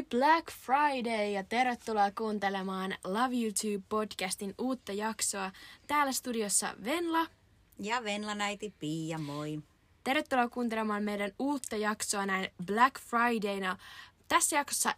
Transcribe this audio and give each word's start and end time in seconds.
Happy 0.00 0.18
Black 0.18 0.50
Friday 0.50 1.30
ja 1.30 1.44
tervetuloa 1.44 2.10
kuuntelemaan 2.10 2.94
Love 3.04 3.36
YouTube 3.42 3.84
podcastin 3.88 4.54
uutta 4.58 4.92
jaksoa. 4.92 5.52
Täällä 5.86 6.12
studiossa 6.12 6.74
Venla. 6.84 7.26
Ja 7.78 8.04
Venla-näiti 8.04 8.74
Pia, 8.78 9.18
moi. 9.18 9.58
Tervetuloa 10.04 10.48
kuuntelemaan 10.48 11.02
meidän 11.02 11.30
uutta 11.38 11.76
jaksoa 11.76 12.26
näin 12.26 12.50
Black 12.66 13.00
Fridayna. 13.00 13.76
Tässä 14.28 14.56
jaksossa 14.56 14.94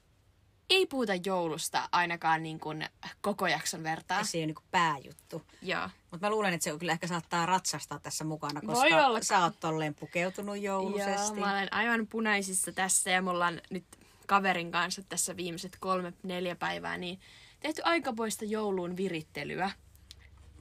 ei 0.70 0.86
puhuta 0.86 1.12
joulusta 1.24 1.88
ainakaan 1.92 2.42
niin 2.42 2.60
kuin 2.60 2.88
koko 3.20 3.46
jakson 3.46 3.82
vertaa. 3.82 4.24
Se 4.24 4.38
ei 4.38 4.44
ole 4.44 4.46
niin 4.46 4.68
pääjuttu. 4.70 5.42
Joo. 5.62 5.88
Mutta 6.10 6.26
mä 6.26 6.30
luulen, 6.30 6.54
että 6.54 6.64
se 6.64 6.78
kyllä 6.78 6.92
ehkä 6.92 7.06
saattaa 7.06 7.46
ratsastaa 7.46 7.98
tässä 7.98 8.24
mukana, 8.24 8.60
koska 8.60 8.74
Voi 8.74 9.04
olla. 9.04 9.22
sä 9.22 9.44
oot 9.44 9.60
tolleen 9.60 9.94
pukeutunut 9.94 10.58
jouluisesti. 10.60 11.36
Joo, 11.36 11.46
mä 11.46 11.52
olen 11.52 11.72
aivan 11.72 12.06
punaisissa 12.06 12.72
tässä 12.72 13.10
ja 13.10 13.22
me 13.22 13.30
ollaan 13.30 13.60
nyt 13.70 13.84
kaverin 14.26 14.72
kanssa 14.72 15.02
tässä 15.02 15.36
viimeiset 15.36 15.76
kolme, 15.80 16.12
neljä 16.22 16.56
päivää 16.56 16.96
niin 16.98 17.20
tehty 17.60 17.82
aikapoista 17.84 18.44
jouluun 18.44 18.96
virittelyä. 18.96 19.70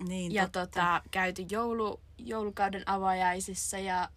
Niin, 0.07 0.31
ja 0.33 0.43
totta. 0.43 0.59
tota, 0.65 1.01
käyty 1.11 1.45
joulu, 1.51 1.99
joulukauden 2.17 2.89
avajaisissa 2.89 3.79
ja 3.79 4.09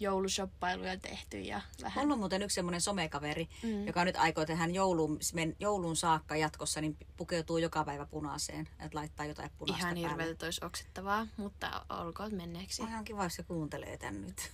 joulushoppailuja 0.00 0.96
tehty 0.96 1.40
ja 1.40 1.60
vähän. 1.82 2.04
Mulla 2.04 2.12
on 2.14 2.18
muuten 2.18 2.42
yksi 2.42 2.54
semmoinen 2.54 2.80
somekaveri, 2.80 3.48
Mm. 3.62 3.86
joka 3.86 4.04
nyt 4.04 4.16
aikoo 4.16 4.44
tehdä 4.46 4.66
jouluun, 4.66 5.18
jouluun 5.58 5.96
saakka 5.96 6.36
jatkossa, 6.36 6.80
niin 6.80 6.96
pukeutuu 7.16 7.58
joka 7.58 7.84
päivä 7.84 8.06
punaiseen. 8.06 8.68
Että 8.78 8.98
laittaa 8.98 9.26
jotain 9.26 9.50
punaista 9.58 9.86
Ihan 9.86 9.94
päälle. 9.94 10.08
hirveältä 10.08 10.46
olisi 10.46 10.64
oksettavaa, 10.64 11.26
mutta 11.36 11.86
olkoon 11.88 12.34
menneeksi. 12.34 12.82
Ihan 12.82 13.04
kiva, 13.04 13.24
jos 13.24 13.34
se 13.34 13.42
kuuntelee 13.42 13.96
tän 13.96 14.22
nyt. 14.22 14.50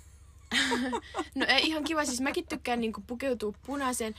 No 1.34 1.46
ei 1.48 1.66
ihan 1.66 1.84
kiva, 1.84 2.04
siis 2.04 2.20
mäkin 2.20 2.48
tykkään 2.48 2.80
niinku 2.80 3.02
pukeutua 3.06 3.52
punaiseen 3.66 4.14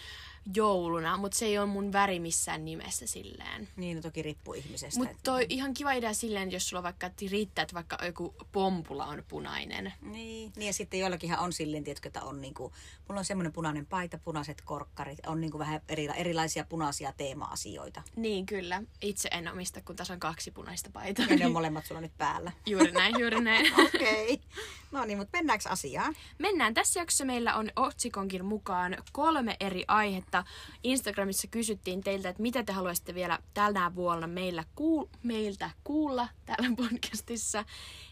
jouluna, 0.55 1.17
mutta 1.17 1.37
se 1.37 1.45
ei 1.45 1.57
ole 1.57 1.65
mun 1.65 1.93
väri 1.93 2.19
missään 2.19 2.65
nimessä 2.65 3.07
silleen. 3.07 3.67
Niin, 3.75 3.95
no 3.95 4.01
toki 4.01 4.21
riippuu 4.21 4.53
ihmisestä. 4.53 4.99
Mutta 4.99 5.11
että- 5.11 5.23
toi 5.23 5.45
ihan 5.49 5.73
kiva 5.73 5.91
idea 5.91 6.13
silleen, 6.13 6.51
jos 6.51 6.69
sulla 6.69 6.83
vaikka 6.83 7.07
että 7.07 7.25
riittää, 7.31 7.63
että 7.63 7.75
vaikka 7.75 7.97
joku 8.05 8.35
pompula 8.51 9.05
on 9.05 9.23
punainen. 9.27 9.93
Niin, 10.01 10.51
niin 10.55 10.67
ja 10.67 10.73
sitten 10.73 10.99
joillakinhan 10.99 11.39
on 11.39 11.53
silleen, 11.53 11.83
tiedätkö, 11.83 12.09
että 12.09 12.21
on 12.21 12.41
niinku, 12.41 12.73
mulla 13.07 13.19
on 13.19 13.25
semmoinen 13.25 13.53
punainen 13.53 13.85
paita, 13.85 14.17
punaiset 14.17 14.61
korkkarit, 14.65 15.19
on 15.25 15.41
niinku 15.41 15.59
vähän 15.59 15.81
eri, 15.89 16.09
erilaisia 16.15 16.63
punaisia 16.63 17.13
teema-asioita. 17.17 18.01
Niin 18.15 18.45
kyllä. 18.45 18.83
Itse 19.01 19.29
en 19.31 19.51
omista, 19.51 19.81
kun 19.81 19.95
tässä 19.95 20.13
on 20.13 20.19
kaksi 20.19 20.51
punaista 20.51 20.89
paitaa. 20.93 21.25
Ja 21.25 21.35
ne 21.35 21.45
on 21.45 21.51
molemmat 21.51 21.85
sulla 21.85 22.01
nyt 22.01 22.17
päällä. 22.17 22.51
Juuri 22.65 22.91
näin, 22.91 23.19
juuri 23.19 23.41
näin. 23.41 23.73
Okei. 23.85 24.33
Okay. 24.33 24.47
No 24.91 25.05
niin, 25.05 25.17
mutta 25.17 25.37
mennäänkö 25.37 25.69
asiaan? 25.69 26.15
Mennään. 26.37 26.73
Tässä 26.73 26.99
jaksossa 26.99 27.25
meillä 27.25 27.55
on 27.55 27.71
otsikonkin 27.75 28.45
mukaan 28.45 28.97
kolme 29.11 29.57
eri 29.59 29.83
aihetta. 29.87 30.36
Instagramissa 30.83 31.47
kysyttiin 31.47 32.03
teiltä, 32.03 32.29
että 32.29 32.41
mitä 32.41 32.63
te 32.63 32.73
haluaisitte 32.73 33.15
vielä 33.15 33.39
tänä 33.53 33.95
vuonna 33.95 34.27
meillä 34.27 34.63
kuul- 34.75 35.17
meiltä 35.23 35.69
kuulla 35.83 36.27
täällä 36.45 36.69
podcastissa. 36.77 37.65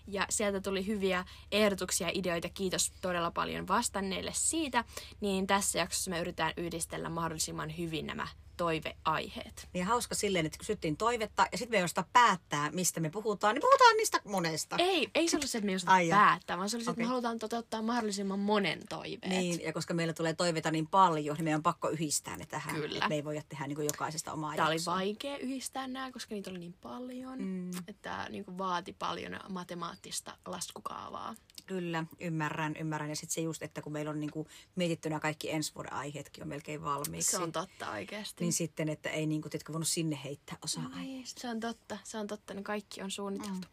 Ja 0.08 0.26
sieltä 0.30 0.62
tuli 0.62 0.88
hyviä 0.88 1.26
ehdotuksia 1.52 2.08
ja 2.08 2.12
ideoita. 2.16 2.50
Kiitos 2.50 2.92
todella 3.02 3.31
paljon 3.31 3.68
vastanneille 3.68 4.31
siitä. 4.34 4.84
Niin 5.22 5.48
tässä 5.48 5.80
jaksossa 5.80 6.12
me 6.12 6.20
yritetään 6.20 6.53
yhdistellä 6.58 7.09
mahdollisimman 7.09 7.78
hyvin 7.78 8.08
nämä 8.08 8.28
toiveaiheet. 8.58 9.67
Niin 9.73 9.86
hauska 9.86 10.16
silleen, 10.16 10.45
että 10.45 10.58
kysyttiin 10.58 10.98
toivetta 10.98 11.48
ja 11.52 11.58
sitten 11.58 11.75
me 11.75 11.78
ei 11.78 11.84
osata 11.84 12.06
päättää, 12.14 12.72
mistä 12.72 13.00
me 13.00 13.09
puhutaan, 13.09 13.56
niin 13.56 13.62
puhutaan 13.62 13.97
niistä 13.97 14.22
monesta. 14.25 14.75
Ei, 14.80 15.09
ei 15.16 15.28
se 15.28 15.38
ollut 15.38 15.50
se, 15.50 15.57
että 15.57 15.66
me 15.66 15.72
ei 15.72 15.75
osata 15.75 15.91
Ai 15.91 16.09
päättää, 16.09 16.57
vaan 16.57 16.69
se 16.69 16.78
oli 16.78 16.84
se, 16.84 16.91
että 16.91 17.02
me 17.02 17.07
halutaan 17.07 17.40
toteuttaa 17.40 17.81
mahdollisimman 17.81 18.40
monen 18.40 18.80
toiveet. 18.90 19.30
Niin, 19.30 19.62
ja 19.63 19.74
koska 19.74 19.94
meillä 19.94 20.13
tulee 20.13 20.34
toiveita 20.34 20.72
niin 20.72 20.88
paljon, 20.88 21.35
niin 21.35 21.44
meidän 21.44 21.59
on 21.59 21.63
pakko 21.63 21.90
yhdistää 21.90 22.38
ne 22.38 22.46
tähän. 22.46 22.75
Kyllä. 22.75 23.07
Me 23.09 23.16
ei 23.16 23.24
voida 23.24 23.41
tehdä 23.50 23.68
niin 23.68 23.84
jokaisesta 23.84 24.34
omaa 24.34 24.56
Tämä 24.56 24.68
oli 24.68 24.75
jaksoa. 24.75 24.96
vaikea 24.96 25.38
yhdistää 25.38 25.88
nämä, 25.88 26.12
koska 26.12 26.35
niitä 26.35 26.50
oli 26.50 26.59
niin 26.59 26.75
paljon, 26.81 27.40
mm. 27.40 27.69
että 27.69 28.01
tämä 28.01 28.30
niin 28.30 28.57
vaati 28.57 28.94
paljon 29.00 29.40
matemaattista 29.50 30.38
laskukaavaa. 30.46 31.35
Kyllä, 31.66 32.06
ymmärrän, 32.19 32.75
ymmärrän. 32.80 33.09
Ja 33.09 33.16
sitten 33.16 33.34
se 33.34 33.41
just, 33.41 33.63
että 33.63 33.81
kun 33.81 33.94
meillä 33.94 34.12
on 34.12 34.19
niinku 34.19 34.47
mietittynä 34.75 35.19
kaikki 35.19 35.51
ensi 35.51 35.75
vuoden 35.75 35.94
aiheetkin 35.94 36.44
on 36.44 36.50
melkein 36.50 36.84
valmiiksi. 36.84 37.31
Se 37.31 37.38
on 37.38 37.51
totta 37.51 37.91
oikeasti. 37.91 38.44
Niin 38.45 38.53
sitten, 38.53 38.89
että 38.89 39.09
ei 39.09 39.25
niinku, 39.25 39.50
tiedätkö, 39.50 39.73
voinut 39.73 39.88
sinne 39.88 40.19
heittää 40.23 40.57
osaa 40.63 40.83
aiheesta. 40.83 41.01
Niin, 41.01 41.25
se 41.41 41.50
on 41.50 41.59
totta, 41.59 41.97
se 42.03 42.17
on 42.17 42.28
totta, 42.28 42.53
ne 42.53 42.63
kaikki 42.63 43.01
on 43.01 43.11
suunniteltu. 43.11 43.67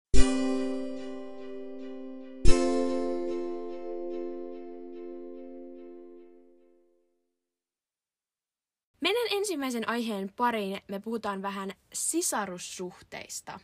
Mennään 9.00 9.28
ensimmäisen 9.30 9.88
aiheen 9.88 10.32
pariin. 10.36 10.80
Me 10.88 11.00
puhutaan 11.00 11.42
vähän 11.42 11.72
sisarussuhteista. 11.92 13.60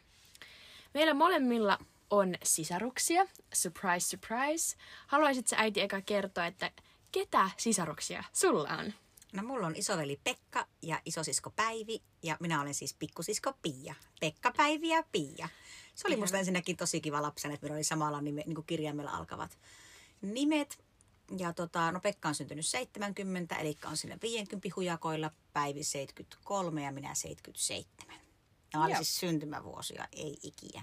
Meillä 0.94 1.14
molemmilla 1.14 1.78
on 2.10 2.34
sisaruksia. 2.42 3.26
Surprise, 3.54 4.06
surprise. 4.06 4.76
Haluaisitko 5.06 5.56
äiti 5.58 5.80
eka 5.80 6.00
kertoa, 6.00 6.46
että 6.46 6.70
ketä 7.12 7.50
sisaruksia 7.56 8.24
sulla 8.32 8.68
on? 8.68 8.92
No 9.32 9.42
mulla 9.42 9.66
on 9.66 9.76
isoveli 9.76 10.20
Pekka 10.24 10.66
ja 10.82 11.00
isosisko 11.04 11.50
Päivi 11.50 12.02
ja 12.22 12.36
minä 12.40 12.60
olen 12.60 12.74
siis 12.74 12.94
pikkusisko 12.94 13.52
Pia. 13.62 13.94
Pekka, 14.20 14.52
Päivi 14.56 14.88
ja 14.88 15.02
Pia. 15.12 15.48
Se 15.94 16.06
oli 16.06 16.14
Ihana. 16.14 16.22
musta 16.22 16.38
ensinnäkin 16.38 16.76
tosi 16.76 17.00
kiva 17.00 17.22
lapsena, 17.22 17.54
että 17.54 17.64
meillä 17.64 17.76
oli 17.76 17.84
samalla 17.84 18.20
nime, 18.20 18.42
niin 18.46 18.54
kuin 18.54 18.66
kirjaimella 18.66 19.10
alkavat 19.10 19.58
nimet. 20.22 20.78
Ja 21.38 21.52
tota, 21.52 21.92
no 21.92 22.00
Pekka 22.00 22.28
on 22.28 22.34
syntynyt 22.34 22.66
70, 22.66 23.56
eli 23.56 23.78
on 23.84 23.96
sinne 23.96 24.18
50 24.22 24.68
hujakoilla, 24.76 25.30
Päivi 25.52 25.84
73 25.84 26.82
ja 26.82 26.92
minä 26.92 27.14
77. 27.14 28.28
Nämä 28.72 28.84
oli 28.84 28.92
Joo. 28.92 28.96
siis 29.02 29.20
syntymävuosia, 29.20 30.08
ei 30.12 30.38
ikiä. 30.42 30.82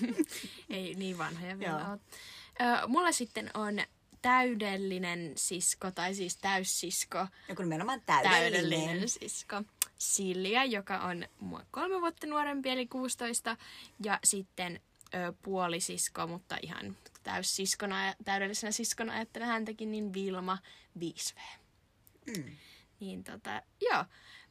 Ei 0.70 0.94
niin 0.94 1.18
vanhoja 1.18 1.58
vielä 1.58 1.80
Joo. 1.80 1.90
ole. 1.90 2.88
Mulla 2.88 3.12
sitten 3.12 3.50
on 3.54 3.78
täydellinen 4.22 5.32
sisko, 5.36 5.90
tai 5.90 6.14
siis 6.14 6.36
täyssisko. 6.36 7.26
Joku 7.48 7.62
nimenomaan 7.62 8.02
täydellinen. 8.06 8.52
Täydellinen 8.52 9.08
sisko. 9.08 9.62
Silja, 9.98 10.64
joka 10.64 10.98
on 10.98 11.26
mua 11.40 11.62
kolme 11.70 12.00
vuotta 12.00 12.26
nuorempi, 12.26 12.70
eli 12.70 12.86
16. 12.86 13.56
Ja 14.04 14.18
sitten 14.24 14.80
ö, 15.14 15.32
puolisisko, 15.42 16.26
mutta 16.26 16.58
ihan 16.62 16.96
täyssiskona 17.22 18.14
täydellisenä 18.24 18.70
siskona 18.70 19.12
ajattelen 19.12 19.48
häntäkin, 19.48 19.90
niin 19.90 20.12
Vilma 20.12 20.58
5V. 20.98 21.40
Mm. 22.26 22.56
Niin 23.00 23.24
tota, 23.24 23.62
joo. 23.80 24.04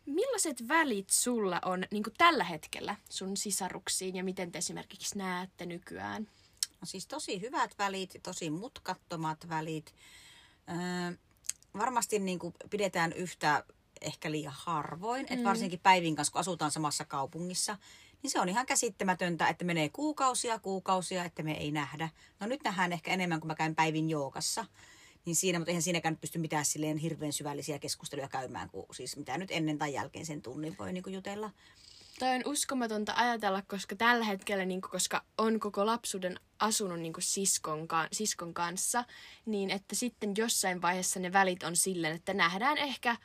Millaiset 0.05 0.67
välit 0.67 1.09
sulla 1.09 1.59
on 1.65 1.83
niin 1.91 2.03
tällä 2.17 2.43
hetkellä 2.43 2.95
sun 3.09 3.37
sisaruksiin 3.37 4.15
ja 4.15 4.23
miten 4.23 4.51
te 4.51 4.57
esimerkiksi 4.57 5.17
näette 5.17 5.65
nykyään? 5.65 6.27
No 6.81 6.85
siis 6.85 7.07
tosi 7.07 7.41
hyvät 7.41 7.77
välit, 7.77 8.19
tosi 8.23 8.49
mutkattomat 8.49 9.49
välit. 9.49 9.95
Öö, 10.69 11.17
varmasti 11.77 12.19
niin 12.19 12.39
kuin 12.39 12.53
pidetään 12.69 13.13
yhtä 13.13 13.63
ehkä 14.01 14.31
liian 14.31 14.53
harvoin, 14.57 15.25
mm. 15.25 15.33
että 15.33 15.49
varsinkin 15.49 15.79
Päivin 15.79 16.15
kanssa, 16.15 16.31
kun 16.31 16.39
asutaan 16.39 16.71
samassa 16.71 17.05
kaupungissa, 17.05 17.77
niin 18.23 18.31
se 18.31 18.39
on 18.39 18.49
ihan 18.49 18.65
käsittämätöntä, 18.65 19.47
että 19.47 19.65
menee 19.65 19.89
kuukausia, 19.89 20.59
kuukausia, 20.59 21.25
että 21.25 21.43
me 21.43 21.51
ei 21.51 21.71
nähdä. 21.71 22.09
No 22.39 22.47
nyt 22.47 22.63
nähdään 22.63 22.93
ehkä 22.93 23.11
enemmän, 23.13 23.39
kun 23.39 23.47
mä 23.47 23.55
käyn 23.55 23.75
Päivin 23.75 24.09
joogassa. 24.09 24.65
Niin 25.25 25.35
siinä, 25.35 25.59
mutta 25.59 25.71
eihän 25.71 25.81
siinäkään 25.81 26.17
pysty 26.17 26.39
mitään 26.39 26.65
silleen 26.65 26.97
hirveän 26.97 27.33
syvällisiä 27.33 27.79
keskusteluja 27.79 28.27
käymään, 28.27 28.69
kun 28.69 28.85
siis 28.91 29.17
mitä 29.17 29.37
nyt 29.37 29.51
ennen 29.51 29.77
tai 29.77 29.93
jälkeen 29.93 30.25
sen 30.25 30.41
tunnin 30.41 30.75
voi 30.79 30.93
niin 30.93 31.03
kuin 31.03 31.13
jutella. 31.13 31.51
Toi 32.21 32.35
on 32.35 32.41
uskomatonta 32.45 33.13
ajatella, 33.15 33.61
koska 33.61 33.95
tällä 33.95 34.25
hetkellä, 34.25 34.65
niin 34.65 34.81
koska 34.81 35.23
on 35.37 35.59
koko 35.59 35.85
lapsuuden 35.85 36.39
asunut 36.59 36.99
niin 36.99 37.13
siskon, 37.19 37.87
ka- 37.87 38.07
siskon 38.11 38.53
kanssa, 38.53 39.03
niin 39.45 39.69
että 39.69 39.95
sitten 39.95 40.33
jossain 40.37 40.81
vaiheessa 40.81 41.19
ne 41.19 41.33
välit 41.33 41.63
on 41.63 41.75
silleen, 41.75 42.15
että 42.15 42.33
nähdään 42.33 42.77
ehkä 42.77 43.15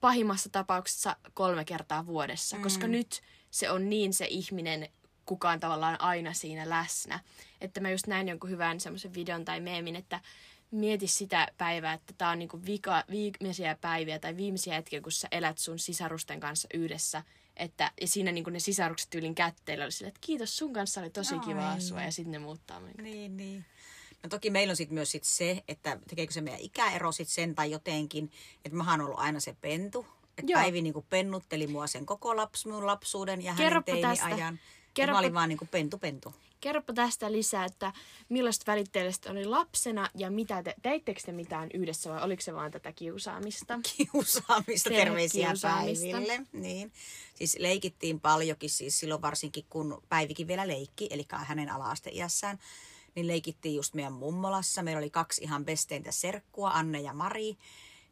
pahimmassa 0.00 0.48
tapauksessa 0.48 1.16
kolme 1.34 1.64
kertaa 1.64 2.06
vuodessa, 2.06 2.56
mm. 2.56 2.62
koska 2.62 2.86
nyt 2.86 3.20
se 3.50 3.70
on 3.70 3.90
niin 3.90 4.12
se 4.14 4.26
ihminen, 4.26 4.88
kuka 5.24 5.50
on 5.50 5.60
tavallaan 5.60 6.00
aina 6.00 6.32
siinä 6.32 6.68
läsnä. 6.68 7.20
Että 7.60 7.80
mä 7.80 7.90
just 7.90 8.06
näin 8.06 8.28
jonkun 8.28 8.50
hyvän 8.50 8.80
semmoisen 8.80 9.14
videon 9.14 9.44
tai 9.44 9.60
meemin, 9.60 9.96
että 9.96 10.20
mieti 10.70 11.06
sitä 11.06 11.48
päivää, 11.58 11.92
että 11.92 12.14
tämä 12.18 12.30
on 12.30 12.38
niinku 12.38 12.60
vika, 12.66 13.04
viimeisiä 13.10 13.76
päiviä 13.80 14.18
tai 14.18 14.36
viimeisiä 14.36 14.74
hetkiä, 14.74 15.00
kun 15.00 15.12
sä 15.12 15.28
elät 15.30 15.58
sun 15.58 15.78
sisarusten 15.78 16.40
kanssa 16.40 16.68
yhdessä. 16.74 17.22
Että, 17.58 17.92
ja 18.00 18.08
siinä 18.08 18.32
niinku 18.32 18.50
ne 18.50 18.58
sisarukset 18.58 19.10
tyylin 19.10 19.34
kätteillä 19.34 19.84
oli 19.84 19.92
silleen, 19.92 20.08
että 20.08 20.26
kiitos, 20.26 20.56
sun 20.56 20.72
kanssa 20.72 21.00
oli 21.00 21.10
tosi 21.10 21.38
kiva 21.38 21.70
Ai. 21.70 21.76
asua. 21.76 22.02
Ja 22.02 22.12
sitten 22.12 22.32
ne 22.32 22.38
muuttaa. 22.38 22.80
Niin. 22.80 23.04
Niin, 23.04 23.36
niin. 23.36 23.64
No 24.22 24.28
toki 24.28 24.50
meillä 24.50 24.72
on 24.72 24.76
sitten 24.76 24.94
myös 24.94 25.10
sit 25.10 25.24
se, 25.24 25.64
että 25.68 25.98
tekeekö 26.08 26.32
se 26.32 26.40
meidän 26.40 26.60
ikäero 26.60 27.12
sit 27.12 27.28
sen 27.28 27.54
tai 27.54 27.70
jotenkin, 27.70 28.30
että 28.64 28.78
mä 28.78 28.90
oon 28.90 29.00
ollut 29.00 29.18
aina 29.18 29.40
se 29.40 29.56
pentu. 29.60 30.06
Että. 30.38 30.52
Päivi 30.52 30.82
niinku 30.82 31.06
pennutteli 31.10 31.66
mua 31.66 31.86
sen 31.86 32.06
koko 32.06 32.36
laps, 32.36 32.66
mun 32.66 32.86
lapsuuden 32.86 33.42
ja 33.42 33.52
hänen 33.52 33.66
Kerropa 33.66 33.92
tästä. 34.00 34.54
Kerropa... 34.98 35.16
Mä 35.16 35.18
olin 35.18 35.34
vaan 35.34 35.48
niin 35.48 35.58
kuin 35.58 35.68
pentu 35.68 35.98
pentu. 35.98 36.34
Kerropa 36.60 36.92
tästä 36.92 37.32
lisää, 37.32 37.64
että 37.64 37.92
millaista 38.28 38.72
välit 38.72 38.92
teille 38.92 39.12
oli 39.30 39.44
lapsena 39.44 40.10
ja 40.14 40.30
mitä 40.30 40.62
te, 40.62 40.74
teittekö 40.82 41.20
te 41.26 41.32
mitään 41.32 41.68
yhdessä 41.74 42.10
vai 42.10 42.22
oliko 42.22 42.42
se 42.42 42.54
vaan 42.54 42.70
tätä 42.70 42.92
kiusaamista? 42.92 43.80
Kiusaamista, 43.96 44.90
terveisiä 44.90 45.52
Päiville. 45.62 46.40
Niin. 46.52 46.92
Siis 47.34 47.56
leikittiin 47.58 48.20
paljonkin, 48.20 48.70
siis 48.70 49.00
silloin 49.00 49.22
varsinkin 49.22 49.64
kun 49.70 50.02
Päivikin 50.08 50.46
vielä 50.46 50.68
leikki, 50.68 51.08
eli 51.10 51.26
hänen 51.30 51.70
ala-asteiässään 51.70 52.58
niin 53.14 53.26
leikittiin 53.26 53.74
just 53.74 53.94
meidän 53.94 54.12
mummolassa. 54.12 54.82
Meillä 54.82 54.98
oli 54.98 55.10
kaksi 55.10 55.44
ihan 55.44 55.64
besteintä 55.64 56.12
serkkua, 56.12 56.70
Anne 56.70 57.00
ja 57.00 57.14
Mari 57.14 57.56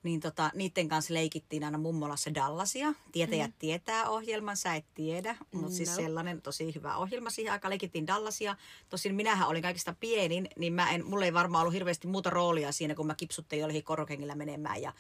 niin 0.07 0.21
tota, 0.21 0.51
niiden 0.55 0.89
kanssa 0.89 1.15
leikittiin 1.15 1.65
aina 1.65 1.79
mummolassa 1.79 2.35
Dallasia. 2.35 2.95
Tietäjät 3.13 3.51
mm. 3.51 3.57
tietää 3.59 4.09
ohjelman, 4.09 4.57
sä 4.57 4.75
et 4.75 4.85
tiedä, 4.95 5.37
mutta 5.53 5.77
siis 5.77 5.89
no. 5.89 5.95
siis 5.95 6.07
sellainen 6.07 6.43
tosi 6.43 6.75
hyvä 6.75 6.97
ohjelma 6.97 7.31
siihen 7.31 7.53
aikaan. 7.53 7.71
Leikittiin 7.71 8.07
Dallasia. 8.07 8.57
Tosin 8.89 9.15
minähän 9.15 9.49
olin 9.49 9.63
kaikista 9.63 9.95
pienin, 10.01 10.49
niin 10.59 10.73
mä 10.73 10.91
en, 10.91 11.07
mulla 11.07 11.25
ei 11.25 11.33
varmaan 11.33 11.63
ollut 11.63 11.75
hirveästi 11.75 12.07
muuta 12.07 12.31
roolia 12.31 12.73
siinä, 12.73 12.95
kun 12.95 13.07
mä 13.07 13.15
kipsuttiin 13.15 13.61
jollekin 13.61 13.85
korokengillä 13.85 14.35
menemään 14.35 14.83
ja 14.83 14.93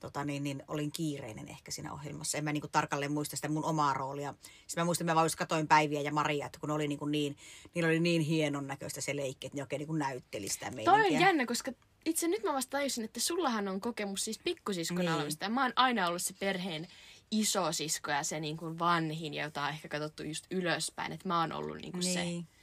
tota, 0.00 0.24
niin, 0.24 0.42
niin, 0.42 0.62
olin 0.68 0.92
kiireinen 0.92 1.48
ehkä 1.48 1.70
siinä 1.70 1.92
ohjelmassa. 1.92 2.38
En 2.38 2.44
mä 2.44 2.52
niin 2.52 2.60
kuin, 2.60 2.70
tarkalleen 2.70 3.12
muista 3.12 3.36
sitä 3.36 3.48
mun 3.48 3.64
omaa 3.64 3.94
roolia. 3.94 4.34
Sitten 4.66 4.82
mä 4.82 4.84
muistan, 4.84 5.04
että 5.04 5.12
mä 5.12 5.16
vaan 5.16 5.30
katoin 5.38 5.68
Päiviä 5.68 6.00
ja 6.00 6.12
Maria, 6.12 6.46
että 6.46 6.58
kun 6.60 6.70
oli 6.70 6.88
niin, 6.88 6.98
kuin 6.98 7.12
niin, 7.12 7.36
niillä 7.74 7.88
oli 7.88 8.00
niin 8.00 8.22
hienon 8.22 8.66
näköistä 8.66 9.00
se 9.00 9.16
leikki, 9.16 9.46
että 9.46 9.56
ne 9.56 9.62
oikein 9.62 9.80
niin 9.80 9.86
kuin 9.86 9.98
näytteli 9.98 10.48
sitä 10.48 10.70
meininkiä. 10.70 10.92
Toi 10.92 11.14
on 11.14 11.20
jännä, 11.20 11.46
koska 11.46 11.72
itse 12.04 12.28
nyt 12.28 12.42
mä 12.42 12.52
vasta 12.52 12.70
tajusin, 12.70 13.04
että 13.04 13.20
sullahan 13.20 13.68
on 13.68 13.80
kokemus 13.80 14.24
siis 14.24 14.38
pikkusiskon 14.44 14.98
niin. 14.98 15.12
olemista. 15.12 15.44
Ja 15.44 15.50
mä 15.50 15.62
oon 15.62 15.72
aina 15.76 16.08
ollut 16.08 16.22
se 16.22 16.34
perheen 16.40 16.88
iso 17.30 17.72
sisko 17.72 18.10
ja 18.10 18.22
se 18.22 18.40
niin 18.40 18.56
kuin 18.56 18.78
vanhin, 18.78 19.34
jota 19.34 19.62
on 19.62 19.68
ehkä 19.68 19.88
katsottu 19.88 20.22
just 20.22 20.44
ylöspäin. 20.50 21.12
Että 21.12 21.28
mä 21.28 21.40
oon 21.40 21.52
ollut 21.52 21.76
niin 21.76 21.92
kuin 21.92 22.04
niin. 22.04 22.44
se. 22.44 22.54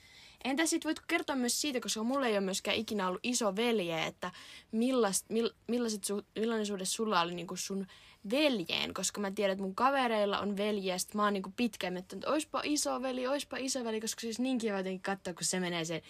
Entä 0.43 0.65
sitten 0.65 0.89
voit 0.89 0.99
kertoa 1.07 1.35
myös 1.35 1.61
siitä, 1.61 1.79
koska 1.79 2.03
mulla 2.03 2.27
ei 2.27 2.33
ole 2.33 2.41
myöskään 2.41 2.77
ikinä 2.77 3.07
ollut 3.07 3.19
iso 3.23 3.55
velje, 3.55 4.05
että 4.05 4.31
millast, 4.71 5.25
mill, 5.29 5.49
millaiset 5.67 6.03
su, 6.03 6.21
millainen 6.39 6.65
suhde 6.65 6.85
sulla 6.85 7.21
oli 7.21 7.35
niin 7.35 7.47
kuin 7.47 7.57
sun 7.57 7.87
veljeen, 8.31 8.93
koska 8.93 9.21
mä 9.21 9.31
tiedän, 9.31 9.51
että 9.51 9.63
mun 9.63 9.75
kavereilla 9.75 10.39
on 10.39 10.57
veljeä, 10.57 10.95
ja 10.95 10.99
mä 11.13 11.23
oon 11.23 11.33
niin 11.33 11.53
pitkään 11.55 11.97
että 11.97 12.17
oispa 12.25 12.61
iso 12.63 13.01
veli, 13.01 13.27
oispa 13.27 13.57
iso 13.57 13.83
veli, 13.83 14.01
koska 14.01 14.21
siis 14.21 14.39
niin 14.39 14.57
kiva 14.57 14.77
jotenkin 14.77 15.01
katsoa, 15.01 15.33
kun 15.33 15.43
se 15.43 15.59
menee 15.59 15.85
sen 15.85 16.01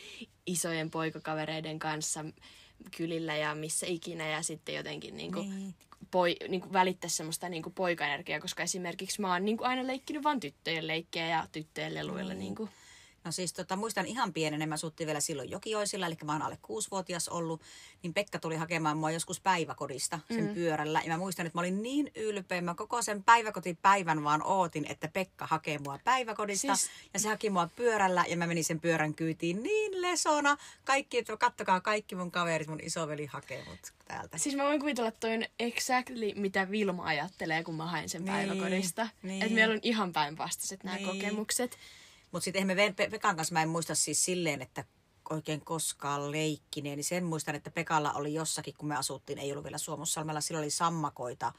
isojen 0.46 0.92
poikakavereiden 0.92 1.80
kanssa 1.80 2.26
kylillä 2.98 3.36
ja 3.36 3.56
missä 3.56 3.86
ikinä 3.90 4.28
ja 4.28 4.42
sitten 4.42 4.76
jotenkin 4.76 5.18
niin 5.18 5.34
kuin, 5.34 5.50
niin. 5.50 5.76
Poi, 6.12 6.36
niin 6.48 6.62
kuin 6.62 6.74
välittää 6.74 7.10
semmoista 7.10 7.50
niin 7.50 7.64
kuin 7.64 7.74
poikaenergiaa, 7.74 8.40
koska 8.40 8.64
esimerkiksi 8.64 9.22
mä 9.22 9.34
oon 9.34 9.46
niin 9.46 9.58
kuin 9.58 9.68
aina 9.68 9.88
leikkinyt 9.88 10.24
vain 10.24 10.40
tyttöjen 10.40 10.88
leikkejä 10.88 11.28
ja 11.28 11.48
tyttöjen 11.52 11.94
leluilla. 11.94 12.34
Niin. 12.34 12.40
Niin 12.40 12.56
kuin. 12.56 12.70
No 13.28 13.32
siis 13.32 13.54
tota, 13.54 13.76
muistan 13.76 14.06
ihan 14.06 14.34
pienen, 14.34 14.70
mä 14.70 14.78
sutti 14.78 15.06
vielä 15.06 15.20
silloin 15.20 15.52
Jokioisilla, 15.52 16.06
eli 16.08 16.16
mä 16.24 16.32
oon 16.32 16.42
alle 16.42 16.58
kuusivuotias 16.62 17.30
ollut, 17.30 17.62
niin 18.04 18.14
Pekka 18.14 18.40
tuli 18.40 18.56
hakemaan 18.56 18.98
mua 18.98 19.12
joskus 19.12 19.42
päiväkodista 19.42 20.20
sen 20.32 20.48
mm. 20.48 20.54
pyörällä. 20.54 21.02
Ja 21.06 21.10
mä 21.10 21.18
muistan, 21.18 21.46
että 21.46 21.58
mä 21.58 21.62
olin 21.62 21.82
niin 21.82 22.12
ylpeä, 22.16 22.62
mä 22.62 22.76
koko 22.76 23.02
sen 23.02 23.24
päiväkotipäivän 23.24 24.24
vaan 24.24 24.44
ootin, 24.44 24.86
että 24.90 25.08
Pekka 25.08 25.48
hakee 25.48 25.80
mua 25.80 26.00
päiväkodista. 26.04 26.76
Siis... 26.76 26.92
Ja 27.14 27.20
se 27.20 27.28
haki 27.28 27.50
mua 27.50 27.70
pyörällä 27.76 28.26
ja 28.28 28.38
mä 28.38 28.48
menin 28.48 28.64
sen 28.64 28.80
pyörän 28.80 29.14
kyytiin 29.14 29.64
niin 29.64 30.02
lesona. 30.02 30.58
Kaikki, 30.84 31.18
että 31.18 31.38
kattokaa 31.38 31.82
kaikki 31.82 32.16
mun 32.16 32.32
kaverit, 32.32 32.68
mun 32.68 32.84
isoveli 32.84 33.26
hakee 33.26 33.66
mut 33.66 33.94
täältä. 34.08 34.38
Siis 34.38 34.56
mä 34.56 34.64
voin 34.64 34.80
kuvitella, 34.80 35.08
että 35.08 35.20
toi 35.20 35.34
on 35.34 35.46
exactly 35.60 36.34
mitä 36.36 36.72
Vilma 36.72 37.06
ajattelee, 37.06 37.64
kun 37.64 37.76
mä 37.76 37.86
hain 37.86 38.10
sen 38.10 38.26
niin, 38.26 38.34
päiväkodista. 38.34 39.08
Niin. 39.24 39.42
Että 39.42 39.56
meillä 39.56 39.74
on 39.74 39.80
ihan 39.84 40.14
päinvastaiset 40.14 40.84
nämä 40.84 40.98
niin. 40.98 41.08
kokemukset. 41.08 41.78
Mutta 42.32 42.44
sitten 42.44 42.68
me 42.68 42.94
Pekan 43.12 43.36
kanssa 43.36 43.54
mä 43.54 43.62
en 43.62 43.70
muista 43.70 43.96
siis 43.96 44.26
silleen, 44.26 44.62
että 44.62 44.84
oikein 45.30 45.62
koskaan 45.62 46.32
leikkineen. 46.32 46.98
Niin 46.98 47.04
sen 47.04 47.24
muistan, 47.24 47.56
että 47.56 47.72
Pekalla 47.72 48.14
oli 48.14 48.34
jossakin, 48.34 48.74
kun 48.78 48.88
me 48.88 48.96
asuttiin, 48.96 49.40
ei 49.40 49.52
ollut 49.52 49.64
vielä 49.64 49.78
Suomussalmella, 49.78 50.42
sillä 50.42 50.60
oli 50.60 50.70
sammakoita 50.70 51.54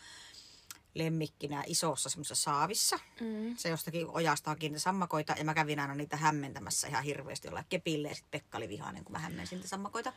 lemmikkinä 0.94 1.64
isossa 1.66 2.08
semmoisessa 2.08 2.42
saavissa. 2.42 2.98
Mm. 3.20 3.56
Se 3.56 3.68
jostakin 3.68 4.06
ojasta 4.08 4.56
kiinni 4.56 4.78
sammakoita 4.78 5.34
ja 5.38 5.44
mä 5.44 5.54
kävin 5.54 5.80
aina 5.80 5.94
niitä 5.94 6.16
hämmentämässä 6.16 6.88
ihan 6.88 7.04
hirveästi 7.04 7.48
jollain 7.48 7.66
kepille 7.68 8.08
ja 8.08 8.14
sitten 8.14 8.40
Pekka 8.40 8.58
oli 8.58 8.68
vihainen, 8.68 9.04
kun 9.04 9.12
mä 9.12 9.18
hämmensin 9.18 9.56
niitä 9.56 9.68
sammakoita. 9.68 10.12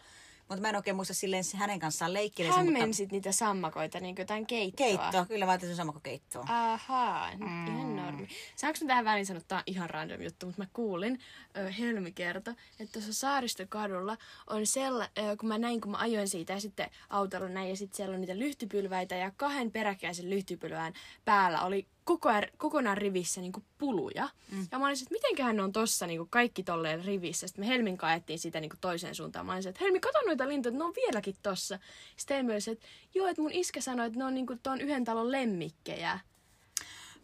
Mutta 0.49 0.61
mä 0.61 0.69
en 0.69 0.75
oikein 0.75 0.95
muista 0.95 1.13
silleen 1.13 1.43
hänen 1.55 1.79
kanssaan 1.79 2.13
leikkiä. 2.13 2.53
Hämmensit 2.53 3.05
mutta... 3.05 3.15
niitä 3.15 3.31
sammakoita, 3.31 3.99
niin 3.99 4.15
kuin 4.15 4.23
jotain 4.23 4.47
keittoa? 4.47 4.88
Keittoa, 4.88 5.25
kyllä 5.25 5.45
mä 5.45 5.59
sen 5.59 5.75
sammakokeittoa. 5.75 6.45
Ahaa, 6.49 7.31
mm. 7.38 7.67
ihan 7.67 7.95
normi. 7.95 8.27
Saanko 8.55 8.79
mä 8.81 8.88
tähän 8.88 9.05
väliin 9.05 9.25
sanoa, 9.25 9.41
että 9.41 9.63
ihan 9.65 9.89
random 9.89 10.21
juttu, 10.21 10.45
mutta 10.45 10.61
mä 10.61 10.67
kuulin, 10.73 11.19
ö, 11.57 11.71
Helmi 11.71 12.11
kertoi, 12.11 12.53
että 12.79 12.93
tuossa 12.93 13.13
Saaristokadulla 13.13 14.17
on 14.47 14.65
sella, 14.65 15.09
ö, 15.17 15.38
kun 15.38 15.49
mä 15.49 15.57
näin, 15.57 15.81
kun 15.81 15.91
mä 15.91 15.97
ajoin 15.97 16.27
siitä 16.27 16.53
ja 16.53 16.59
sitten 16.59 16.89
autolla 17.09 17.49
näin 17.49 17.69
ja 17.69 17.75
sitten 17.75 17.97
siellä 17.97 18.13
on 18.13 18.21
niitä 18.21 18.39
lyhtypylväitä 18.39 19.15
ja 19.15 19.31
kahden 19.37 19.71
peräkkäisen 19.71 20.29
lyhtypylvään 20.29 20.94
päällä 21.25 21.61
oli 21.61 21.87
koko, 22.17 22.29
kokonaan 22.57 22.97
rivissä 22.97 23.41
niin 23.41 23.51
kuin 23.51 23.63
puluja. 23.77 24.29
Mm. 24.51 24.67
Ja 24.71 24.79
mä 24.79 24.87
olisin, 24.87 25.05
että 25.05 25.13
mitenköhän 25.13 25.55
ne 25.55 25.63
on 25.63 25.71
tossa 25.71 26.07
niin 26.07 26.19
kuin 26.19 26.29
kaikki 26.29 26.63
tolleen 26.63 27.05
rivissä. 27.05 27.47
Sitten 27.47 27.65
me 27.65 27.67
Helmin 27.67 27.97
kaettiin 27.97 28.39
sitä 28.39 28.59
niin 28.59 28.69
kuin 28.69 28.79
toiseen 28.79 29.15
suuntaan. 29.15 29.45
Mä 29.45 29.53
olisin, 29.53 29.69
että 29.69 29.83
Helmi, 29.83 29.99
kato 29.99 30.19
noita 30.25 30.47
lintuja, 30.47 30.69
että 30.69 30.77
ne 30.79 30.85
on 30.85 30.95
vieläkin 30.95 31.35
tossa. 31.43 31.79
Sitten 32.17 32.35
Helmi 32.35 32.53
olisi, 32.53 32.71
että 32.71 32.85
joo, 33.13 33.27
että 33.27 33.41
mun 33.41 33.51
iskä 33.51 33.81
sanoi, 33.81 34.07
että 34.07 34.19
ne 34.19 34.25
on 34.25 34.33
niin 34.33 34.47
kuin 34.47 34.59
tuon 34.63 34.81
yhden 34.81 35.03
talon 35.03 35.31
lemmikkejä. 35.31 36.19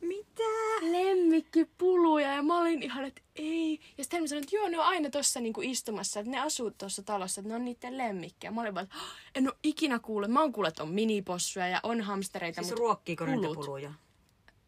Mitä? 0.02 0.44
Lemmikkipuluja. 0.82 2.34
Ja 2.34 2.44
mä 2.44 2.58
olin 2.58 2.84
ihan, 2.84 3.06
että 3.06 3.22
ei. 3.36 3.80
Ja 3.98 4.04
sitten 4.04 4.18
Helmi 4.18 4.28
sanoi, 4.28 4.44
että 4.44 4.56
joo, 4.56 4.68
ne 4.68 4.80
on 4.80 4.86
aina 4.86 5.10
tossa 5.10 5.40
niinku 5.40 5.62
istumassa, 5.62 6.20
että 6.20 6.32
ne 6.32 6.40
asuu 6.40 6.72
tuossa 6.72 7.04
talossa, 7.04 7.42
että 7.42 7.50
ne 7.50 7.56
on 7.56 7.66
niiden 7.66 7.98
lemmikkejä. 7.98 8.52
Mä 8.52 8.62
olin 8.62 8.76
vaan, 8.76 8.84
että 8.84 8.96
en 9.36 9.48
ole 9.48 9.58
ikinä 9.64 10.00
kuullut. 10.00 10.32
Mä 10.32 10.42
oon 10.42 10.54
kuullut, 10.54 10.70
että 10.70 10.84
on 10.84 10.90
minipossuja 10.90 11.68
ja 11.68 11.80
on 11.84 12.02
hamstereita. 12.02 12.64
Siis 12.64 12.80
ruokkiiko 12.80 13.26
niitä 13.26 13.48
puluja? 13.56 13.94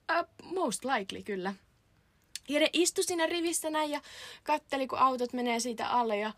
Uh, 0.10 0.52
most 0.54 0.86
likely, 0.86 1.24
kyllä. 1.24 1.54
Ja 2.50 2.60
ne 2.60 2.70
istui 2.74 3.04
siinä 3.04 3.26
rivissä 3.26 3.70
näin 3.70 3.92
ja 3.92 4.02
katteli, 4.44 4.88
kun 4.88 5.00
autot 5.00 5.34
menee 5.34 5.60
siitä 5.60 5.90
alle 5.90 6.18
ja 6.18 6.34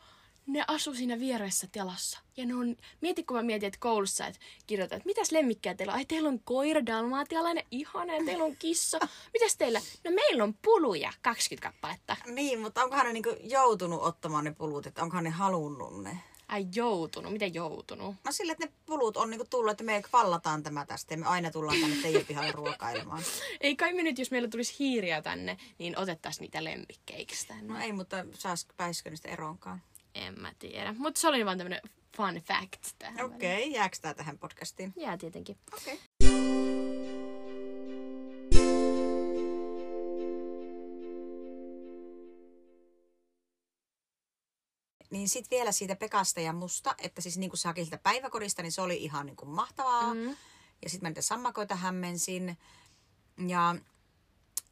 ne 0.47 0.63
asu 0.67 0.93
siinä 0.93 1.19
vieressä 1.19 1.67
telassa. 1.71 2.19
Ja 2.37 2.45
ne 2.45 2.55
on, 2.55 2.75
mieti 3.01 3.23
kun 3.23 3.37
mä 3.37 3.43
mietin, 3.43 3.67
että 3.67 3.79
koulussa, 3.79 4.27
että 4.27 4.39
kirjoitan, 4.67 4.97
että 4.97 5.07
mitäs 5.07 5.31
lemmikkejä 5.31 5.75
teillä 5.75 5.93
on? 5.93 5.97
Ai 5.97 6.05
teillä 6.05 6.29
on 6.29 6.39
koira, 6.43 6.85
dalmaatialainen, 6.85 7.63
ihana, 7.71 8.15
ja 8.15 8.25
teillä 8.25 8.43
on 8.43 8.55
kissa. 8.55 8.99
Mitäs 9.33 9.57
teillä? 9.57 9.81
No 10.03 10.11
meillä 10.11 10.43
on 10.43 10.53
puluja, 10.61 11.13
20 11.21 11.69
kappaletta. 11.69 12.15
Niin, 12.25 12.59
mutta 12.59 12.83
onkohan 12.83 13.05
ne 13.05 13.13
niinku 13.13 13.35
joutunut 13.43 14.01
ottamaan 14.01 14.43
ne 14.43 14.51
pulut, 14.51 14.85
että 14.85 15.03
onkohan 15.03 15.23
ne 15.23 15.29
halunnut 15.29 16.03
ne? 16.03 16.17
Ai 16.51 16.67
joutunut, 16.75 17.33
miten 17.33 17.53
joutunut? 17.53 18.15
No 18.25 18.31
sille, 18.31 18.51
että 18.51 18.65
ne 18.65 18.71
pulut 18.85 19.17
on 19.17 19.29
niinku 19.29 19.45
tullut, 19.49 19.71
että 19.71 19.83
me 19.83 20.01
vallataan 20.13 20.63
tämä 20.63 20.85
tästä 20.85 21.13
ja 21.13 21.17
me 21.17 21.25
aina 21.25 21.51
tullaan 21.51 21.81
tänne 21.81 21.95
teidän 22.01 22.25
pihalle 22.25 22.51
ruokailemaan. 22.51 23.23
ei 23.61 23.75
kai 23.75 23.93
me 23.93 24.03
nyt, 24.03 24.19
jos 24.19 24.31
meillä 24.31 24.47
tulisi 24.47 24.75
hiiriä 24.79 25.21
tänne, 25.21 25.57
niin 25.77 25.97
otettaisiin 25.97 26.41
niitä 26.41 26.63
lemmikkeiksi 26.63 27.47
tänne. 27.47 27.73
No 27.73 27.79
ei, 27.79 27.93
mutta 27.93 28.25
saas 28.33 28.67
pääsikö 28.77 29.09
niistä 29.09 29.29
eroonkaan? 29.29 29.81
En 30.15 30.41
mä 30.41 30.53
tiedä, 30.59 30.95
mutta 30.97 31.21
se 31.21 31.27
oli 31.27 31.45
vaan 31.45 31.57
tämmönen 31.57 31.81
fun 32.17 32.35
fact 32.35 32.87
tähän. 32.99 33.25
Okei, 33.25 33.67
okay, 33.67 33.77
jääkö 33.77 33.97
tää 34.01 34.13
tähän 34.13 34.37
podcastiin? 34.37 34.93
Jää 34.95 35.17
tietenkin. 35.17 35.57
Okei. 35.73 35.99
Okay. 36.23 36.90
Niin 45.21 45.29
sitten 45.29 45.57
vielä 45.57 45.71
siitä 45.71 45.95
Pekasta 45.95 46.39
ja 46.39 46.53
musta, 46.53 46.95
että 46.97 47.21
siis 47.21 47.37
niin 47.37 47.49
kuin 47.49 47.57
se 47.57 47.67
haki 47.67 47.83
siltä 47.83 47.97
päiväkodista, 47.97 48.61
niin 48.61 48.71
se 48.71 48.81
oli 48.81 49.03
ihan 49.03 49.25
niin 49.25 49.35
kuin 49.35 49.49
mahtavaa. 49.49 50.13
Mm. 50.13 50.35
Ja 50.81 50.89
sitten 50.89 51.01
mä 51.01 51.09
niitä 51.09 51.21
sammakoita 51.21 51.75
hämmensin. 51.75 52.57
Ja 53.47 53.75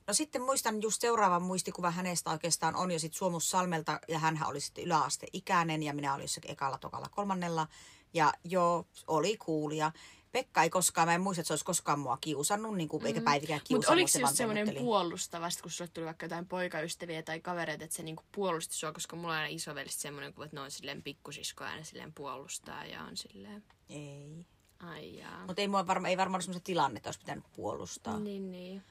no 0.07 0.13
sitten 0.13 0.41
muistan 0.41 0.81
just 0.81 1.01
seuraavan 1.01 1.41
muistikuva 1.41 1.91
hänestä 1.91 2.29
oikeastaan 2.29 2.75
on 2.75 2.91
jo 2.91 2.99
sitten 2.99 3.17
Suomussalmelta. 3.17 3.99
Ja 4.07 4.19
hän 4.19 4.39
oli 4.45 4.59
sitten 4.59 4.83
yläasteikäinen 4.83 5.83
ja 5.83 5.93
minä 5.93 6.13
olin 6.13 6.23
jossakin 6.23 6.51
ekalla, 6.51 6.77
tokalla, 6.77 7.09
kolmannella. 7.09 7.67
Ja 8.13 8.33
jo 8.43 8.87
oli 9.07 9.37
kuulia. 9.37 9.91
Pekka 10.31 10.63
ei 10.63 10.69
koskaan, 10.69 11.07
mä 11.07 11.15
en 11.15 11.21
muista, 11.21 11.41
että 11.41 11.48
se 11.48 11.53
olisi 11.53 11.65
koskaan 11.65 12.00
mua 12.00 12.17
kiusannut, 12.21 12.75
niin 12.75 12.89
kuin, 12.89 13.03
mm. 13.03 13.07
eikä 13.07 13.21
päivikään 13.21 13.62
kiusannut. 13.63 13.81
Mutta 13.81 13.93
oliko 13.93 14.07
se 14.07 14.19
just 14.19 14.36
semmoinen 14.36 14.75
puolustava, 14.75 15.48
kun 15.62 15.71
sulle 15.71 15.91
tuli 15.93 16.05
vaikka 16.05 16.25
jotain 16.25 16.48
poikaystäviä 16.48 17.24
tai 17.24 17.39
kavereita, 17.39 17.83
että 17.83 17.95
se 17.95 18.03
niinku 18.03 18.24
puolusti 18.31 18.75
sua, 18.75 18.91
koska 18.91 19.15
mulla 19.15 19.33
on 19.33 19.39
aina 19.39 19.55
isovelistä 19.55 20.01
semmoinen, 20.01 20.29
että 20.29 20.50
ne 20.51 20.62
on 20.62 20.71
silleen 20.71 21.03
pikkusiskoja 21.03 21.77
ja 21.77 21.83
silleen 21.83 22.13
puolustaa 22.13 22.86
ja 22.86 23.03
on 23.03 23.17
silleen... 23.17 23.63
Ei. 23.89 24.45
Ai 24.79 25.17
jaa. 25.17 25.45
Mutta 25.45 25.62
ei, 25.62 25.67
mua 25.67 25.88
varma, 25.88 26.07
ei 26.07 26.17
varmaan 26.17 26.38
ole 26.38 26.43
semmoista 26.43 26.65
tilannetta, 26.65 27.07
olisi 27.07 27.19
pitänyt 27.19 27.43
puolustaa. 27.55 28.19
Niin, 28.19 28.51
niin. 28.51 28.83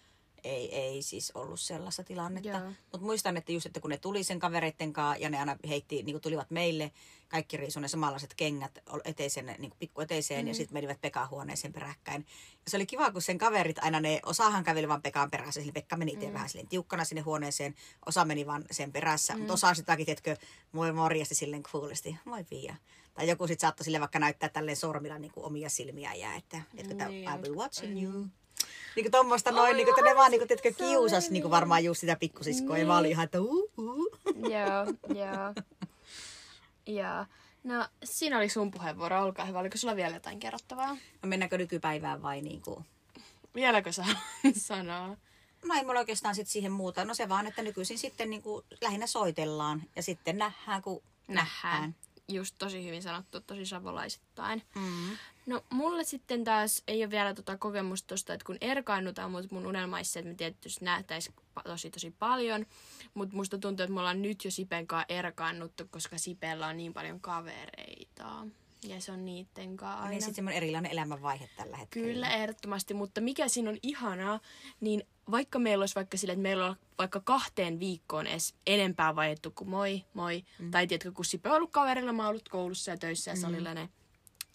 Ei, 0.44 0.74
ei 0.74 1.02
siis 1.02 1.32
ollut 1.34 1.60
sellaista 1.60 2.04
tilannetta. 2.04 2.60
Mutta 2.92 3.06
muistan, 3.06 3.36
että 3.36 3.52
just, 3.52 3.66
että 3.66 3.80
kun 3.80 3.90
ne 3.90 3.98
tuli 3.98 4.24
sen 4.24 4.38
kavereitten 4.38 4.92
kanssa 4.92 5.22
ja 5.22 5.30
ne 5.30 5.38
aina 5.38 5.56
heitti, 5.68 6.02
niin 6.02 6.20
tulivat 6.20 6.50
meille, 6.50 6.92
kaikki 7.28 7.56
riisui 7.56 7.82
ne 7.82 7.88
samanlaiset 7.88 8.34
kengät 8.34 8.78
eteiseen, 9.04 9.54
niin 9.58 9.72
pikku 9.78 10.00
eteiseen 10.00 10.44
mm. 10.44 10.48
ja 10.48 10.54
sitten 10.54 10.74
menivät 10.74 11.00
Pekan 11.00 11.30
huoneeseen 11.30 11.72
peräkkäin. 11.72 12.26
Ja 12.64 12.70
se 12.70 12.76
oli 12.76 12.86
kiva, 12.86 13.12
kun 13.12 13.22
sen 13.22 13.38
kaverit 13.38 13.78
aina 13.78 14.00
ne, 14.00 14.20
osahan 14.26 14.64
käveli 14.64 14.88
vaan 14.88 15.02
Pekan 15.02 15.30
perässä, 15.30 15.60
sillä 15.60 15.72
Pekka 15.72 15.96
meni 15.96 16.12
itse 16.12 16.26
mm. 16.26 16.32
vähän 16.32 16.48
silleen 16.48 16.68
tiukkana 16.68 17.04
sinne 17.04 17.22
huoneeseen, 17.22 17.74
osa 18.06 18.24
meni 18.24 18.46
vaan 18.46 18.64
sen 18.70 18.92
perässä, 18.92 19.32
mm. 19.32 19.38
mutta 19.38 19.52
osa 19.54 19.74
sitäkin, 19.74 20.06
tiedätkö, 20.06 20.36
moi 20.72 20.92
morjasti 20.92 21.34
silleen 21.34 21.62
coolisti, 21.62 22.16
moi 22.24 22.44
Pia. 22.44 22.76
Tai 23.14 23.28
joku 23.28 23.46
sitten 23.46 23.60
saattoi 23.60 23.84
sille 23.84 24.00
vaikka 24.00 24.18
näyttää 24.18 24.48
tälleen 24.48 24.76
sormilla 24.76 25.18
niin 25.18 25.32
kuin 25.32 25.46
omia 25.46 25.68
silmiä 25.68 26.14
ja 26.14 26.34
että, 26.34 26.62
että 26.76 27.08
Niin, 27.08 27.28
I 27.28 27.42
will 27.42 27.56
watching 27.56 28.02
you. 28.02 28.26
Niin 28.96 29.04
kuin 29.04 29.12
tommoista 29.12 29.52
noin, 29.52 29.76
niin 29.76 29.86
kuin, 29.86 29.98
että 29.98 30.10
ne 30.10 30.16
vaan 30.16 30.30
niin 30.30 30.40
kuin, 30.40 30.48
tiedätkö, 30.48 30.72
kiusas 30.72 31.30
niin 31.30 31.42
kuin 31.42 31.50
varmaan 31.50 31.84
just 31.84 32.00
sitä 32.00 32.16
pikkusiskoa. 32.16 32.78
Ja 32.78 32.86
mä 32.86 32.98
olin 32.98 33.10
ihan, 33.10 33.24
että 33.24 33.40
uh, 33.40 33.70
uh. 33.78 34.06
Joo, 34.26 34.84
joo. 35.24 35.54
Joo. 36.86 37.26
No, 37.64 37.86
siinä 38.04 38.38
oli 38.38 38.48
sun 38.48 38.70
puheenvuoro. 38.70 39.22
Olkaa 39.22 39.44
hyvä. 39.44 39.58
Oliko 39.58 39.76
sulla 39.78 39.96
vielä 39.96 40.16
jotain 40.16 40.40
kerrottavaa? 40.40 40.96
No 41.22 41.28
mennäänkö 41.28 41.58
nykypäivään 41.58 42.22
vai 42.22 42.40
niin 42.40 42.62
kuin... 42.62 42.84
Vieläkö 43.54 43.92
saa 43.92 44.06
sanoa? 44.56 45.16
No 45.64 45.74
ei 45.74 45.84
mulla 45.84 46.00
oikeastaan 46.00 46.34
sit 46.34 46.48
siihen 46.48 46.72
muuta. 46.72 47.04
No 47.04 47.14
se 47.14 47.28
vaan, 47.28 47.46
että 47.46 47.62
nykyisin 47.62 47.98
sitten 47.98 48.30
niin 48.30 48.42
kuin 48.42 48.64
lähinnä 48.80 49.06
soitellaan 49.06 49.82
ja 49.96 50.02
sitten 50.02 50.38
nähdään, 50.38 50.82
kun 50.82 51.02
nähdään. 51.28 51.94
Just 52.28 52.54
tosi 52.58 52.84
hyvin 52.84 53.02
sanottu, 53.02 53.40
tosi 53.40 53.66
savolaisittain. 53.66 54.62
Mm. 54.74 55.16
No 55.48 55.64
mulle 55.70 56.04
sitten 56.04 56.44
taas 56.44 56.82
ei 56.88 57.02
ole 57.04 57.10
vielä 57.10 57.34
tota 57.34 57.58
kokemusta 57.58 58.06
tosta, 58.06 58.34
että 58.34 58.44
kun 58.44 58.56
erkaannutaan, 58.60 59.30
mutta 59.30 59.54
mun 59.54 59.66
unelmaissa, 59.66 60.18
että 60.18 60.30
me 60.30 60.34
tietysti 60.34 60.84
nähtäis 60.84 61.30
tosi 61.64 61.90
tosi 61.90 62.14
paljon. 62.18 62.66
Mutta 63.14 63.36
musta 63.36 63.58
tuntuu, 63.58 63.84
että 63.84 63.94
me 63.94 64.00
ollaan 64.00 64.22
nyt 64.22 64.44
jo 64.44 64.50
Sipen 64.50 64.86
kanssa 64.86 65.06
erkaannuttu, 65.08 65.84
koska 65.90 66.18
Sipellä 66.18 66.66
on 66.66 66.76
niin 66.76 66.94
paljon 66.94 67.20
kavereita. 67.20 68.46
Ja 68.88 69.00
se 69.00 69.12
on 69.12 69.24
niitten 69.24 69.76
kanssa 69.76 69.98
aina. 69.98 70.10
Niin 70.10 70.20
sitten 70.20 70.34
semmoinen 70.34 70.56
erilainen 70.56 70.92
elämänvaihe 70.92 71.48
tällä 71.56 71.76
hetkellä. 71.76 72.06
Kyllä, 72.06 72.30
ehdottomasti. 72.30 72.94
Mutta 72.94 73.20
mikä 73.20 73.48
siinä 73.48 73.70
on 73.70 73.78
ihanaa, 73.82 74.40
niin 74.80 75.02
vaikka 75.30 75.58
meillä 75.58 75.82
olisi 75.82 75.94
vaikka 75.94 76.16
sille, 76.16 76.32
että 76.32 76.42
meillä 76.42 76.66
on 76.66 76.76
vaikka 76.98 77.20
kahteen 77.20 77.80
viikkoon 77.80 78.26
edes 78.26 78.54
enempää 78.66 79.16
vaihdettu 79.16 79.50
kuin 79.50 79.70
moi, 79.70 80.04
moi. 80.14 80.44
Mm. 80.58 80.70
Tai 80.70 80.86
tiedätkö, 80.86 81.12
kun 81.12 81.24
Sipe 81.24 81.48
on 81.48 81.56
ollut 81.56 81.70
kaverilla, 81.70 82.12
mä 82.12 82.22
oon 82.22 82.30
ollut 82.30 82.48
koulussa 82.48 82.90
ja 82.90 82.96
töissä 82.96 83.30
ja 83.30 83.36
salilla 83.36 83.74
ne. 83.74 83.88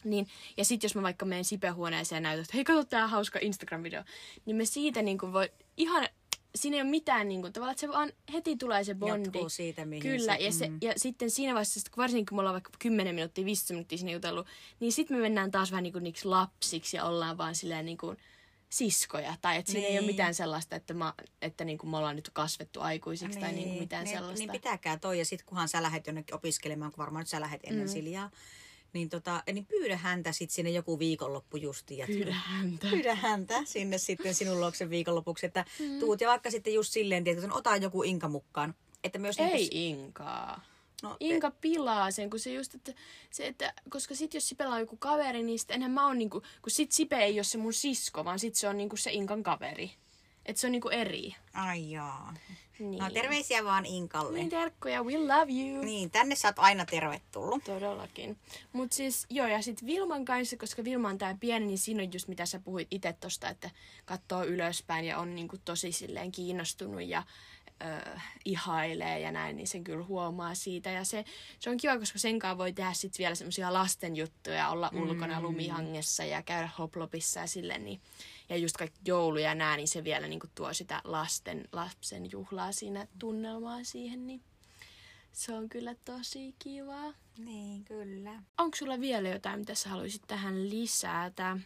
Niin, 0.03 0.27
ja 0.57 0.65
sitten 0.65 0.85
jos 0.87 0.95
mä 0.95 1.01
vaikka 1.01 1.25
menen 1.25 1.45
Sipe-huoneeseen 1.45 2.17
ja 2.17 2.21
näytän, 2.21 2.41
että 2.41 2.53
hei, 2.57 2.63
kato 2.63 2.83
tää 2.85 3.07
hauska 3.07 3.39
Instagram-video, 3.39 4.03
niin 4.45 4.55
me 4.55 4.65
siitä 4.65 5.01
niin 5.01 5.17
kuin 5.17 5.33
voi 5.33 5.49
ihan, 5.77 6.07
siinä 6.55 6.77
ei 6.77 6.81
ole 6.81 6.89
mitään 6.89 7.27
niin 7.27 7.41
kuin, 7.41 7.53
tavallaan, 7.53 7.71
että 7.71 7.81
se 7.81 7.87
vaan 7.89 8.11
heti 8.33 8.55
tulee 8.55 8.83
se 8.83 8.95
bondi. 8.95 9.27
Jatkuu 9.27 9.49
siitä, 9.49 9.85
mihin 9.85 10.01
Kyllä, 10.03 10.35
se- 10.37 10.43
ja, 10.43 10.51
se, 10.51 10.67
mm. 10.69 10.77
ja 10.81 10.93
sitten 10.97 11.29
siinä 11.31 11.53
vaiheessa, 11.53 11.79
varsinkin 11.97 12.25
kun 12.25 12.35
me 12.35 12.39
ollaan 12.39 12.53
vaikka 12.53 12.71
10 12.79 13.15
minuuttia, 13.15 13.45
15 13.45 13.73
minuuttia 13.73 13.97
siinä 13.97 14.11
jutellut, 14.11 14.47
niin 14.79 14.91
sitten 14.91 15.17
me 15.17 15.21
mennään 15.21 15.51
taas 15.51 15.71
vähän 15.71 15.83
niin 15.83 15.93
kuin 15.93 16.03
niiksi 16.03 16.27
lapsiksi 16.27 16.97
ja 16.97 17.05
ollaan 17.05 17.37
vaan 17.37 17.55
silleen 17.55 17.85
niin 17.85 17.97
kuin 17.97 18.17
siskoja. 18.69 19.35
Tai 19.41 19.57
että 19.57 19.71
siinä 19.71 19.87
ei 19.87 19.93
ole 19.93 19.99
Niin. 19.99 20.11
mitään 20.11 20.33
sellaista, 20.33 20.75
että, 20.75 20.93
mä, 20.93 21.13
että 21.41 21.65
niin 21.65 21.77
kuin 21.77 21.89
me 21.89 21.97
ollaan 21.97 22.15
nyt 22.15 22.29
kasvettu 22.33 22.81
aikuisiksi 22.81 23.39
tai 23.39 23.51
niin 23.51 23.67
kuin 23.69 23.79
mitään 23.79 24.03
niin, 24.03 24.15
sellaista. 24.17 24.39
Niin 24.39 24.51
pitääkää 24.51 24.99
toi 24.99 25.19
ja 25.19 25.25
sitten 25.25 25.45
kunhan 25.45 25.69
sä 25.69 25.83
lähdet 25.83 26.07
jonnekin 26.07 26.35
opiskelemaan, 26.35 26.91
kun 26.91 26.97
varmaan 27.01 27.21
nyt 27.21 27.27
sä 27.27 27.41
lähdet 27.41 27.61
ennen 27.63 27.87
mm. 27.87 27.91
Siljaa, 27.91 28.31
niin, 28.93 29.09
tota, 29.09 29.43
niin 29.53 29.65
pyydä 29.65 29.97
häntä 29.97 30.31
sitten 30.31 30.55
sinne 30.55 30.71
joku 30.71 30.99
viikonloppu 30.99 31.57
justiin. 31.57 32.07
Pyydä 32.07 32.33
häntä. 32.47 32.87
Pyydä 32.89 33.15
häntä 33.15 33.61
sinne 33.65 33.97
sitten 33.97 34.35
sinun 34.35 34.59
luokse 34.59 34.89
viikonlopuksi, 34.89 35.45
että 35.45 35.65
mm. 35.79 35.99
tuut 35.99 36.21
ja 36.21 36.29
vaikka 36.29 36.51
sitten 36.51 36.73
just 36.73 36.93
silleen, 36.93 37.27
että 37.27 37.53
ota 37.53 37.75
joku 37.75 38.03
inka 38.03 38.27
mukaan. 38.27 38.75
Että 39.03 39.19
myös 39.19 39.39
Ei 39.39 39.45
niinku- 39.53 39.69
Inkaa. 39.71 40.61
No, 41.03 41.17
Inka 41.19 41.51
pilaa 41.51 42.11
sen, 42.11 42.29
kun 42.29 42.39
se 42.39 42.53
just, 42.53 42.75
että, 42.75 42.93
se, 43.31 43.47
että 43.47 43.73
koska 43.89 44.15
sit 44.15 44.33
jos 44.33 44.49
Sipellä 44.49 44.73
on 44.73 44.79
joku 44.79 44.97
kaveri, 44.97 45.43
niin 45.43 45.59
sit 45.59 45.71
enhän 45.71 45.91
mä 45.91 46.07
oon 46.07 46.17
niinku, 46.17 46.41
kun 46.61 46.71
sit 46.71 46.91
Sipe 46.91 47.15
ei 47.15 47.37
ole 47.37 47.43
se 47.43 47.57
mun 47.57 47.73
sisko, 47.73 48.25
vaan 48.25 48.39
sit 48.39 48.55
se 48.55 48.67
on 48.67 48.77
niinku 48.77 48.97
se 48.97 49.11
Inkan 49.11 49.43
kaveri. 49.43 49.91
Että 50.45 50.59
se 50.59 50.67
on 50.67 50.71
niinku 50.71 50.89
eri. 50.89 51.35
Ai 51.53 51.91
jaa. 51.91 52.33
Niin. 52.79 53.03
No 53.03 53.09
terveisiä 53.09 53.63
vaan 53.63 53.85
Inkalle. 53.85 54.37
Niin 54.37 54.49
terkkuja, 54.49 55.03
we 55.03 55.17
love 55.17 55.51
you. 55.51 55.83
Niin, 55.83 56.11
tänne 56.11 56.35
sä 56.35 56.47
oot 56.47 56.59
aina 56.59 56.85
tervetullut. 56.85 57.63
Todellakin. 57.63 58.37
Mutta 58.73 58.95
siis 58.95 59.25
joo, 59.29 59.47
ja 59.47 59.61
sitten 59.61 59.87
Vilman 59.87 60.25
kanssa, 60.25 60.57
koska 60.57 60.83
Vilma 60.83 61.09
on 61.09 61.17
tää 61.17 61.37
pieni, 61.39 61.65
niin 61.65 61.77
siinä 61.77 62.03
on 62.03 62.13
just 62.13 62.27
mitä 62.27 62.45
sä 62.45 62.59
puhuit 62.59 62.87
itse 62.91 63.13
tosta, 63.13 63.49
että 63.49 63.69
katsoo 64.05 64.43
ylöspäin 64.43 65.05
ja 65.05 65.19
on 65.19 65.35
niinku 65.35 65.57
tosi 65.65 65.91
silleen 65.91 66.31
kiinnostunut 66.31 67.01
ja 67.01 67.23
ö, 67.81 68.19
ihailee 68.45 69.19
ja 69.19 69.31
näin, 69.31 69.55
niin 69.55 69.67
sen 69.67 69.83
kyllä 69.83 70.05
huomaa 70.05 70.55
siitä. 70.55 70.89
Ja 70.89 71.03
se, 71.03 71.25
se 71.59 71.69
on 71.69 71.77
kiva, 71.77 71.99
koska 71.99 72.19
sen 72.19 72.39
kanssa 72.39 72.57
voi 72.57 72.73
tehdä 72.73 72.93
sitten 72.93 73.17
vielä 73.17 73.35
semmoisia 73.35 73.73
lasten 73.73 74.15
juttuja, 74.15 74.69
olla 74.69 74.91
ulkona 74.93 75.41
lumihangessa 75.41 76.23
ja 76.23 76.41
käydä 76.41 76.69
hoplopissa 76.77 77.39
ja 77.39 77.47
silleen, 77.47 77.85
niin 77.85 78.01
ja 78.49 78.57
just 78.57 78.77
kaikki 78.77 78.99
joulu 79.05 79.37
ja 79.37 79.55
nää, 79.55 79.77
niin 79.77 79.87
se 79.87 80.03
vielä 80.03 80.27
niinku 80.27 80.47
tuo 80.55 80.73
sitä 80.73 81.01
lasten, 81.03 81.67
lapsen 81.71 82.31
juhlaa 82.31 82.71
siinä 82.71 83.07
tunnelmaa 83.19 83.83
siihen, 83.83 84.27
niin 84.27 84.41
se 85.31 85.53
on 85.53 85.69
kyllä 85.69 85.95
tosi 86.05 86.55
kivaa. 86.59 87.13
Niin, 87.37 87.85
kyllä. 87.85 88.43
Onko 88.57 88.77
sulla 88.77 88.99
vielä 88.99 89.29
jotain, 89.29 89.59
mitä 89.59 89.75
sä 89.75 89.89
haluaisit 89.89 90.21
tähän 90.27 90.69
lisätä? 90.69 91.57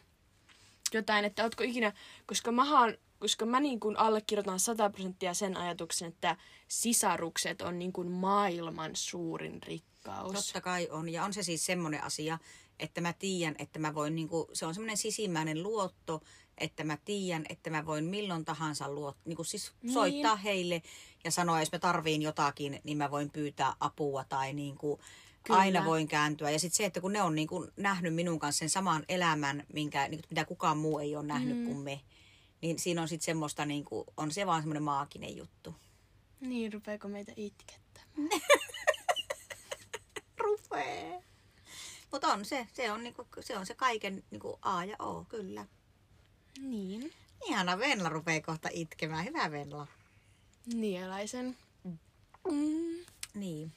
Jotain, 0.93 1.25
että 1.25 1.43
ootko 1.43 1.63
ikinä, 1.63 1.93
koska 2.25 2.51
mä, 2.51 2.65
haan, 2.65 2.97
koska 3.19 3.45
mä 3.45 3.59
niin 3.59 3.79
kuin 3.79 3.97
allekirjoitan 3.97 4.59
100 4.59 4.89
prosenttia 4.89 5.33
sen 5.33 5.57
ajatuksen, 5.57 6.07
että 6.07 6.37
sisarukset 6.67 7.61
on 7.61 7.79
niin 7.79 7.93
kuin 7.93 8.11
maailman 8.11 8.91
suurin 8.93 9.63
rikkaus. 9.63 10.33
Totta 10.33 10.61
kai 10.61 10.87
on. 10.91 11.09
Ja 11.09 11.23
on 11.23 11.33
se 11.33 11.43
siis 11.43 11.65
semmoinen 11.65 12.03
asia, 12.03 12.37
että 12.79 13.01
mä 13.01 13.13
tiedän, 13.13 13.55
että 13.59 13.79
mä 13.79 13.93
voin, 13.93 14.15
niinku, 14.15 14.49
se 14.53 14.65
on 14.65 14.73
semmoinen 14.73 14.97
sisimmäinen 14.97 15.63
luotto, 15.63 16.21
että 16.57 16.83
mä 16.83 16.97
tiedän, 17.05 17.45
että 17.49 17.69
mä 17.69 17.85
voin 17.85 18.05
milloin 18.05 18.45
tahansa 18.45 18.89
luot, 18.89 19.17
niinku 19.25 19.43
siis 19.43 19.71
Niin. 19.81 19.93
soittaa 19.93 20.35
heille 20.35 20.81
ja 21.23 21.31
sanoa, 21.31 21.59
jos 21.59 21.71
mä 21.71 21.79
tarviin 21.79 22.21
jotakin, 22.21 22.79
niin 22.83 22.97
mä 22.97 23.11
voin 23.11 23.29
pyytää 23.29 23.73
apua 23.79 24.23
tai 24.23 24.53
niinku, 24.53 24.99
Kyllä. 25.43 25.59
aina 25.59 25.85
voin 25.85 26.07
kääntyä. 26.07 26.49
Ja 26.49 26.59
sitten 26.59 26.77
se, 26.77 26.85
että 26.85 27.01
kun 27.01 27.13
ne 27.13 27.21
on 27.21 27.35
niinku 27.35 27.67
nähnyt 27.77 28.15
minun 28.15 28.39
kanssa 28.39 28.59
sen 28.59 28.69
saman 28.69 29.03
elämän, 29.09 29.63
minkä, 29.73 30.07
niinku, 30.07 30.27
mitä 30.29 30.45
kukaan 30.45 30.77
muu 30.77 30.99
ei 30.99 31.15
ole 31.15 31.25
nähnyt 31.25 31.57
mm. 31.57 31.65
kuin 31.65 31.77
me, 31.77 32.01
niin 32.61 32.79
siinä 32.79 33.01
on 33.01 33.07
sitten 33.07 33.25
semmoista, 33.25 33.65
niinku, 33.65 34.05
on 34.17 34.31
se 34.31 34.45
vaan 34.45 34.61
semmoinen 34.61 34.83
maaginen 34.83 35.37
juttu. 35.37 35.75
Niin, 36.39 36.73
rupeeko 36.73 37.07
meitä 37.07 37.31
itkettää? 37.35 38.03
Rupee. 40.39 41.23
Mutta 42.11 42.27
on 42.27 42.45
se, 42.45 42.67
se 42.73 42.91
on, 42.91 43.03
niinku, 43.03 43.27
se 43.39 43.57
on 43.57 43.65
se 43.65 43.73
kaiken 43.75 44.23
niinku 44.31 44.59
A 44.61 44.85
ja 44.85 44.95
O, 44.99 45.25
kyllä. 45.29 45.65
Niin. 46.61 47.13
Ihana 47.45 47.79
Venla 47.79 48.09
rupeaa 48.09 48.41
kohta 48.41 48.69
itkemään. 48.71 49.25
Hyvä 49.25 49.51
Venla. 49.51 49.87
Nielaisen. 50.73 51.57
Mm, 52.51 53.05
Niin. 53.33 53.71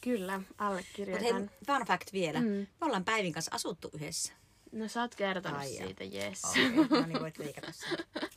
kyllä, 0.00 0.38
Mutta 0.38 0.54
hei, 0.64 0.68
allekirjoitan. 0.70 1.50
fun 1.66 1.86
fact 1.86 2.12
vielä. 2.12 2.40
Mm. 2.40 2.46
Me 2.46 2.66
ollaan 2.80 3.04
Päivin 3.04 3.32
kanssa 3.32 3.54
asuttu 3.54 3.90
yhdessä. 3.94 4.32
No 4.72 4.88
sä 4.88 5.00
oot 5.00 5.14
kertonut 5.14 5.58
Ai 5.58 5.74
jaa. 5.76 5.86
siitä, 5.86 6.04
yes. 6.04 6.42
Okei, 6.44 6.70
no 7.00 7.06
niin 7.06 7.20
voit 7.20 7.38
leikata 7.38 7.72
sen. 7.72 7.98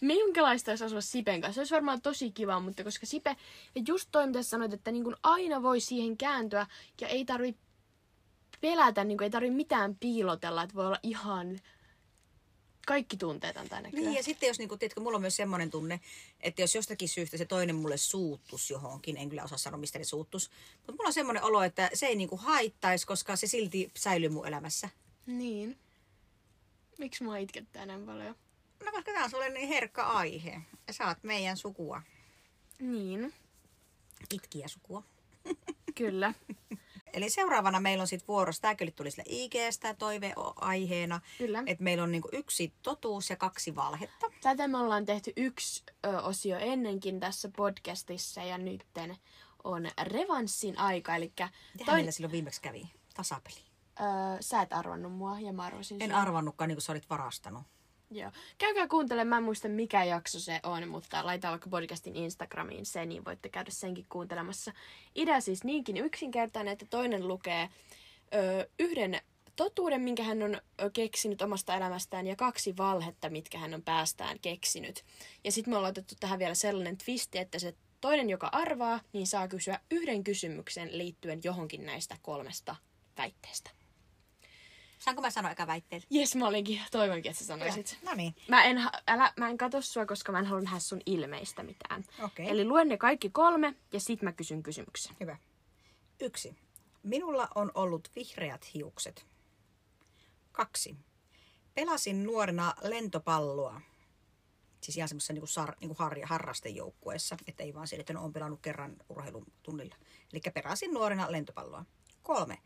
Minkälaista 0.00 0.70
olisi 0.72 0.84
asua 0.84 1.00
Sipen 1.00 1.40
kanssa? 1.40 1.54
Se 1.54 1.60
olisi 1.60 1.74
varmaan 1.74 2.02
tosi 2.02 2.30
kiva, 2.30 2.60
mutta 2.60 2.84
koska 2.84 3.06
Sipe, 3.06 3.36
ja 3.74 3.82
just 3.88 4.08
toi 4.12 4.26
mitä 4.26 4.42
sanoit, 4.42 4.72
että 4.72 4.92
niin 4.92 5.04
aina 5.22 5.62
voi 5.62 5.80
siihen 5.80 6.16
kääntyä 6.16 6.66
ja 7.00 7.08
ei 7.08 7.24
tarvi 7.24 7.54
pelätä, 8.60 9.04
niin 9.04 9.22
ei 9.22 9.30
tarvi 9.30 9.50
mitään 9.50 9.96
piilotella, 10.00 10.62
että 10.62 10.74
voi 10.74 10.86
olla 10.86 10.98
ihan 11.02 11.60
kaikki 12.88 13.16
tunteet 13.16 13.56
on 13.56 13.68
tänne 13.68 13.90
Niin, 13.92 14.14
ja 14.14 14.22
sitten 14.22 14.46
jos, 14.46 14.58
niin 14.58 14.68
kun, 14.68 14.78
tiedätkö, 14.78 15.00
mulla 15.00 15.16
on 15.16 15.20
myös 15.20 15.36
semmoinen 15.36 15.70
tunne, 15.70 16.00
että 16.40 16.62
jos 16.62 16.74
jostakin 16.74 17.08
syystä 17.08 17.36
se 17.36 17.44
toinen 17.44 17.76
mulle 17.76 17.96
suuttus 17.96 18.70
johonkin, 18.70 19.16
en 19.16 19.28
kyllä 19.28 19.44
osaa 19.44 19.58
sanoa, 19.58 19.78
mistä 19.80 19.98
ne 19.98 20.04
suuttus, 20.04 20.50
mutta 20.76 20.92
mulla 20.92 21.06
on 21.06 21.12
semmoinen 21.12 21.42
olo, 21.42 21.62
että 21.62 21.90
se 21.94 22.06
ei 22.06 22.16
niin 22.16 22.28
kuin 22.28 22.40
haittaisi, 22.40 23.06
koska 23.06 23.36
se 23.36 23.46
silti 23.46 23.90
säilyy 23.96 24.28
mun 24.28 24.46
elämässä. 24.46 24.88
Niin. 25.26 25.78
Miksi 26.98 27.24
mua 27.24 27.36
itkettää 27.36 27.86
näin 27.86 28.06
paljon? 28.06 28.36
No 28.84 28.92
koska 28.92 29.12
tämä 29.12 29.24
on 29.24 29.30
sulle 29.30 29.48
niin 29.48 29.68
herkkä 29.68 30.04
aihe. 30.04 30.60
Ja 30.86 30.92
sä 30.92 31.06
oot 31.06 31.18
meidän 31.22 31.56
sukua. 31.56 32.02
Niin, 32.78 33.34
Itkiä 34.34 34.68
sukua. 34.68 35.02
kyllä. 35.94 36.34
Eli 37.12 37.30
seuraavana 37.30 37.80
meillä 37.80 38.02
on 38.02 38.08
sitten 38.08 38.28
vuorossa, 38.28 38.62
tämäkin 38.62 38.92
tuli 38.92 39.10
sille 39.10 39.24
IGstä 39.28 39.94
toiveaiheena, 39.94 41.20
Kyllä. 41.38 41.62
että 41.66 41.84
meillä 41.84 42.04
on 42.04 42.12
niinku 42.12 42.28
yksi 42.32 42.72
totuus 42.82 43.30
ja 43.30 43.36
kaksi 43.36 43.74
valhetta. 43.76 44.26
Tätä 44.42 44.68
me 44.68 44.78
ollaan 44.78 45.04
tehty 45.04 45.32
yksi 45.36 45.82
ö, 46.06 46.20
osio 46.20 46.58
ennenkin 46.58 47.20
tässä 47.20 47.50
podcastissa 47.56 48.42
ja 48.42 48.58
nytten 48.58 49.16
on 49.64 49.90
revanssin 50.02 50.78
aika. 50.78 51.14
Eli 51.16 51.32
toi, 51.86 51.94
meillä 51.94 52.10
silloin 52.10 52.32
viimeksi 52.32 52.60
kävi? 52.60 52.90
Tasapeli. 53.14 53.60
ö, 54.00 54.04
sä 54.40 54.62
et 54.62 54.72
arvannut 54.72 55.12
mua 55.12 55.40
ja 55.40 55.52
mä 55.52 55.62
arvasin 55.62 56.02
En 56.02 56.10
sua. 56.10 56.20
arvannutkaan, 56.20 56.68
niin 56.68 56.76
kuin 56.76 56.82
sä 56.82 56.92
olit 56.92 57.10
varastanut. 57.10 57.62
Joo. 58.10 58.30
Käykää 58.58 58.88
kuuntelemaan, 58.88 59.28
mä 59.28 59.36
en 59.36 59.42
muista 59.42 59.68
mikä 59.68 60.04
jakso 60.04 60.40
se 60.40 60.60
on, 60.62 60.88
mutta 60.88 61.26
laita 61.26 61.50
vaikka 61.50 61.70
podcastin 61.70 62.16
Instagramiin 62.16 62.86
se, 62.86 63.06
niin 63.06 63.24
voitte 63.24 63.48
käydä 63.48 63.70
senkin 63.70 64.06
kuuntelemassa. 64.08 64.72
Idea 65.14 65.40
siis 65.40 65.64
niinkin 65.64 65.96
yksinkertainen, 65.96 66.72
että 66.72 66.86
toinen 66.90 67.28
lukee 67.28 67.68
ö, 68.34 68.68
yhden 68.78 69.20
totuuden, 69.56 70.00
minkä 70.00 70.22
hän 70.22 70.42
on 70.42 70.60
keksinyt 70.92 71.42
omasta 71.42 71.76
elämästään, 71.76 72.26
ja 72.26 72.36
kaksi 72.36 72.76
valhetta, 72.76 73.30
mitkä 73.30 73.58
hän 73.58 73.74
on 73.74 73.82
päästään 73.82 74.38
keksinyt. 74.40 75.04
Ja 75.44 75.52
sitten 75.52 75.72
me 75.72 75.76
ollaan 75.76 75.90
otettu 75.90 76.14
tähän 76.20 76.38
vielä 76.38 76.54
sellainen 76.54 76.98
twisti, 76.98 77.38
että 77.38 77.58
se 77.58 77.74
toinen, 78.00 78.30
joka 78.30 78.48
arvaa, 78.52 79.00
niin 79.12 79.26
saa 79.26 79.48
kysyä 79.48 79.80
yhden 79.90 80.24
kysymyksen 80.24 80.98
liittyen 80.98 81.40
johonkin 81.44 81.86
näistä 81.86 82.16
kolmesta 82.22 82.76
väitteestä. 83.18 83.77
Saanko 84.98 85.22
mä 85.22 85.30
sanoa 85.30 85.50
eka 85.50 85.66
väitteen? 85.66 86.02
Jes, 86.10 86.36
mä 86.36 86.46
olinkin, 86.46 86.80
toivonkin, 86.90 87.30
että 87.30 87.42
sä 87.42 87.46
sanoisit. 87.46 87.98
No 88.02 88.14
niin. 88.14 88.34
Mä 88.48 88.64
en, 88.64 88.78
ha- 88.78 88.92
älä, 89.06 89.32
mä 89.36 89.48
en 89.48 89.58
katso 89.58 89.82
sua, 89.82 90.06
koska 90.06 90.32
mä 90.32 90.38
en 90.38 90.46
halua 90.46 90.62
nähdä 90.62 90.78
sun 90.78 91.00
ilmeistä 91.06 91.62
mitään. 91.62 92.04
Okei. 92.22 92.50
Eli 92.50 92.64
luen 92.64 92.88
ne 92.88 92.96
kaikki 92.96 93.30
kolme 93.30 93.74
ja 93.92 94.00
sit 94.00 94.22
mä 94.22 94.32
kysyn 94.32 94.62
kysymyksen. 94.62 95.16
Hyvä. 95.20 95.36
Yksi. 96.20 96.56
Minulla 97.02 97.48
on 97.54 97.70
ollut 97.74 98.10
vihreät 98.16 98.74
hiukset. 98.74 99.26
Kaksi. 100.52 100.96
Pelasin 101.74 102.24
nuorena 102.24 102.74
lentopalloa. 102.82 103.80
Siis 104.80 104.96
ihan 104.96 105.08
semmoisessa 105.08 105.32
niin 105.32 105.48
sar, 105.48 105.74
niin 105.80 105.90
har, 105.98 106.16
harrastejoukkueessa, 106.22 107.36
että 107.46 107.62
ei 107.62 107.74
vaan 107.74 107.88
sille, 107.88 108.00
että 108.00 108.12
no, 108.12 108.24
on 108.24 108.32
pelannut 108.32 108.60
kerran 108.62 108.96
urheilutunnilla. 109.08 109.96
Eli 110.32 110.40
pelasin 110.54 110.94
nuorena 110.94 111.32
lentopalloa. 111.32 111.84
Kolme. 112.22 112.58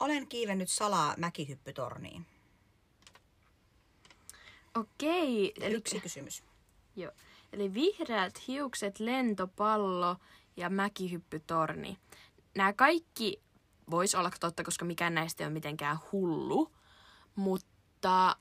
Olen 0.00 0.28
kiivennyt 0.28 0.70
salaa 0.70 1.14
mäkihyppytorniin. 1.16 2.26
Okei, 4.76 5.52
eli, 5.60 5.74
Yksi 5.74 6.00
kysymys. 6.00 6.42
joo. 6.96 7.12
eli 7.52 7.74
vihreät 7.74 8.48
hiukset, 8.48 9.00
lentopallo 9.00 10.16
ja 10.56 10.70
mäkihyppytorni. 10.70 11.98
Nämä 12.56 12.72
kaikki 12.72 13.42
vois 13.90 14.14
olla 14.14 14.30
totta, 14.40 14.64
koska 14.64 14.84
mikään 14.84 15.14
näistä 15.14 15.44
ei 15.44 15.46
ole 15.46 15.52
mitenkään 15.52 15.98
hullu, 16.12 16.72
mutta 17.34 18.36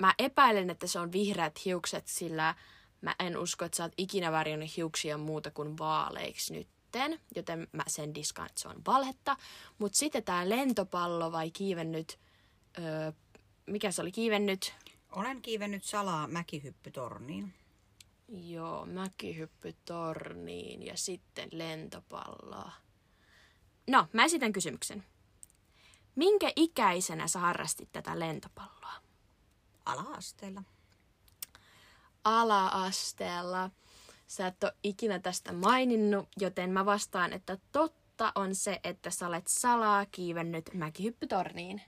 mä 0.00 0.14
epäilen, 0.18 0.70
että 0.70 0.86
se 0.86 0.98
on 0.98 1.12
vihreät 1.12 1.64
hiukset, 1.64 2.06
sillä 2.06 2.54
mä 3.00 3.14
en 3.18 3.38
usko, 3.38 3.64
että 3.64 3.76
sä 3.76 3.82
oot 3.82 3.92
ikinä 3.96 4.32
värjännyt 4.32 4.76
hiuksia 4.76 5.18
muuta 5.18 5.50
kuin 5.50 5.78
vaaleiksi 5.78 6.68
nytten, 6.92 7.20
joten 7.36 7.68
mä 7.72 7.82
sen 7.86 8.14
diskaan, 8.14 8.46
että 8.46 8.60
se 8.60 8.68
on 8.68 8.82
valhetta. 8.86 9.36
Mutta 9.78 9.98
sitten 9.98 10.24
tää 10.24 10.48
lentopallo 10.48 11.32
vai 11.32 11.50
kiivennyt, 11.50 12.18
öö, 12.78 13.12
mikä 13.66 13.90
se 13.90 14.02
oli 14.02 14.12
kiivennyt? 14.12 14.74
Olen 15.12 15.42
kiivennyt 15.42 15.84
salaa 15.84 16.26
mäkihyppytorniin. 16.26 17.54
Joo, 18.28 18.86
mäkihyppy 18.86 19.76
torniin 19.84 20.82
ja 20.82 20.96
sitten 20.96 21.48
lentopalloa. 21.52 22.72
No, 23.90 24.06
mä 24.12 24.24
esitän 24.24 24.52
kysymyksen. 24.52 25.04
Minkä 26.14 26.52
ikäisenä 26.56 27.28
sä 27.28 27.38
harrastit 27.38 27.92
tätä 27.92 28.18
lentopalloa? 28.18 28.92
Ala-asteella. 29.84 30.62
Ala-asteella. 32.24 33.70
Sä 34.32 34.46
et 34.46 34.64
ole 34.64 34.72
ikinä 34.82 35.18
tästä 35.18 35.52
maininnut, 35.52 36.28
joten 36.40 36.70
mä 36.70 36.86
vastaan, 36.86 37.32
että 37.32 37.58
totta 37.72 38.32
on 38.34 38.54
se, 38.54 38.80
että 38.84 39.10
sä 39.10 39.26
olet 39.26 39.44
salaa 39.46 40.06
kiivennyt 40.06 40.70
mäkihyppytorniin. 40.74 41.82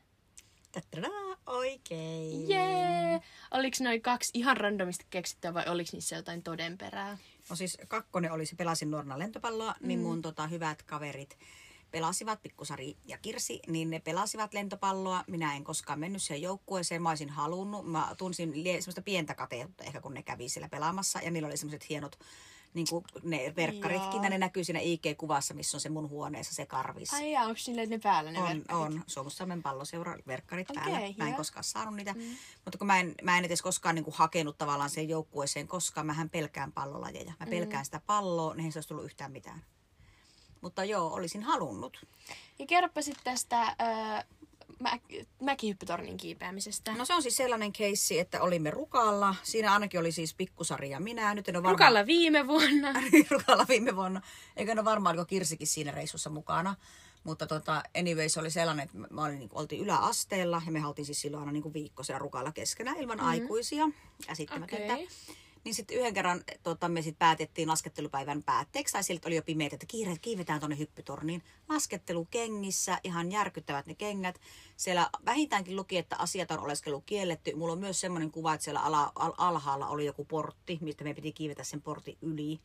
Tadaa, 0.73 1.37
oikein. 1.47 2.49
Jee! 2.49 3.21
Oliko 3.51 3.77
noin 3.81 4.03
kaksi 4.03 4.31
ihan 4.35 4.57
randomista 4.57 5.05
keksittyä 5.11 5.55
vai 5.55 5.69
oliko 5.69 5.91
niissä 5.93 6.17
jotain 6.17 6.43
todenperää? 6.43 7.19
No 7.51 7.57
siis 7.57 7.79
kakkonen 7.89 8.33
oli 8.33 8.47
se 8.47 8.57
pelasin 8.57 8.91
nuorena 8.91 9.19
lentopalloa, 9.19 9.75
mm. 9.81 9.89
niin 9.89 10.01
mun 10.01 10.23
tota, 10.23 10.47
hyvät 10.47 10.83
kaverit 10.83 11.39
pelasivat, 11.95 12.43
Pikkusari 12.43 12.97
ja 13.05 13.19
Kirsi, 13.19 13.61
niin 13.67 13.91
ne 13.91 14.01
pelasivat 14.01 14.55
lentopalloa. 14.55 15.25
Minä 15.27 15.57
en 15.57 15.65
koskaan 15.65 16.01
mennyt 16.01 16.23
siihen 16.23 16.43
joukkueeseen, 16.43 17.03
mä 17.03 17.09
olisin 17.09 17.31
halunnut. 17.31 17.87
Mä 17.87 18.15
tunsin 18.19 18.53
semmoista 18.53 19.03
pientä 19.03 19.35
kateutta 19.35 19.85
ehkä, 19.85 20.01
kun 20.01 20.15
ne 20.15 20.23
kävi 20.23 20.49
siellä 20.49 20.69
pelaamassa. 20.69 21.19
Ja 21.23 21.31
niillä 21.31 21.47
oli 21.47 21.57
semmoiset 21.57 21.89
hienot 21.89 22.19
niin 22.75 22.87
kuin 22.91 23.05
ne 23.23 23.53
verkkaritkin, 23.57 24.23
ja 24.23 24.31
ne 24.31 24.39
näkyy 24.39 24.65
siinä 24.65 24.81
IG-kuvassa, 24.81 25.55
missä 25.55 25.77
on 25.77 25.81
se 25.81 25.89
mun 25.89 26.09
huoneessa 26.09 26.55
se 26.55 26.67
karvis. 26.67 27.15
Ai 27.15 27.33
jaa, 27.33 27.45
onko 27.45 27.61
niille 27.67 27.87
ne 27.87 27.99
päällä 27.99 28.33
ne 28.33 28.39
On, 28.39 28.49
verkkarit? 28.49 28.83
on. 28.83 29.05
Suomussalmen 29.07 29.63
palloseura 29.63 30.17
verkkarit 30.27 30.71
Okei, 30.71 30.83
päällä. 30.83 30.99
Mä 30.99 31.25
en 31.25 31.27
hyvä. 31.27 31.37
koskaan 31.37 31.65
saanut 31.65 31.95
niitä. 31.95 32.13
Mm. 32.13 32.37
Mutta 32.65 32.79
kun 32.79 32.87
mä 32.87 33.01
en, 33.01 33.15
mä 33.23 33.39
en 33.39 33.45
edes 33.45 33.63
koskaan 33.63 33.95
niin 33.95 34.05
kuin 34.05 34.15
hakenut 34.15 34.59
tavallaan 34.59 34.91
sen 34.91 35.09
joukkueeseen 35.09 35.69
koskaan. 35.69 36.07
Mähän 36.07 36.31
pelkään 36.31 36.73
pallolajeja. 36.73 37.33
Mä 37.41 37.47
pelkään 37.47 37.83
mm. 37.83 37.85
sitä 37.85 38.01
palloa, 38.07 38.55
niin 38.55 38.65
ei 38.65 38.73
se 38.73 38.79
olisi 38.79 38.89
tullut 38.89 39.05
yhtään 39.05 39.33
mitään. 39.33 39.65
Mutta 40.65 40.85
joo, 40.85 41.15
olisin 41.15 41.43
halunnut. 41.43 42.07
Ja 42.59 42.67
kerropa 42.67 43.03
sitten 43.03 43.25
tästä 43.25 43.63
öö, 43.63 44.23
mä, 44.81 44.99
mäkihyppytornin 45.41 46.17
kiipeämisestä. 46.17 46.95
No 46.95 47.05
se 47.05 47.15
on 47.15 47.23
siis 47.23 47.37
sellainen 47.37 47.73
keissi, 47.73 48.19
että 48.19 48.43
olimme 48.43 48.71
Rukalla. 48.71 49.35
Siinä 49.43 49.73
ainakin 49.73 50.01
oli 50.01 50.13
siis 50.13 50.35
pikkusari 50.35 50.91
ja 50.91 51.01
minä. 51.01 51.35
Nyt 51.35 51.49
en 51.49 51.55
varma... 51.55 51.71
Rukalla 51.71 52.07
viime 52.07 52.47
vuonna. 52.47 52.93
Rukalla 53.31 53.67
viime 53.69 53.97
vuonna. 53.97 54.21
Eikä 54.57 54.73
ole 54.73 54.85
varma, 54.85 55.11
oliko 55.11 55.25
Kirsikin 55.25 55.67
siinä 55.67 55.91
reissussa 55.91 56.31
mukana. 56.31 56.77
Mutta 57.25 57.47
tota, 57.47 57.83
anyway, 57.99 58.29
se 58.29 58.41
oli 58.41 58.51
sellainen, 58.51 58.85
että 58.85 58.99
mä 59.11 59.25
olin, 59.25 59.39
niin 59.39 59.49
kuin, 59.49 59.61
oltiin 59.61 59.83
yläasteella 59.83 60.63
ja 60.67 60.73
me 60.73 60.87
oltiin 60.87 61.07
siis 61.07 61.21
silloin 61.21 61.41
aina 61.41 61.53
niin 61.53 61.63
kuin 61.63 61.73
viikko 61.73 62.03
siellä 62.03 62.19
Rukalla 62.19 62.53
keskenään 62.53 62.97
ilman 62.97 63.19
mm. 63.19 63.27
aikuisia. 63.27 63.89
Käsittämätöntä. 64.27 64.95
Okei. 64.95 65.09
Niin 65.65 65.75
sitten 65.75 65.97
yhden 65.97 66.15
kerran 66.15 66.45
tota, 66.63 66.89
me 66.89 67.03
sitten 67.03 67.19
päätettiin 67.19 67.69
laskettelupäivän 67.69 68.43
päätteeksi, 68.43 68.93
tai 68.93 69.05
siltä 69.05 69.29
oli 69.29 69.37
jo 69.37 69.43
pimeät, 69.43 69.73
että 69.73 69.87
kiire, 69.87 70.17
kiivetään 70.21 70.61
tuonne 70.61 70.79
hyppytorniin. 70.79 71.43
Laskettelukengissä, 71.69 72.99
ihan 73.05 73.33
järkyttävät 73.33 73.87
ne 73.87 73.95
kengät. 73.95 74.41
Siellä 74.77 75.11
vähintäänkin 75.25 75.77
luki, 75.77 75.99
että 75.99 76.17
asiat 76.19 76.51
on 76.51 76.61
oleskelu 76.61 77.01
kielletty. 77.01 77.55
Mulla 77.55 77.73
on 77.73 77.79
myös 77.79 78.01
semmoinen 78.01 78.31
kuva, 78.31 78.55
että 78.55 78.65
siellä 78.65 78.81
ala, 78.81 79.13
al, 79.15 79.33
alhaalla 79.39 79.89
oli 79.89 80.07
joku 80.07 80.25
portti, 80.25 80.79
mistä 80.81 81.05
me 81.05 81.15
piti 81.15 81.33
kiivetä 81.33 81.65
sen 81.65 81.83
portin 81.83 82.19
yli, 82.23 82.61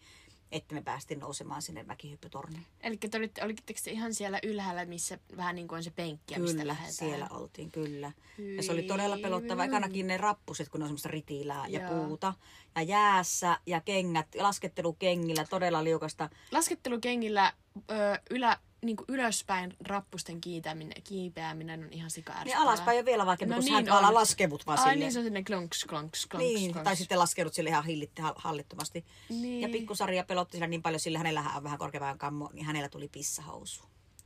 että 0.51 0.75
me 0.75 0.81
päästiin 0.81 1.19
nousemaan 1.19 1.61
sinne 1.61 1.83
mäkihyppytorniin. 1.83 2.65
Eli 2.81 2.97
te 2.97 3.17
olitte, 3.17 3.43
olitteko 3.43 3.79
te 3.83 3.91
ihan 3.91 4.13
siellä 4.13 4.39
ylhäällä, 4.43 4.85
missä 4.85 5.19
vähän 5.37 5.55
niin 5.55 5.67
kuin 5.67 5.77
on 5.77 5.83
se 5.83 5.91
penkki, 5.91 6.33
ja 6.33 6.39
mistä 6.39 6.57
Kyllä, 6.57 6.67
lähdetään? 6.67 6.93
siellä 6.93 7.27
oltiin, 7.31 7.71
kyllä. 7.71 8.11
Ja 8.55 8.63
se 8.63 8.71
oli 8.71 8.83
todella 8.83 9.17
pelottava. 9.21 9.63
Ekanakin 9.63 10.07
ne 10.07 10.17
rappuset, 10.17 10.69
kun 10.69 10.79
ne 10.79 10.83
on 10.83 10.87
semmoista 10.87 11.09
ritilää 11.09 11.67
ja 11.67 11.81
Joo. 11.81 12.05
puuta. 12.05 12.33
Ja 12.75 12.81
jäässä 12.81 13.59
ja 13.65 13.81
kengät, 13.81 14.27
laskettelukengillä, 14.35 15.45
todella 15.49 15.83
liukasta. 15.83 16.29
Laskettelukengillä 16.51 17.53
ö, 17.77 17.93
ylä, 18.29 18.57
niin 18.85 18.95
kuin 18.97 19.05
ylöspäin 19.09 19.73
rappusten 19.87 20.41
kiitäminen, 20.41 21.03
kiipeäminen 21.03 21.83
on 21.83 21.93
ihan 21.93 22.09
sika 22.11 22.43
Niin 22.43 22.57
alaspäin 22.57 22.99
on 22.99 23.05
vielä 23.05 23.25
vaikeampi, 23.25 23.55
No 23.55 23.61
kun 23.61 23.65
niin 23.73 23.85
sä 23.85 24.13
laskevut 24.13 24.65
vaan 24.67 24.79
Ai 24.79 24.83
silleen. 24.83 24.99
niin, 24.99 25.11
se 25.13 25.19
on 25.19 25.25
sinne 25.25 25.43
klonks, 25.43 25.85
klonks, 25.85 26.25
klonks, 26.25 26.45
Niin, 26.47 26.71
klonks. 26.71 26.83
tai 26.83 26.95
sitten 26.95 27.19
laskeudut 27.19 27.53
sille 27.53 27.69
ihan 27.69 27.85
hillitti, 27.85 28.21
hall- 28.21 28.33
hallittomasti. 28.35 29.05
Niin. 29.29 29.61
Ja 29.61 29.69
pikkusarja 29.69 30.23
pelotti 30.23 30.51
sillä 30.57 30.67
niin 30.67 30.81
paljon, 30.81 30.99
sillä 30.99 31.17
hänellä 31.17 31.43
on 31.55 31.63
vähän 31.63 31.79
korkeampaan 31.79 32.17
kammo, 32.17 32.49
niin 32.53 32.65
hänellä 32.65 32.89
tuli 32.89 33.07
pissahousu. 33.07 33.83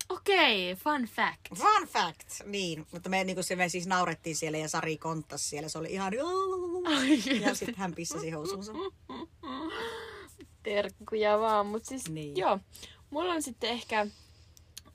Okei, 0.10 0.76
fun 0.76 1.04
fact. 1.04 1.42
Fun 1.56 1.88
fact! 1.88 2.28
Niin, 2.46 2.88
mutta 2.92 3.10
me, 3.10 3.24
niin 3.24 3.44
se, 3.44 3.56
me 3.56 3.70
siis 3.70 3.88
naurettiin 3.88 4.36
siellä 4.36 4.58
ja 4.58 4.70
Sari 4.70 4.98
konttas 4.98 5.50
siellä. 5.50 5.70
Se 5.70 5.78
oli 5.78 5.92
ihan... 5.92 6.14
Ja 7.42 7.56
sitten 7.56 7.76
hän 7.78 7.94
pissasi 7.96 8.32
housuunsa. 8.32 8.72
Terkkuja 10.64 11.40
vaan, 11.40 11.66
mutta 11.66 11.90
siis 11.90 12.10
Niin. 12.10 12.38
joo. 12.38 12.60
Mulla 13.10 13.34
on 13.34 13.44
sitten 13.44 13.70
ehkä... 13.70 14.08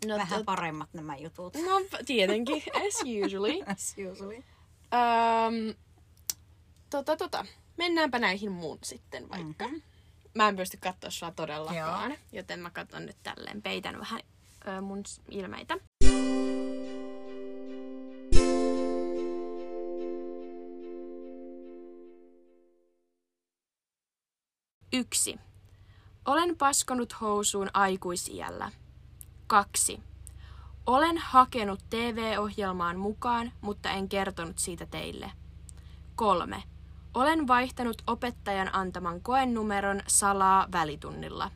No, 0.06 0.16
Vähän 0.16 0.40
tot- 0.40 0.44
paremmat 0.44 0.88
nämä 0.94 1.16
jutut. 1.16 1.54
no 1.54 1.80
tietenkin, 2.06 2.62
as 2.74 3.02
usually. 3.26 3.62
As 3.76 3.94
usually. 4.12 4.37
Öm, 4.37 5.74
tota, 6.90 7.16
tota. 7.16 7.46
Mennäänpä 7.76 8.18
näihin 8.18 8.52
muun 8.52 8.78
sitten 8.82 9.28
vaikka. 9.28 9.64
Mm-hmm. 9.64 9.82
Mä 10.34 10.48
en 10.48 10.56
pysty 10.56 10.76
katsoa 10.76 11.11
sua 11.11 11.30
todellakaan, 11.30 12.11
Joo. 12.11 12.18
joten 12.32 12.61
mä 12.61 12.70
katson 12.70 13.06
nyt 13.06 13.16
tälleen, 13.22 13.62
peitän 13.62 13.98
vähän 14.00 14.20
ö, 14.68 14.80
mun 14.80 15.02
ilmeitä. 15.30 15.74
Yksi. 24.92 25.37
Olen 26.24 26.56
paskonut 26.56 27.20
housuun 27.20 27.70
aikuisiällä. 27.74 28.70
Kaksi. 29.48 30.00
Olen 30.87 31.18
hakenut 31.18 31.80
TV-ohjelmaan 31.90 32.98
mukaan, 32.98 33.52
mutta 33.61 33.90
en 33.90 34.08
kertonut 34.08 34.58
siitä 34.58 34.87
teille. 34.87 35.32
3. 36.14 36.62
Olen 37.14 37.46
vaihtanut 37.48 38.02
opettajan 38.06 38.74
antaman 38.74 39.20
koenumeron 39.20 40.02
salaa 40.06 40.68
välitunnilla. 40.72 41.50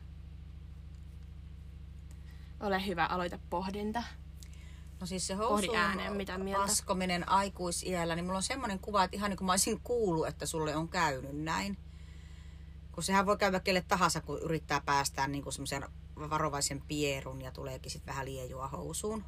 Ole 2.59 2.85
hyvä, 2.87 3.05
aloita 3.05 3.39
pohdinta. 3.49 4.03
No 4.99 5.07
siis 5.07 5.27
se 5.27 5.33
housuun 5.33 5.77
ääneen, 5.77 6.13
mitä 6.13 6.37
mieltä. 6.37 6.61
paskominen 6.61 7.29
aikuisiällä, 7.29 8.15
niin 8.15 8.25
mulla 8.25 8.37
on 8.37 8.43
semmoinen 8.43 8.79
kuva, 8.79 9.03
että 9.03 9.17
ihan 9.17 9.29
niin 9.29 9.37
kuin 9.37 9.45
mä 9.45 9.53
olisin 9.53 9.79
kuullut, 9.79 10.27
että 10.27 10.45
sulle 10.45 10.75
on 10.75 10.89
käynyt 10.89 11.43
näin. 11.43 11.77
Kun 12.91 13.03
sehän 13.03 13.25
voi 13.25 13.37
käydä 13.37 13.59
kelle 13.59 13.81
tahansa, 13.87 14.21
kun 14.21 14.39
yrittää 14.39 14.81
päästää 14.85 15.27
niin 15.27 15.43
kuin 15.43 15.53
semmoisen 15.53 15.85
varovaisen 16.15 16.81
pierun 16.81 17.41
ja 17.41 17.51
tuleekin 17.51 17.91
sitten 17.91 18.13
vähän 18.13 18.25
liejua 18.25 18.67
housuun. 18.67 19.25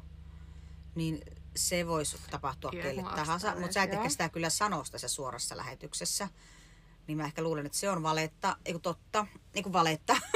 Niin 0.94 1.20
se 1.56 1.86
voisi 1.86 2.16
tapahtua 2.30 2.70
Kyllä, 2.70 2.82
kelle 2.84 3.02
tahansa, 3.02 3.54
mutta 3.54 3.72
sä 3.72 3.82
et 3.82 3.92
ehkä 3.92 4.08
sitä 4.08 4.28
kyllä 4.28 4.50
sano 4.50 4.84
tässä 4.90 5.08
suorassa 5.08 5.56
lähetyksessä. 5.56 6.28
Niin 7.06 7.18
mä 7.18 7.24
ehkä 7.24 7.42
luulen, 7.42 7.66
että 7.66 7.78
se 7.78 7.90
on 7.90 8.02
valetta, 8.02 8.56
ei 8.64 8.72
kun 8.72 8.82
totta, 8.82 9.26
ei 9.54 9.62
kun 9.62 9.72
valetta. 9.72 10.16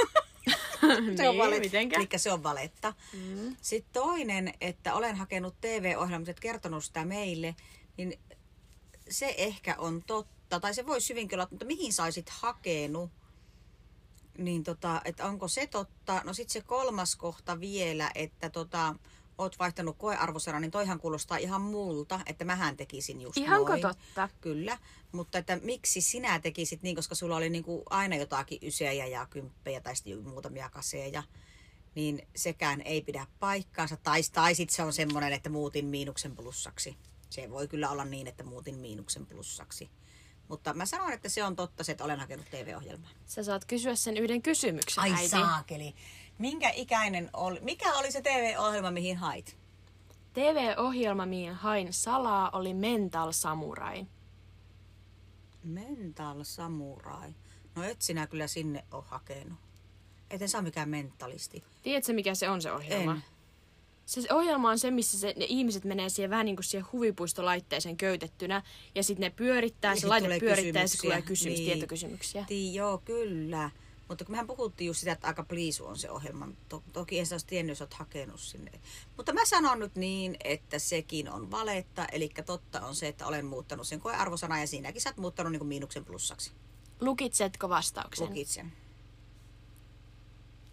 se 0.81 1.29
on 1.29 1.35
Niin, 1.35 1.39
valetta. 1.39 1.61
mitenkä? 1.61 1.97
Eli 1.97 2.09
se 2.17 2.33
on 2.33 2.43
valetta. 2.43 2.95
Mm. 3.13 3.57
Sitten 3.63 3.93
toinen, 3.93 4.55
että 4.61 4.95
olen 4.95 5.17
hakenut 5.17 5.61
TV-ohjelmat, 5.61 6.29
et 6.29 6.41
kertonut 6.41 6.85
sitä 6.85 7.05
meille, 7.05 7.57
niin 7.97 8.21
se 9.11 9.35
ehkä 9.39 9.75
on 9.79 10.03
totta. 10.07 10.61
Tai 10.61 10.75
se 10.75 10.87
voisi 10.87 11.09
hyvinkin 11.09 11.37
olla, 11.37 11.49
mutta 11.51 11.65
mihin 11.65 11.93
saisit 11.93 12.29
hakenut? 12.31 13.11
Niin 14.41 14.65
tota, 14.65 15.01
että 15.05 15.27
onko 15.27 15.49
se 15.49 15.67
totta? 15.67 16.23
No 16.25 16.35
sitten 16.35 16.53
se 16.53 16.61
kolmas 16.61 17.17
kohta 17.17 17.61
vielä, 17.61 18.11
että 18.15 18.51
tota, 18.51 18.95
oot 19.39 19.59
vaihtanut 19.59 19.97
koearvosanan, 19.99 20.63
niin 20.63 20.71
toihan 20.71 21.01
kuulostaa 21.01 21.39
ihan 21.39 21.61
multa, 21.61 22.21
että 22.27 22.45
mähän 22.45 22.77
tekisin 22.77 23.21
just 23.21 23.37
Ihanko 23.37 23.69
noin. 23.69 23.83
totta? 23.83 24.29
Kyllä, 24.41 24.79
mutta 25.13 25.39
että 25.39 25.59
miksi 25.63 26.01
sinä 26.01 26.41
tekisit 26.41 26.83
niin, 26.83 26.97
koska 26.97 27.15
sulla 27.15 27.37
oli 27.37 27.51
niin 27.51 27.65
kuin 27.65 27.83
aina 27.91 28.17
jotakin 28.17 28.59
ysejä 28.63 29.07
ja 29.07 29.27
kymppejä 29.27 29.81
tai 29.81 29.97
sitten 29.97 30.29
muutamia 30.29 30.71
kaseja, 30.71 31.23
niin 31.95 32.29
sekään 32.37 32.83
ei 32.85 33.03
pidä 33.03 33.27
paikkaansa. 33.41 33.97
Tai, 33.97 34.21
tai 34.33 34.55
sitten 34.55 34.77
se 34.77 34.83
on 34.83 34.93
semmoinen, 34.93 35.33
että 35.33 35.51
muutin 35.51 35.87
miinuksen 35.87 36.37
plussaksi. 36.37 36.97
Se 37.31 37.51
voi 37.51 37.69
kyllä 37.69 37.91
olla 37.91 38.05
niin, 38.05 38.27
että 38.27 38.45
muutin 38.45 38.79
miinuksen 38.79 39.27
plussaksi. 39.27 39.91
Mutta 40.51 40.75
mä 40.75 40.87
sanon, 40.87 41.13
että 41.13 41.29
se 41.29 41.45
on 41.45 41.57
totta 41.57 41.85
se, 41.85 41.93
että 41.93 42.05
olen 42.05 42.21
hakenut 42.21 42.47
TV-ohjelmaa. 42.51 43.11
Sä 43.27 43.43
saat 43.43 43.65
kysyä 43.65 43.95
sen 43.95 44.17
yhden 44.17 44.43
kysymyksen, 44.43 45.03
Ai 45.03 45.13
äiti. 45.13 45.29
saakeli. 45.29 45.95
Minkä 46.39 46.71
ikäinen 46.71 47.31
oli, 47.33 47.61
mikä 47.61 47.95
oli 47.95 48.13
se 48.13 48.23
TV-ohjelma, 48.23 48.91
mihin 48.91 49.17
hait? 49.17 49.57
TV-ohjelma, 50.33 51.27
mihin 51.27 51.55
hain 51.55 51.93
salaa, 51.93 52.51
oli 52.53 52.75
Mental 52.75 53.33
Samurai. 53.33 54.07
Mental 55.65 56.45
Samurai. 56.45 57.35
No 57.75 57.83
et 57.83 58.03
sinä 58.03 58.27
kyllä 58.27 58.47
sinne 58.47 58.85
ole 58.93 59.05
hakenut. 59.07 59.59
Et 60.31 60.43
en 60.43 60.49
saa 60.49 60.63
mikään 60.63 60.89
mentalisti. 60.89 61.65
Tiedätkö, 61.83 62.13
mikä 62.13 62.35
se 62.35 62.49
on 62.51 62.63
se 62.63 62.73
ohjelma? 62.73 63.13
En. 63.13 63.25
Se 64.11 64.35
ohjelma 64.35 64.71
on 64.71 64.79
se, 64.79 64.91
missä 64.91 65.19
se, 65.19 65.35
ne 65.37 65.45
ihmiset 65.49 65.85
menee 65.85 66.09
siihen 66.09 66.31
vähän 66.31 66.47
niin 66.47 66.57
kuin 66.57 66.65
siihen 66.65 66.87
huvipuistolaitteeseen 66.93 67.97
köytettynä. 67.97 68.63
Ja 68.95 69.03
sitten 69.03 69.21
ne 69.21 69.31
pyörittää, 69.31 69.93
Ja 69.95 70.01
se 70.01 70.07
laite 70.07 70.39
pyörittää 70.41 70.83
ja 70.83 70.89
se 70.89 70.99
tulee 70.99 71.23
kysymys, 71.23 71.59
Niin. 71.59 71.73
tietokysymyksiä. 71.73 72.45
Tii, 72.49 72.75
joo, 72.75 72.99
kyllä. 72.99 73.71
Mutta 74.09 74.25
kun 74.25 74.33
mehän 74.33 74.47
puhuttiin 74.47 74.87
just 74.87 75.01
sitä, 75.01 75.13
että 75.13 75.27
aika 75.27 75.43
pliisu 75.45 75.87
on 75.87 75.99
se 75.99 76.11
ohjelma. 76.11 76.49
To- 76.69 76.83
toki 76.93 77.19
en 77.19 77.27
sä 77.27 77.35
olisi 77.35 77.47
tiennyt, 77.47 77.71
jos 77.73 77.81
olet 77.81 77.95
hakenut 77.95 78.41
sinne. 78.41 78.71
Mutta 79.17 79.33
mä 79.33 79.45
sanon 79.45 79.79
nyt 79.79 79.97
niin, 79.97 80.37
että 80.45 80.79
sekin 80.79 81.29
on 81.33 81.51
valetta. 81.51 82.07
Eli 82.13 82.31
totta 82.47 82.81
on 82.87 82.95
se, 82.95 83.09
että 83.09 83.27
olen 83.27 83.47
muuttanut 83.47 83.87
sen 83.87 84.01
koearvosana 84.01 84.61
ja 84.61 84.67
siinäkin 84.67 85.03
sä 85.03 85.09
oot 85.09 85.17
muuttanut 85.17 85.53
niin 85.53 85.61
kuin 85.61 85.69
miinuksen 85.69 86.05
plussaksi. 86.05 86.53
Lukitsetko 87.01 87.69
vastauksen? 87.69 88.27
Lukit 88.29 88.49
sen. 88.49 88.73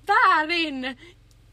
Väärin! 0.08 0.97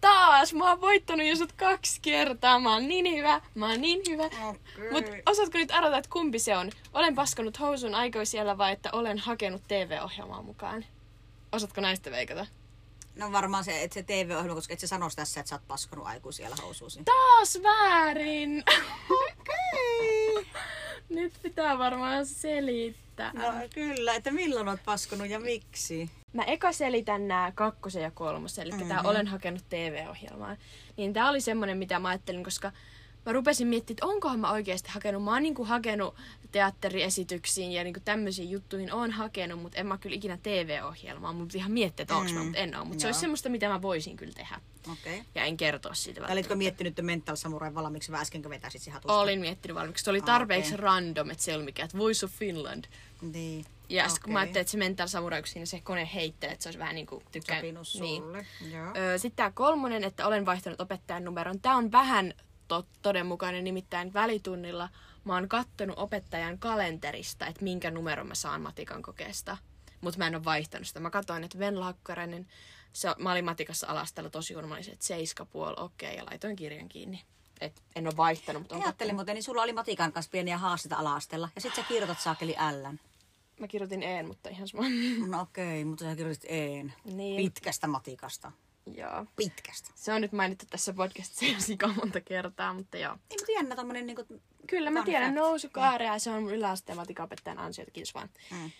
Taas! 0.04 0.54
Mä 0.54 0.70
oon 0.70 0.80
voittanut 0.80 1.26
jo 1.26 1.36
sut 1.36 1.52
kaksi 1.52 2.00
kertaa. 2.02 2.58
Mä 2.58 2.72
oon 2.72 2.88
niin 2.88 3.16
hyvä. 3.16 3.40
Mä 3.54 3.68
oon 3.70 3.80
niin 3.80 4.02
hyvä. 4.08 4.24
Okei. 4.24 4.92
Mut 4.92 5.04
osaatko 5.26 5.58
nyt 5.58 5.70
arvata, 5.70 5.98
että 5.98 6.10
kumpi 6.10 6.38
se 6.38 6.56
on? 6.56 6.70
Olen 6.92 7.14
paskonut 7.14 7.60
housun 7.60 7.94
aikoisiellä 7.94 8.58
vai 8.58 8.72
että 8.72 8.90
olen 8.92 9.18
hakenut 9.18 9.62
TV-ohjelmaan 9.68 10.44
mukaan? 10.44 10.84
Osaatko 11.52 11.80
näistä 11.80 12.10
veikata? 12.10 12.46
No 13.16 13.32
varmaan 13.32 13.64
se, 13.64 13.82
että 13.82 13.94
se 13.94 14.02
TV-ohjelma, 14.02 14.54
koska 14.54 14.74
et 14.74 14.80
sä 14.80 14.86
sanoisi 14.86 15.16
tässä, 15.16 15.40
että 15.40 15.48
sä 15.48 15.54
oot 15.54 15.68
paskanut 15.68 16.06
aikuisiellä 16.06 16.56
housuusi. 16.62 17.02
Taas 17.04 17.58
väärin! 17.62 18.64
Okei. 19.10 20.46
Nyt 21.08 21.32
pitää 21.42 21.78
varmaan 21.78 22.26
selittää. 22.26 23.32
No 23.32 23.52
kyllä, 23.74 24.14
että 24.14 24.30
milloin 24.30 24.68
oot 24.68 24.80
paskanut 24.84 25.28
ja 25.28 25.40
miksi? 25.40 26.10
Mä 26.34 26.42
eka 26.42 26.72
selitän 26.72 27.28
nämä 27.28 27.52
kakkosen 27.54 28.02
ja 28.02 28.10
kolmosen, 28.10 28.62
eli 28.66 28.72
mm-hmm. 28.72 28.88
tää 28.88 29.00
olen 29.04 29.26
hakenut 29.26 29.64
TV-ohjelmaan. 29.68 30.56
Niin 30.96 31.12
tää 31.12 31.28
oli 31.30 31.40
semmonen, 31.40 31.78
mitä 31.78 31.98
mä 31.98 32.08
ajattelin, 32.08 32.44
koska 32.44 32.72
mä 33.26 33.32
rupesin 33.32 33.66
miettimään, 33.68 33.94
että 33.96 34.06
onkohan 34.06 34.40
mä 34.40 34.50
oikeasti 34.52 34.88
hakenut. 34.92 35.24
Mä 35.24 35.32
oon 35.32 35.42
niinku 35.42 35.64
hakenut 35.64 36.14
teatteriesityksiin 36.52 37.72
ja 37.72 37.84
niinku 37.84 38.00
tämmöisiin 38.04 38.50
juttuihin 38.50 38.92
oon 38.92 39.10
hakenut, 39.10 39.62
mutta 39.62 39.78
en 39.78 39.86
mä 39.86 39.98
kyllä 39.98 40.16
ikinä 40.16 40.38
TV-ohjelmaa. 40.42 41.32
Mun 41.32 41.46
piti 41.46 41.58
ihan 41.58 41.72
miettiä, 41.72 42.02
että 42.02 42.16
onko 42.16 42.32
mä, 42.32 42.38
Mm. 42.40 42.44
mutta 42.46 42.58
en 42.60 42.76
oo. 42.76 42.84
Mutta 42.84 43.00
se 43.00 43.08
olisi 43.08 43.20
semmoista, 43.20 43.48
mitä 43.48 43.68
mä 43.68 43.82
voisin 43.82 44.16
kyllä 44.16 44.32
tehdä. 44.32 44.60
Okay. 44.92 45.18
Ja 45.34 45.44
en 45.44 45.56
kertoa 45.56 45.94
siitä. 45.94 46.20
Tai 46.20 46.32
olitko 46.32 46.34
välttämättä. 46.54 46.56
miettinyt 46.82 46.96
Mental 47.02 47.36
Samurai 47.36 47.74
valmiiksi 47.74 48.12
vai 48.12 48.20
äskenkö 48.20 48.50
vetäisit 48.50 48.92
hatusta? 48.92 49.18
Olin 49.18 49.40
miettinyt 49.40 49.74
valmiiksi. 49.74 50.04
Se 50.04 50.10
oli 50.10 50.18
Ah, 50.18 50.24
tarpeeksi 50.24 50.74
okei. 50.74 50.82
random, 50.84 51.30
että 51.30 51.42
se 51.44 51.50
ei 51.50 51.54
ollut 51.54 51.64
mikään, 51.64 51.84
että 51.84 51.98
Voice 51.98 52.26
of 52.26 52.32
Finland. 52.32 52.84
Niin. 53.22 53.64
Ja 53.88 54.04
okay. 54.04 54.16
kun 54.24 54.32
mä 54.32 54.38
ajattelin, 54.38 54.60
että 54.60 54.70
se 54.70 54.78
Mental 54.78 55.06
Samurai, 55.06 55.42
kun 55.42 55.48
siinä 55.48 55.66
se 55.66 55.80
kone 55.80 56.08
heittelee, 56.14 56.52
että 56.52 56.62
se 56.62 56.68
olisi 56.68 56.78
vähän 56.78 56.94
niin 56.94 57.06
kuin 57.06 57.24
tykkään. 57.32 57.58
Sopinut 57.60 57.88
Niin. 58.00 58.22
sulle. 58.22 58.46
Joo. 58.72 58.92
Öö, 58.96 59.18
Sitten 59.18 59.36
tämä 59.36 59.50
kolmonen, 59.50 60.04
että 60.04 60.26
olen 60.26 60.46
vaihtanut 60.46 60.80
opettajan 60.80 61.24
numeron. 61.24 61.60
Tämä 61.60 61.76
on 61.76 61.92
vähän 61.92 62.34
to- 62.68 62.86
todenmukainen, 63.02 63.64
nimittäin 63.64 64.12
välitunnilla 64.14 64.88
mä 65.24 65.34
oon 65.34 65.48
kattonut 65.48 65.98
opettajan 65.98 66.58
kalenterista, 66.58 67.46
että 67.46 67.64
minkä 67.64 67.90
numeron 67.90 68.26
mä 68.26 68.34
saan 68.34 68.62
matikan 68.62 69.02
kokeesta. 69.02 69.56
Mutta 70.00 70.18
mä 70.18 70.26
en 70.26 70.34
ole 70.34 70.44
vaihtanut 70.44 70.86
sitä. 70.86 71.00
Mä 71.00 71.10
katsoin, 71.10 71.44
että 71.44 71.58
Venla 71.58 71.84
Hakkarainen, 71.84 72.46
se, 72.92 73.08
mä 73.18 73.32
olin 73.32 73.44
matikassa 73.44 73.86
alastella 73.86 74.30
tosi 74.30 74.54
huono, 74.54 74.68
mä 74.68 74.74
olin 74.74 74.84
se, 74.84 74.90
että 74.90 75.06
seiska 75.06 75.44
puoli, 75.44 75.74
okei, 75.78 76.08
okay, 76.08 76.18
ja 76.18 76.24
laitoin 76.30 76.56
kirjan 76.56 76.88
kiinni. 76.88 77.22
Et 77.60 77.82
en 77.96 78.06
ole 78.06 78.16
vaihtanut, 78.16 78.62
mutta 78.62 78.74
on 78.76 78.82
Ajattelin 78.82 79.14
muuten, 79.14 79.34
niin 79.34 79.42
sulla 79.42 79.62
oli 79.62 79.72
matikan 79.72 80.12
kanssa 80.12 80.30
pieniä 80.30 80.58
haasteita 80.58 80.96
ala-asteella. 80.96 81.48
Ja 81.54 81.60
sit 81.60 81.74
sä 81.74 81.82
kirjoitat 81.82 82.20
saakeli 82.20 82.56
Ln. 82.72 82.98
Mä 83.60 83.68
kirjoitin 83.68 84.02
en, 84.02 84.26
mutta 84.26 84.48
ihan 84.50 84.68
sama. 84.68 84.84
No 85.26 85.40
okei, 85.40 85.64
okay, 85.64 85.84
mutta 85.84 86.04
sä 86.04 86.16
kirjoitit 86.16 86.44
een. 86.48 86.92
Niin. 87.04 87.36
Pitkästä 87.36 87.86
matikasta. 87.86 88.52
joo. 88.94 89.26
Pitkästä. 89.36 89.90
Se 89.94 90.12
on 90.12 90.20
nyt 90.20 90.32
mainittu 90.32 90.64
tässä 90.70 90.92
podcastissa 90.92 91.54
jo 91.54 91.60
sika 91.60 91.88
monta 91.88 92.20
kertaa, 92.20 92.74
mutta 92.74 92.96
joo. 92.96 93.12
Ei, 93.12 93.36
mutta 93.38 93.52
jännä 93.52 93.76
tommonen 93.76 94.06
niinku... 94.06 94.24
Kyllä 94.66 94.90
mä 94.90 95.04
tiedän 95.04 95.28
fact. 95.28 95.36
nousukaarea 95.36 96.12
ja 96.12 96.18
se 96.18 96.30
on 96.30 96.50
yläasteen 96.50 96.96
matikaopettajan 96.96 97.58
ansiota, 97.58 97.90
kiitos 97.90 98.14
vaan. 98.14 98.30
Mm. 98.50 98.70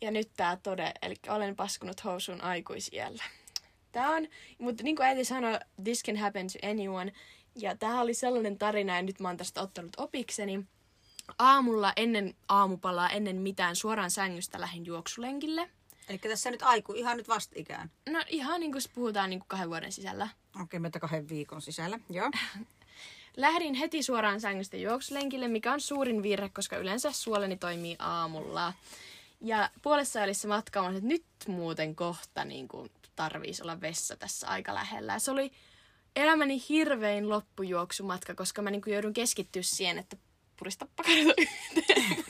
Ja 0.00 0.10
nyt 0.10 0.30
tää 0.36 0.56
tode, 0.56 0.92
eli 1.02 1.14
olen 1.28 1.56
paskunut 1.56 2.04
housuun 2.04 2.40
aikuisiellä. 2.40 3.24
Tää 3.92 4.10
on, 4.10 4.28
mutta 4.58 4.82
niin 4.82 4.96
kuin 4.96 5.06
äiti 5.06 5.24
sanoi, 5.24 5.58
this 5.84 6.02
can 6.02 6.16
happen 6.16 6.46
to 6.46 6.68
anyone. 6.68 7.12
Ja 7.56 7.76
tää 7.76 8.00
oli 8.00 8.14
sellainen 8.14 8.58
tarina, 8.58 8.96
ja 8.96 9.02
nyt 9.02 9.20
mä 9.20 9.28
oon 9.28 9.36
tästä 9.36 9.62
ottanut 9.62 9.92
opikseni. 9.96 10.64
Aamulla 11.38 11.92
ennen 11.96 12.34
aamupalaa, 12.48 13.10
ennen 13.10 13.36
mitään, 13.36 13.76
suoraan 13.76 14.10
sängystä 14.10 14.60
lähin 14.60 14.86
juoksulenkille. 14.86 15.70
Eli 16.08 16.18
tässä 16.18 16.50
nyt 16.50 16.62
aiku, 16.62 16.92
ihan 16.92 17.16
nyt 17.16 17.28
vastikään. 17.28 17.90
No 18.10 18.24
ihan 18.28 18.60
niin 18.60 18.72
kuin 18.72 18.82
puhutaan 18.94 19.30
niin 19.30 19.40
kuin 19.40 19.48
kahden 19.48 19.68
vuoden 19.68 19.92
sisällä. 19.92 20.24
Okei, 20.24 20.62
okay, 20.62 20.80
meitä 20.80 21.00
kahden 21.00 21.28
viikon 21.28 21.62
sisällä. 21.62 21.98
Joo. 22.10 22.30
Lähdin 23.36 23.74
heti 23.74 24.02
suoraan 24.02 24.40
sängystä 24.40 24.76
juoksulenkille, 24.76 25.48
mikä 25.48 25.72
on 25.72 25.80
suurin 25.80 26.22
virhe, 26.22 26.48
koska 26.48 26.76
yleensä 26.76 27.12
suoleni 27.12 27.56
toimii 27.56 27.96
aamulla. 27.98 28.72
Ja 29.40 29.70
puolessa 29.82 30.20
välissä 30.20 30.48
matkaa 30.48 30.90
että 30.90 31.00
nyt 31.08 31.24
muuten 31.48 31.96
kohta 31.96 32.44
niin 32.44 32.68
kuin, 32.68 32.90
tarvitsisi 33.16 33.62
olla 33.62 33.80
vessa 33.80 34.16
tässä 34.16 34.48
aika 34.48 34.74
lähellä. 34.74 35.12
Ja 35.12 35.18
se 35.18 35.30
oli 35.30 35.52
elämäni 36.16 36.62
hirvein 36.68 37.28
loppujuoksumatka, 37.28 38.34
koska 38.34 38.62
mä 38.62 38.70
niin 38.70 38.82
kuin, 38.82 38.94
joudun 38.94 39.12
keskittyä 39.12 39.62
siihen, 39.62 39.98
että 39.98 40.16
purista 40.64 40.86
pakarita 40.96 41.32
yhteen. 41.38 42.24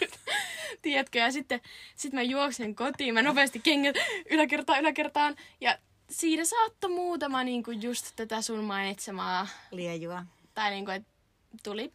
Tiedätkö? 0.83 1.19
Ja 1.19 1.33
sitten 1.33 1.61
sit 1.97 2.13
mä 2.13 2.23
juoksen 2.23 2.75
kotiin, 2.75 3.15
mä 3.15 3.23
nopeasti 3.23 3.59
kengät 3.61 3.97
yläkertaan, 4.31 4.81
yläkertaan. 4.81 5.37
Ja 5.61 5.79
siinä 6.11 6.45
saattoi 6.45 6.91
muutama 6.91 7.45
niin 7.45 7.63
kuin 7.63 7.83
just 7.83 8.13
tätä 8.17 8.43
sun 8.43 8.65
mainitsemaa 8.65 9.47
Liejua. 9.71 10.25
tai 10.55 10.71
niinku, 10.71 10.91
että 10.91 11.09
tuli 11.63 11.93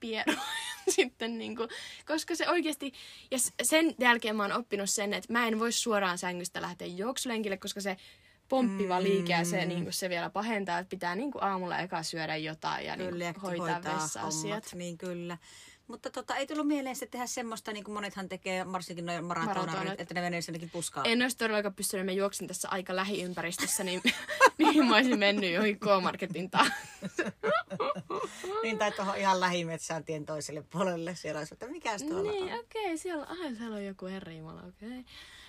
pieru 0.00 0.32
sitten 0.96 1.38
niinku, 1.38 1.68
koska 2.06 2.34
se 2.34 2.48
oikeasti, 2.48 2.92
ja 3.30 3.38
sen 3.62 3.94
jälkeen 3.98 4.36
mä 4.36 4.42
oon 4.42 4.52
oppinut 4.52 4.90
sen, 4.90 5.14
että 5.14 5.32
mä 5.32 5.46
en 5.46 5.58
voi 5.58 5.72
suoraan 5.72 6.18
sängystä 6.18 6.62
lähteä 6.62 6.86
juoksulenkille, 6.88 7.56
koska 7.56 7.80
se 7.80 7.96
pomppiva 8.48 9.02
liike 9.02 9.32
ja 9.32 9.44
se, 9.44 9.64
niinku, 9.64 9.92
se 9.92 10.08
vielä 10.08 10.30
pahentaa, 10.30 10.78
että 10.78 10.90
pitää 10.90 11.14
niinku 11.14 11.38
aamulla 11.40 11.78
eka 11.78 12.02
syödä 12.02 12.36
jotain 12.36 12.86
ja 12.86 12.96
Kyllä, 12.96 13.10
niinku, 13.10 13.46
ja 13.46 13.50
hoitaa, 13.50 13.74
hoitaa 13.74 13.94
vessa-asiat. 13.94 14.42
hommat. 14.42 14.74
Niin 14.74 14.98
kyllä. 14.98 15.38
Mutta 15.86 16.10
tota, 16.10 16.36
ei 16.36 16.46
tullut 16.46 16.66
mieleen 16.66 16.96
sitten 16.96 17.10
tehdä 17.10 17.26
semmoista, 17.26 17.72
niin 17.72 17.84
kuin 17.84 17.94
monethan 17.94 18.28
tekee, 18.28 18.72
varsinkin 18.72 19.06
noin 19.06 19.24
Maratonat. 19.24 20.00
että 20.00 20.14
ne 20.14 20.20
menee 20.20 20.40
jonnekin 20.48 20.70
puskaan. 20.70 21.06
En 21.06 21.22
olisi 21.22 21.36
todellakaan 21.36 21.74
pystynyt, 21.74 22.06
mä 22.06 22.12
juoksin 22.12 22.48
tässä 22.48 22.68
aika 22.70 22.96
lähiympäristössä, 22.96 23.84
niin, 23.84 24.02
niin 24.58 24.86
mä 24.86 24.94
olisin 24.94 25.18
mennyt 25.18 25.52
johonkin 25.52 25.80
K-Marketin 25.80 26.50
taas. 26.50 26.68
niin 28.62 28.78
tai 28.78 28.92
tuohon 28.92 29.16
ihan 29.16 29.40
lähimetsään 29.40 30.04
tien 30.04 30.26
toiselle 30.26 30.64
puolelle. 30.72 31.14
Siellä 31.14 31.38
olisi, 31.38 31.54
että 31.54 31.66
mikäs 31.66 32.02
tuolla 32.02 32.30
niin, 32.30 32.52
on. 32.54 32.60
okei, 32.60 32.84
okay, 32.84 32.96
siellä, 32.96 33.24
ai, 33.24 33.56
siellä 33.56 33.76
on 33.76 33.84
joku 33.84 34.06
herra 34.06 34.32
okei. 34.32 34.88
Okay. 34.88 35.04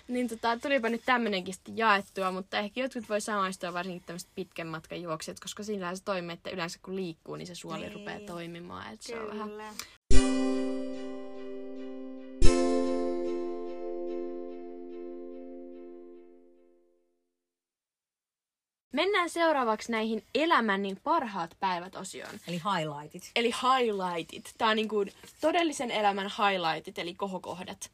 Niin 0.08 0.28
tota, 0.28 0.56
tulipa 0.62 0.88
nyt 0.88 1.02
tämmönenkin 1.06 1.54
sitten 1.54 1.76
jaettua, 1.76 2.30
mutta 2.30 2.58
ehkä 2.58 2.80
jotkut 2.80 3.08
voi 3.08 3.20
samaistua 3.20 3.72
varsinkin 3.72 4.02
tämmöiset 4.06 4.30
pitkän 4.34 4.66
matkan 4.66 5.02
juokset, 5.02 5.40
koska 5.40 5.62
sillä 5.62 5.94
se 5.96 6.04
toimii, 6.04 6.34
että 6.34 6.50
yleensä 6.50 6.78
kun 6.82 6.96
liikkuu, 6.96 7.36
niin 7.36 7.46
se 7.46 7.54
suoli 7.54 7.80
Niin. 7.80 7.92
rupeaa 7.92 8.20
toimimaan. 8.26 8.92
Että 8.92 9.06
se 9.06 9.20
on 9.20 9.28
vähän... 9.28 9.48
Kyllä. 9.50 9.72
Mennään 18.92 19.30
seuraavaksi 19.30 19.92
näihin 19.92 20.24
elämän 20.34 20.82
niin 20.82 21.00
parhaat 21.04 21.56
päivät 21.60 21.94
osioon. 21.96 22.34
Eli 22.48 22.56
highlightit. 22.78 23.30
Eli 23.36 23.50
highlightit. 23.62 24.54
Tää 24.58 24.68
on 24.68 24.76
niin 24.76 24.88
kuin 24.88 25.12
todellisen 25.40 25.90
elämän 25.90 26.30
highlightit, 26.38 26.98
eli 26.98 27.14
kohokohdat. 27.14 27.90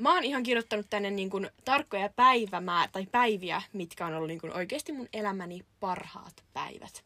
Mä 0.00 0.14
oon 0.14 0.24
ihan 0.24 0.42
kirjoittanut 0.42 0.86
tänne 0.90 1.10
niin 1.10 1.30
kuin 1.30 1.50
tarkkoja 1.64 2.08
päivämää 2.16 2.88
tai 2.88 3.06
päiviä, 3.06 3.62
mitkä 3.72 4.06
on 4.06 4.14
ollut 4.14 4.28
niin 4.28 4.40
kuin 4.40 4.56
oikeasti 4.56 4.92
mun 4.92 5.08
elämäni 5.12 5.64
parhaat 5.80 6.44
päivät. 6.52 7.04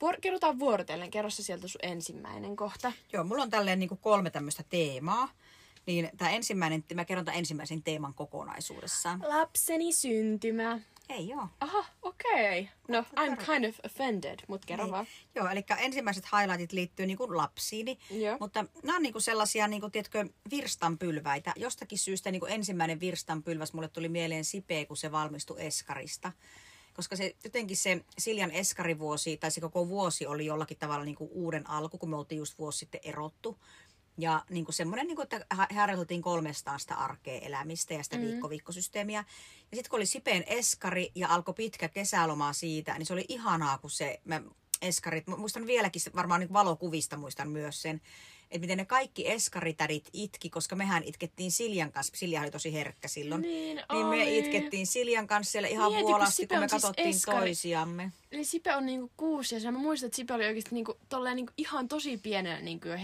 Vuor- 0.00 0.20
kerrotaan 0.20 0.58
vuorotellen. 0.58 1.10
Kerro 1.10 1.30
se 1.30 1.42
sieltä 1.42 1.68
sun 1.68 1.80
ensimmäinen 1.82 2.56
kohta. 2.56 2.92
Joo, 3.12 3.24
mulla 3.24 3.42
on 3.42 3.50
tälleen 3.50 3.78
niin 3.78 3.88
kuin 3.88 3.98
kolme 4.02 4.30
tämmöistä 4.30 4.64
teemaa. 4.68 5.28
Niin 5.86 6.10
tämä 6.16 6.30
ensimmäinen, 6.30 6.84
mä 6.94 7.04
kerron 7.04 7.24
tämän 7.24 7.38
ensimmäisen 7.38 7.82
teeman 7.82 8.14
kokonaisuudessaan. 8.14 9.22
Lapseni 9.28 9.92
syntymä. 9.92 10.80
Ei 11.08 11.28
joo. 11.28 11.48
Aha, 11.60 11.84
okei. 12.02 12.60
Okay. 12.60 12.66
No, 12.88 13.00
I'm 13.16 13.36
kind 13.46 13.64
of 13.64 13.78
offended, 13.84 14.38
mut 14.48 14.64
kerro 14.64 14.84
Niin. 14.84 14.92
vaan. 14.92 15.06
Joo, 15.34 15.48
eli 15.48 15.64
ensimmäiset 15.78 16.24
highlightit 16.32 16.72
liittyy 16.72 17.06
niin 17.06 17.16
kuin 17.16 17.36
lapsiini, 17.36 17.98
Joo. 18.10 18.36
mutta 18.40 18.64
nämä 18.82 18.96
on 18.96 19.02
niin 19.02 19.12
kuin 19.12 19.22
sellaisia, 19.22 19.68
niin 19.68 19.80
kuin, 19.80 19.92
tiedätkö, 19.92 20.28
virstanpylväitä. 20.50 21.52
Jostakin 21.56 21.98
syystä 21.98 22.30
niin 22.30 22.40
kuin 22.40 22.52
ensimmäinen 22.52 23.00
virstanpylväs 23.00 23.72
mulle 23.72 23.88
tuli 23.88 24.08
mieleen 24.08 24.44
Sipe, 24.44 24.84
kun 24.84 24.96
se 24.96 25.12
valmistui 25.12 25.66
Eskarista. 25.66 26.32
Koska 26.94 27.16
se 27.16 27.36
jotenkin 27.44 27.76
se 27.76 28.04
Siljan 28.18 28.50
Eskarivuosi, 28.50 29.36
tai 29.36 29.50
se 29.50 29.60
koko 29.60 29.88
vuosi 29.88 30.26
oli 30.26 30.46
jollakin 30.46 30.78
tavalla 30.78 31.04
niin 31.04 31.14
kuin 31.14 31.30
uuden 31.32 31.70
alku, 31.70 31.98
kun 31.98 32.10
me 32.10 32.16
oltiin 32.16 32.38
just 32.38 32.58
vuosi 32.58 32.78
sitten 32.78 33.00
erottu. 33.04 33.58
Ja 34.18 34.44
niin 34.50 34.64
kuin 34.64 34.74
semmoinen, 34.74 35.06
niin 35.06 35.16
kuin, 35.16 35.24
että 35.24 35.46
harjoiteltiin 35.74 36.22
kolmestaan 36.22 36.80
sitä 36.80 36.94
arkea 36.94 37.40
elämistä 37.40 37.94
ja 37.94 38.02
sitä 38.02 38.16
mm. 38.16 38.22
viikko-viikkosysteemiä. 38.22 39.24
Ja 39.70 39.76
sitten 39.76 39.90
kun 39.90 39.98
oli 39.98 40.06
Sipeen 40.06 40.44
eskari 40.46 41.12
ja 41.14 41.28
alkoi 41.28 41.54
pitkä 41.54 41.88
kesäloma 41.88 42.52
siitä, 42.52 42.98
niin 42.98 43.06
se 43.06 43.12
oli 43.12 43.24
ihanaa, 43.28 43.78
kun 43.78 43.90
se, 43.90 44.20
mä 44.24 44.42
eskarit, 44.82 45.26
mä 45.26 45.36
muistan 45.36 45.66
vieläkin, 45.66 46.02
varmaan 46.14 46.40
niin 46.40 46.52
valokuvista 46.52 47.16
muistan 47.16 47.50
myös 47.50 47.82
sen, 47.82 48.00
että 48.50 48.60
miten 48.60 48.78
ne 48.78 48.84
kaikki 48.84 49.30
eskaritädit 49.30 50.08
itki, 50.12 50.50
koska 50.50 50.76
mehän 50.76 51.02
itkettiin 51.04 51.52
Siljan 51.52 51.92
kanssa. 51.92 52.12
Silja 52.16 52.40
oli 52.40 52.50
tosi 52.50 52.72
herkkä 52.72 53.08
silloin. 53.08 53.42
Niin 53.42 53.82
niin 53.92 54.06
me 54.06 54.38
itkettiin 54.38 54.86
Siljan 54.86 55.26
kanssa 55.26 55.52
siellä 55.52 55.68
ihan 55.68 55.90
Mieti, 55.90 56.02
kun 56.02 56.10
vuolasti, 56.10 56.34
Sipe 56.36 56.54
kun 56.54 56.64
me 56.64 56.68
siis 56.68 56.82
katsottiin 56.82 57.08
eskari. 57.08 57.38
toisiamme. 57.38 58.12
Eli 58.32 58.44
Sipe 58.44 58.76
on 58.76 58.86
niinku 58.86 59.10
kuusi 59.16 59.54
ja 59.64 59.72
mä 59.72 59.78
muistan, 59.78 60.06
että 60.06 60.16
Sipe 60.16 60.34
oli 60.34 60.46
oikeasti 60.46 60.74
niinku, 60.74 60.98
tolleen 61.08 61.36
niinku 61.36 61.52
ihan 61.56 61.88
tosi 61.88 62.16
pienenä 62.16 62.60
niinku 62.60 62.88
jo 62.88 62.96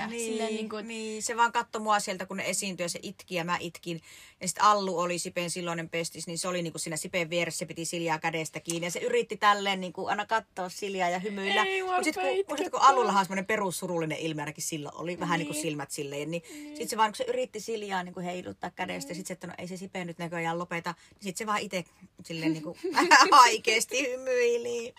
herkkä. 0.00 0.16
Niin, 0.16 0.30
Silleen 0.32 0.54
niinku, 0.54 0.76
niin, 0.76 1.22
se 1.22 1.36
vaan 1.36 1.52
katsoi 1.52 1.82
mua 1.82 2.00
sieltä, 2.00 2.26
kun 2.26 2.36
ne 2.36 2.48
esiintyi 2.50 2.84
ja 2.84 2.88
se 2.88 2.98
itki 3.02 3.34
ja 3.34 3.44
mä 3.44 3.56
itkin. 3.60 4.00
Ja 4.40 4.48
sitten 4.48 4.64
Allu 4.64 4.98
oli 4.98 5.18
Sipen 5.18 5.50
silloinen 5.50 5.88
pestis, 5.88 6.26
niin 6.26 6.38
se 6.38 6.48
oli 6.48 6.62
niinku 6.62 6.78
siinä 6.78 6.96
Sipen 6.96 7.30
vieressä, 7.30 7.58
se 7.58 7.66
piti 7.66 7.84
Siljaa 7.84 8.18
kädestä 8.18 8.60
kiinni. 8.60 8.86
Ja 8.86 8.90
se 8.90 8.98
yritti 8.98 9.36
tälleen 9.36 9.80
niinku 9.80 10.06
aina 10.06 10.26
katsoa 10.26 10.68
Siljaa 10.68 11.08
ja 11.08 11.18
hymyillä. 11.18 11.64
Ei, 11.64 11.82
mua 11.82 11.94
Mut 11.96 12.04
sit, 12.04 12.16
rupee 12.16 12.44
kun, 12.44 12.58
sit, 12.58 12.70
kun. 12.70 12.80
Allullahan 12.80 13.20
on 13.20 13.24
semmoinen 13.24 13.46
perussurullinen 13.46 14.18
ilme, 14.18 14.42
ainakin 14.42 14.64
silloin 14.64 14.94
oli 14.94 15.20
vähän 15.20 15.38
niin. 15.38 15.46
kuin 15.46 15.54
Niin. 15.54 15.62
silmät 15.62 15.90
silleen. 15.90 16.30
Niin, 16.30 16.42
niin. 16.52 16.68
Sitten 16.68 16.88
se 16.88 16.96
vaan, 16.96 17.10
kun 17.10 17.16
se 17.16 17.24
yritti 17.24 17.60
Siljaa 17.60 18.02
niinku 18.02 18.20
heiluttaa 18.20 18.70
kädestä, 18.70 19.10
ja 19.10 19.14
sitten 19.14 19.28
se, 19.28 19.32
että 19.32 19.46
no 19.46 19.54
ei 19.58 19.68
se 19.68 19.76
Sipe 19.76 20.04
nyt 20.04 20.18
näköjään 20.18 20.58
lopeta. 20.58 20.94
Niin 21.10 21.22
sitten 21.22 21.38
se 21.38 21.46
vaan 21.46 21.60
itse 21.60 21.84
silleen 22.24 22.52
niinku 22.52 22.76
haikeasti 23.32 24.10
hymyili. 24.12 24.94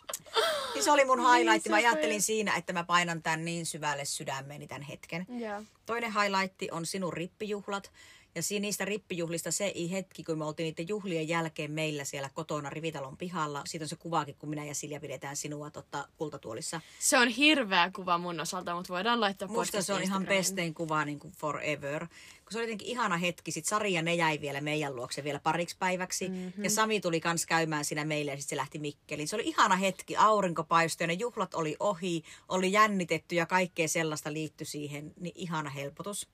Niin 0.74 0.84
se 0.84 0.92
oli 0.92 1.06
mun 1.06 1.20
highlight. 1.20 1.68
Mä 1.70 1.76
ajattelin 1.76 2.22
siinä, 2.22 2.56
että 2.56 2.74
mä 2.74 2.84
painan 2.84 3.22
tän 3.24 3.46
niin 3.46 3.66
syvälle 3.66 4.06
sydämeeni 4.06 4.68
tämän 4.68 4.85
hetken. 4.88 5.26
Joo. 5.40 5.64
Toinen 5.86 6.12
highlight 6.12 6.54
on 6.72 6.86
sinun 6.86 7.14
rippijuhlat. 7.14 7.92
Ja 8.36 8.60
niistä 8.60 8.86
rippijuhlista 8.86 9.52
se 9.52 9.74
hetki, 9.92 10.24
kun 10.24 10.38
me 10.38 10.46
oltiin 10.46 10.66
niiden 10.66 10.88
juhlien 10.88 11.28
jälkeen 11.28 11.72
meillä 11.72 12.04
siellä 12.04 12.30
kotona 12.30 12.70
Rivitalon 12.70 13.18
pihalla. 13.18 13.62
Siitä 13.66 13.84
on 13.84 13.90
se 13.90 13.96
kuvaakin, 13.96 14.36
kun 14.36 14.50
minä 14.50 14.66
ja 14.66 14.76
Silja 14.76 15.00
pidetään 15.00 15.36
sinua 15.36 15.70
totta 15.70 16.08
kultatuolissa. 16.18 16.82
Se 17.00 17.18
on 17.18 17.28
hirveä 17.28 17.92
kuva 17.96 18.18
mun 18.18 18.40
osalta, 18.40 18.76
mutta 18.76 18.94
voidaan 18.94 19.22
laittaa 19.22 19.48
Musta 19.48 19.82
se 19.82 19.94
on 19.94 20.04
ihan 20.04 20.26
bestein 20.26 20.74
kuva 20.74 21.06
niin 21.06 21.20
kuin 21.20 21.34
forever. 21.34 22.08
Kun 22.08 22.52
se 22.52 22.58
oli 22.58 22.66
jotenkin 22.66 22.88
ihana 22.88 23.18
hetki. 23.18 23.52
Sitten 23.52 23.70
Sari 23.70 23.94
ja 23.94 24.02
ne 24.02 24.16
jäi 24.16 24.42
vielä 24.42 24.62
meidän 24.62 24.96
luokse 24.96 25.24
vielä 25.24 25.40
pariksi 25.40 25.76
päiväksi. 25.80 26.30
Mm-hmm. 26.30 26.64
Ja 26.64 26.70
Sami 26.70 27.02
tuli 27.02 27.20
kans 27.20 27.46
käymään 27.46 27.86
siinä 27.86 28.06
meille 28.06 28.32
ja 28.32 28.38
sitten 28.38 28.50
se 28.50 28.58
lähti 28.58 28.80
Mikkeliin. 28.80 29.28
Se 29.28 29.36
oli 29.36 29.48
ihana 29.48 29.76
hetki. 29.76 30.16
Aurinko 30.16 30.64
paistoi 30.64 31.04
ja 31.04 31.08
ne 31.08 31.14
juhlat 31.14 31.54
oli 31.54 31.76
ohi. 31.80 32.24
Oli 32.50 32.72
jännitetty 32.72 33.36
ja 33.36 33.46
kaikkea 33.46 33.88
sellaista 33.88 34.34
liittyi 34.34 34.68
siihen. 34.68 35.14
Niin 35.20 35.36
ihana 35.36 35.70
helpotus. 35.70 36.28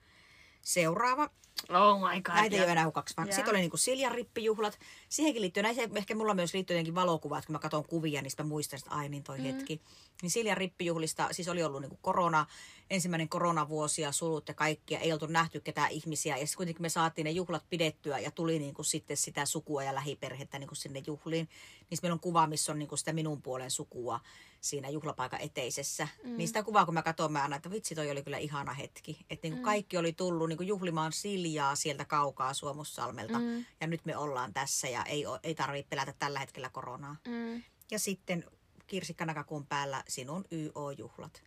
Seuraava. 0.61 1.29
Oh 1.69 1.99
my 1.99 2.21
god. 2.21 2.35
Näitä 2.35 2.55
ei 2.55 2.61
ole 2.61 2.71
enää 2.71 2.83
kuin 2.83 2.93
kaksi. 2.93 3.13
Joo. 3.17 3.25
Sitten 3.25 3.49
oli 3.49 3.59
niinku 3.59 3.77
Siljan 3.77 4.11
rippijuhlat. 4.11 4.79
Siihenkin 5.09 5.41
liittyy, 5.41 5.63
näihin 5.63 5.97
ehkä 5.97 6.15
mulla 6.15 6.33
myös 6.33 6.53
liittyy 6.53 6.75
jotenkin 6.75 6.95
valokuvat, 6.95 7.45
kun 7.45 7.53
mä 7.53 7.59
katson 7.59 7.85
kuvia, 7.85 8.21
niin 8.21 8.31
mä 8.37 8.43
muistan, 8.43 8.79
että 8.79 8.91
ai 8.91 9.09
niin 9.09 9.23
toi 9.23 9.37
mm. 9.37 9.43
hetki. 9.43 9.81
Niin 10.21 10.31
Siljan 10.31 10.57
rippijuhlista, 10.57 11.27
siis 11.31 11.47
oli 11.47 11.63
ollut 11.63 11.81
niinku 11.81 11.99
korona, 12.01 12.45
ensimmäinen 12.89 13.29
koronavuosi 13.29 14.01
ja 14.01 14.11
sulut 14.11 14.47
ja 14.47 14.53
kaikkia, 14.53 14.99
ei 14.99 15.13
oltu 15.13 15.25
nähty 15.25 15.59
ketään 15.59 15.91
ihmisiä. 15.91 16.37
Ja 16.37 16.47
sitten 16.47 16.57
kuitenkin 16.57 16.81
me 16.81 16.89
saatiin 16.89 17.25
ne 17.25 17.31
juhlat 17.31 17.63
pidettyä 17.69 18.19
ja 18.19 18.31
tuli 18.31 18.59
niinku 18.59 18.83
sitten 18.83 19.17
sitä 19.17 19.45
sukua 19.45 19.83
ja 19.83 19.95
lähiperhettä 19.95 20.59
niinku 20.59 20.75
sinne 20.75 21.03
juhliin. 21.07 21.49
Niin 21.89 21.99
meillä 22.01 22.13
on 22.13 22.19
kuva, 22.19 22.47
missä 22.47 22.71
on 22.71 22.79
niinku 22.79 22.97
sitä 22.97 23.13
minun 23.13 23.41
puolen 23.41 23.71
sukua 23.71 24.19
siinä 24.61 24.89
juhlapaikan 24.89 25.41
eteisessä. 25.41 26.07
Mm. 26.23 26.37
Niin 26.37 26.47
sitä 26.47 26.63
kuvaa, 26.63 26.85
kun 26.85 26.93
mä 26.93 27.03
katson, 27.03 27.31
mä 27.31 27.43
aina, 27.43 27.55
että 27.55 27.71
vitsi, 27.71 27.95
toi 27.95 28.11
oli 28.11 28.23
kyllä 28.23 28.37
ihana 28.37 28.73
hetki. 28.73 29.25
Että 29.29 29.45
niinku 29.47 29.57
mm. 29.57 29.63
kaikki 29.63 29.97
oli 29.97 30.13
tullut 30.13 30.49
niinku 30.49 30.63
juhlimaan 30.63 31.13
Siljaa 31.51 31.75
sieltä 31.75 32.05
kaukaa 32.05 32.53
Suomussalmelta. 32.53 33.39
Mm. 33.39 33.65
Ja 33.81 33.87
nyt 33.87 34.05
me 34.05 34.17
ollaan 34.17 34.53
tässä 34.53 34.87
ja 34.89 35.03
ei, 35.03 35.25
ei 35.43 35.55
tarvitse 35.55 35.89
pelätä 35.89 36.13
tällä 36.19 36.39
hetkellä 36.39 36.69
koronaa. 36.69 37.15
Mm. 37.27 37.63
Ja 37.91 37.99
sitten 37.99 38.45
kirsikkanakakuun 38.87 39.65
päällä 39.65 40.03
sinun 40.07 40.45
YO-juhlat. 40.51 41.43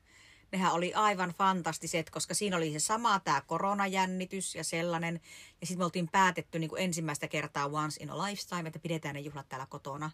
Nehän 0.52 0.72
oli 0.72 0.94
aivan 0.94 1.30
fantastiset, 1.30 2.10
koska 2.10 2.34
siinä 2.34 2.56
oli 2.56 2.72
se 2.72 2.78
sama 2.78 3.20
tämä 3.20 3.40
koronajännitys 3.40 4.54
ja 4.54 4.64
sellainen. 4.64 5.20
Ja 5.60 5.66
sitten 5.66 5.80
me 5.80 5.84
oltiin 5.84 6.08
päätetty 6.08 6.58
niin 6.58 6.70
kuin 6.70 6.82
ensimmäistä 6.82 7.28
kertaa 7.28 7.66
once 7.66 8.02
in 8.02 8.10
a 8.10 8.18
lifetime, 8.18 8.66
että 8.66 8.78
pidetään 8.78 9.14
ne 9.14 9.20
juhlat 9.20 9.48
täällä 9.48 9.66
kotona. 9.66 10.10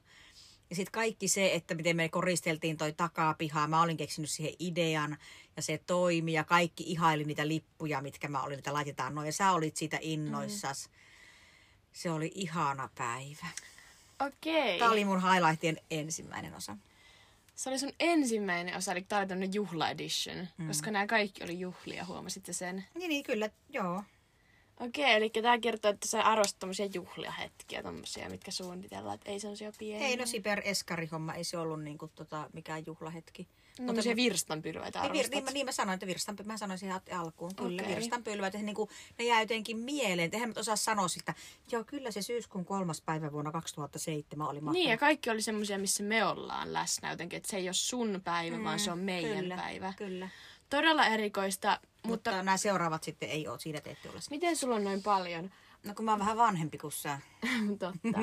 Ja 0.70 0.76
sitten 0.76 0.92
kaikki 0.92 1.28
se, 1.28 1.54
että 1.54 1.74
miten 1.74 1.96
me 1.96 2.08
koristeltiin 2.08 2.76
toi 2.76 2.92
takapihaa. 2.92 3.68
Mä 3.68 3.82
olin 3.82 3.96
keksinyt 3.96 4.30
siihen 4.30 4.54
idean 4.58 5.16
ja 5.56 5.62
se 5.62 5.78
toimi 5.86 6.32
ja 6.32 6.44
kaikki 6.44 6.84
ihaili 6.86 7.24
niitä 7.24 7.48
lippuja, 7.48 8.00
mitkä 8.02 8.28
mä 8.28 8.42
olin, 8.42 8.58
että 8.58 8.72
laitetaan 8.72 9.14
noin. 9.14 9.26
Ja 9.26 9.32
sä 9.32 9.52
olit 9.52 9.76
siitä 9.76 9.98
innoissas. 10.00 10.88
Mm. 10.88 10.94
Se 11.92 12.10
oli 12.10 12.32
ihana 12.34 12.88
päivä. 12.94 13.46
Okei. 14.26 14.78
Tämä 14.78 14.90
oli 14.90 15.04
mun 15.04 15.22
highlightien 15.32 15.76
ensimmäinen 15.90 16.54
osa. 16.54 16.76
Se 17.54 17.70
oli 17.70 17.78
sun 17.78 17.92
ensimmäinen 18.00 18.76
osa, 18.76 18.92
eli 18.92 19.02
tää 19.02 19.18
oli 19.18 19.28
tämmönen 19.28 19.54
juhla 19.54 19.90
edition, 19.90 20.48
mm. 20.58 20.66
koska 20.66 20.90
nämä 20.90 21.06
kaikki 21.06 21.44
oli 21.44 21.60
juhlia, 21.60 22.04
huomasitte 22.04 22.52
sen? 22.52 22.84
Niin, 22.94 23.08
niin 23.08 23.24
kyllä, 23.24 23.50
joo. 23.68 24.02
Okei, 24.80 25.12
eli 25.14 25.30
tää 25.30 25.58
kertoo, 25.58 25.90
että 25.90 26.08
sä 26.08 26.22
arvostat 26.22 26.58
tommosia 26.58 26.86
juhliahetkiä, 26.94 27.82
tommosia, 27.82 28.30
mitkä 28.30 28.50
suunnitellaan, 28.50 29.14
että 29.14 29.30
ei 29.30 29.40
semmosia 29.40 29.72
pieniä. 29.78 30.08
Ei 30.08 30.16
no 30.16 30.26
Siper 30.26 30.62
Eskari 30.64 31.06
homma, 31.06 31.34
ei 31.34 31.44
se 31.44 31.58
ollut 31.58 31.82
niinku 31.82 32.10
tota, 32.14 32.50
mikään 32.52 32.82
juhlahetki. 32.86 33.48
no, 33.78 33.86
tommosia 33.86 34.16
virstanpylväitä 34.16 34.98
Niin, 35.00 35.12
vir, 35.12 35.18
arvostat. 35.18 35.34
niin, 35.34 35.44
mä, 35.44 35.50
niin 35.50 35.66
mä 35.66 35.72
sanoin, 35.72 35.94
että 35.94 36.06
virstanpylvät, 36.06 36.52
mä 36.52 36.56
sanoin 36.56 36.78
siihen 36.78 37.00
alkuun, 37.18 37.54
kyllä, 37.54 37.82
okay. 37.82 37.94
virstanpylvät, 37.94 38.54
että 38.54 38.64
niinku, 38.66 38.88
ne 39.18 39.24
jää 39.24 39.40
jotenkin 39.40 39.78
mieleen. 39.78 40.30
Eihän 40.32 40.52
osaa 40.56 40.76
sanoa 40.76 41.08
siltä, 41.08 41.34
joo 41.72 41.84
kyllä 41.84 42.10
se 42.10 42.22
syyskuun 42.22 42.64
kolmas 42.64 43.00
päivä 43.00 43.32
vuonna 43.32 43.52
2007 43.52 44.48
oli 44.48 44.60
mahtava. 44.60 44.72
Niin, 44.72 44.90
ja 44.90 44.98
kaikki 44.98 45.30
oli 45.30 45.42
semmosia, 45.42 45.78
missä 45.78 46.02
me 46.02 46.24
ollaan 46.24 46.72
läsnä 46.72 47.10
jotenkin, 47.10 47.36
että 47.36 47.50
se 47.50 47.56
ei 47.56 47.68
ole 47.68 47.74
sun 47.74 48.20
päivä, 48.24 48.58
mm, 48.58 48.64
vaan 48.64 48.78
se 48.78 48.90
on 48.90 48.98
meidän 48.98 49.38
kyllä, 49.38 49.56
päivä. 49.56 49.92
Kyllä, 49.96 50.28
Todella 50.70 51.06
erikoista, 51.06 51.68
mutta, 51.68 51.88
mutta 51.92 52.30
mutta 52.30 52.30
nämä 52.42 52.56
seuraavat 52.56 53.04
sitten 53.04 53.30
ei 53.30 53.48
ole, 53.48 53.58
siinä 53.58 53.80
te 53.80 53.90
ette 53.90 54.08
ole. 54.08 54.18
miten 54.30 54.56
sulla 54.56 54.74
on 54.74 54.84
noin 54.84 55.02
paljon? 55.02 55.50
No 55.84 55.94
kun 55.94 56.04
mä 56.04 56.10
oon 56.10 56.20
vähän 56.20 56.36
vanhempi 56.36 56.78
kuin 56.78 56.92
sä. 56.92 57.18
Totta. 57.78 58.18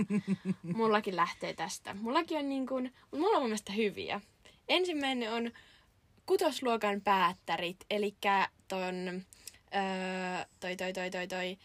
Mullakin 0.64 1.16
lähtee 1.16 1.54
tästä. 1.54 1.94
Mullakin 1.94 2.38
on 2.38 2.50
niin 2.50 2.68
kuin, 2.68 2.94
mulla 3.12 3.38
on 3.38 3.42
mun 3.42 3.50
mielestä 3.50 3.74
hyviä. 3.74 4.22
Ensimmäinen 4.70 5.34
on 5.34 5.52
kutosluokan 6.26 7.02
päättärit, 7.02 7.86
eli 7.90 8.16
ton, 8.68 9.08
öö, 9.76 10.46
toi, 10.60 10.76
toi, 10.76 10.94
toi, 10.94 11.12
toi, 11.12 11.28
toi, 11.28 11.58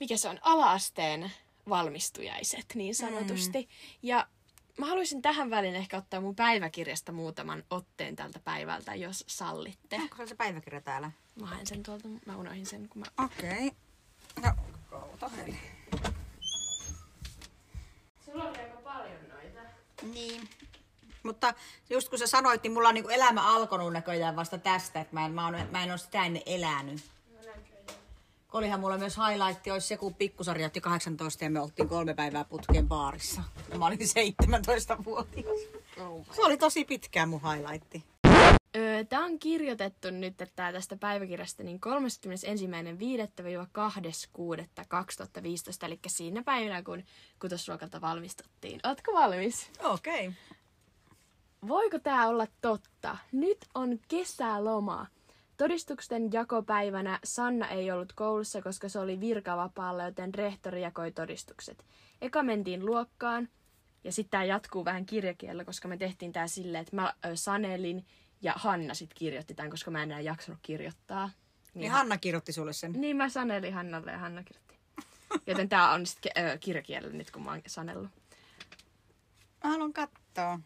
mikä 0.00 0.16
se 0.16 0.28
on, 0.28 0.38
alaasteen 0.42 1.32
valmistujaiset 1.68 2.66
niin 2.74 2.94
sanotusti. 2.94 3.60
Mm. 3.60 3.68
Ja 4.02 4.26
mä 4.78 4.86
haluaisin 4.86 5.22
tähän 5.22 5.50
väliin 5.50 5.74
ehkä 5.74 5.96
ottaa 5.96 6.20
mun 6.20 6.36
päiväkirjasta 6.36 7.12
muutaman 7.12 7.64
otteen 7.70 8.16
tältä 8.16 8.38
päivältä, 8.38 8.94
jos 8.94 9.24
sallitte. 9.26 9.96
Onko 9.96 10.16
se 10.16 10.26
se 10.26 10.34
päiväkirja 10.34 10.80
täällä? 10.80 11.10
Mä 11.40 11.46
haen 11.46 11.66
sen 11.66 11.82
tuolta, 11.82 12.08
mä 12.26 12.36
unohdin 12.36 12.66
sen, 12.66 12.88
kun 12.88 13.00
mä... 13.00 13.24
Okei. 13.24 13.66
Okay. 13.66 13.70
No, 14.42 14.62
kautta 14.90 15.28
heli. 15.28 15.58
Sulla 18.24 18.44
oli 18.44 18.58
aika 18.58 18.76
paljon 18.76 19.28
noita. 19.28 19.60
Niin. 20.02 20.48
Mutta 21.22 21.54
just 21.90 22.08
kun 22.08 22.18
sä 22.18 22.26
sanoit, 22.26 22.62
niin 22.62 22.72
mulla 22.72 22.88
on 22.88 22.94
niin 22.94 23.10
elämä 23.10 23.54
alkanut 23.54 23.92
näköjään 23.92 24.36
vasta 24.36 24.58
tästä, 24.58 25.00
että 25.00 25.14
mä 25.14 25.26
en, 25.26 25.32
mä, 25.32 25.46
on, 25.46 25.56
mä 25.70 25.82
en 25.82 25.90
ole 25.90 25.98
sitä 25.98 26.24
ennen 26.24 26.42
elänyt. 26.46 27.13
Olihan 28.54 28.80
mulla 28.80 28.98
myös 28.98 29.16
highlight, 29.16 29.66
olisi 29.66 29.86
se 29.86 29.96
kun 29.96 30.14
pikkusarja 30.14 30.66
otti 30.66 30.80
18 30.80 31.44
ja 31.44 31.50
me 31.50 31.60
oltiin 31.60 31.88
kolme 31.88 32.14
päivää 32.14 32.44
putkeen 32.44 32.88
baarissa. 32.88 33.42
Ja 33.70 33.78
mä 33.78 33.86
olin 33.86 34.08
17 34.08 35.04
vuotias. 35.04 35.58
Oh 36.00 36.26
Se 36.32 36.42
oli 36.42 36.56
tosi 36.56 36.84
pitkään 36.84 37.28
mun 37.28 37.40
highlightti. 37.52 38.04
Öö, 38.76 39.04
Tämä 39.04 39.24
on 39.24 39.38
kirjoitettu 39.38 40.10
nyt 40.10 40.40
että 40.40 40.72
tästä 40.72 40.96
päiväkirjasta 40.96 41.62
niin 41.62 41.80
31.5.–2.6.2015, 41.86 41.92
eli 45.82 46.00
siinä 46.06 46.42
päivänä, 46.42 46.82
kun 46.82 47.02
kutosruokalta 47.40 48.00
valmistuttiin. 48.00 48.80
Ootko 48.84 49.12
valmis? 49.12 49.70
Okei. 49.82 50.28
Okay. 50.28 50.32
Voiko 51.68 51.98
tämä 51.98 52.28
olla 52.28 52.46
totta? 52.60 53.16
Nyt 53.32 53.58
on 53.74 53.98
kesäloma. 54.08 55.06
Todistuksen 55.56 56.32
jakopäivänä 56.32 57.18
Sanna 57.24 57.68
ei 57.68 57.90
ollut 57.90 58.12
koulussa, 58.12 58.62
koska 58.62 58.88
se 58.88 58.98
oli 58.98 59.20
virkavapaalla, 59.20 60.04
joten 60.04 60.34
rehtori 60.34 60.82
jakoi 60.82 61.12
todistukset. 61.12 61.84
Eka 62.20 62.42
mentiin 62.42 62.86
luokkaan, 62.86 63.48
ja 64.04 64.12
sitten 64.12 64.30
tämä 64.30 64.44
jatkuu 64.44 64.84
vähän 64.84 65.06
kirjakielellä, 65.06 65.64
koska 65.64 65.88
me 65.88 65.96
tehtiin 65.96 66.32
tämä 66.32 66.46
silleen, 66.46 66.82
että 66.82 66.96
mä 66.96 67.14
ö, 67.26 67.36
sanelin 67.36 68.06
ja 68.42 68.52
Hanna 68.56 68.94
sitten 68.94 69.18
kirjoitti 69.18 69.54
tämän, 69.54 69.70
koska 69.70 69.90
mä 69.90 70.02
en 70.02 70.10
enää 70.10 70.20
jaksanut 70.20 70.60
kirjoittaa. 70.62 71.30
Niin 71.74 71.90
Hanna 71.90 72.18
kirjoitti 72.18 72.52
sulle 72.52 72.72
sen. 72.72 72.92
Niin 72.92 73.16
mä 73.16 73.28
sanelin 73.28 73.74
Hannalle 73.74 74.10
ja 74.10 74.18
Hanna 74.18 74.42
kirjoitti. 74.42 74.78
Joten 75.46 75.68
tämä 75.68 75.92
on 75.92 76.06
sitten 76.06 76.32
kirjakielellä 76.60 77.16
nyt, 77.16 77.30
kun 77.30 77.42
mä 77.42 77.50
oon 77.50 77.62
sanellut. 77.66 78.10
Mä 79.64 79.70
haluan 79.70 79.92
katsoa. 79.92 80.60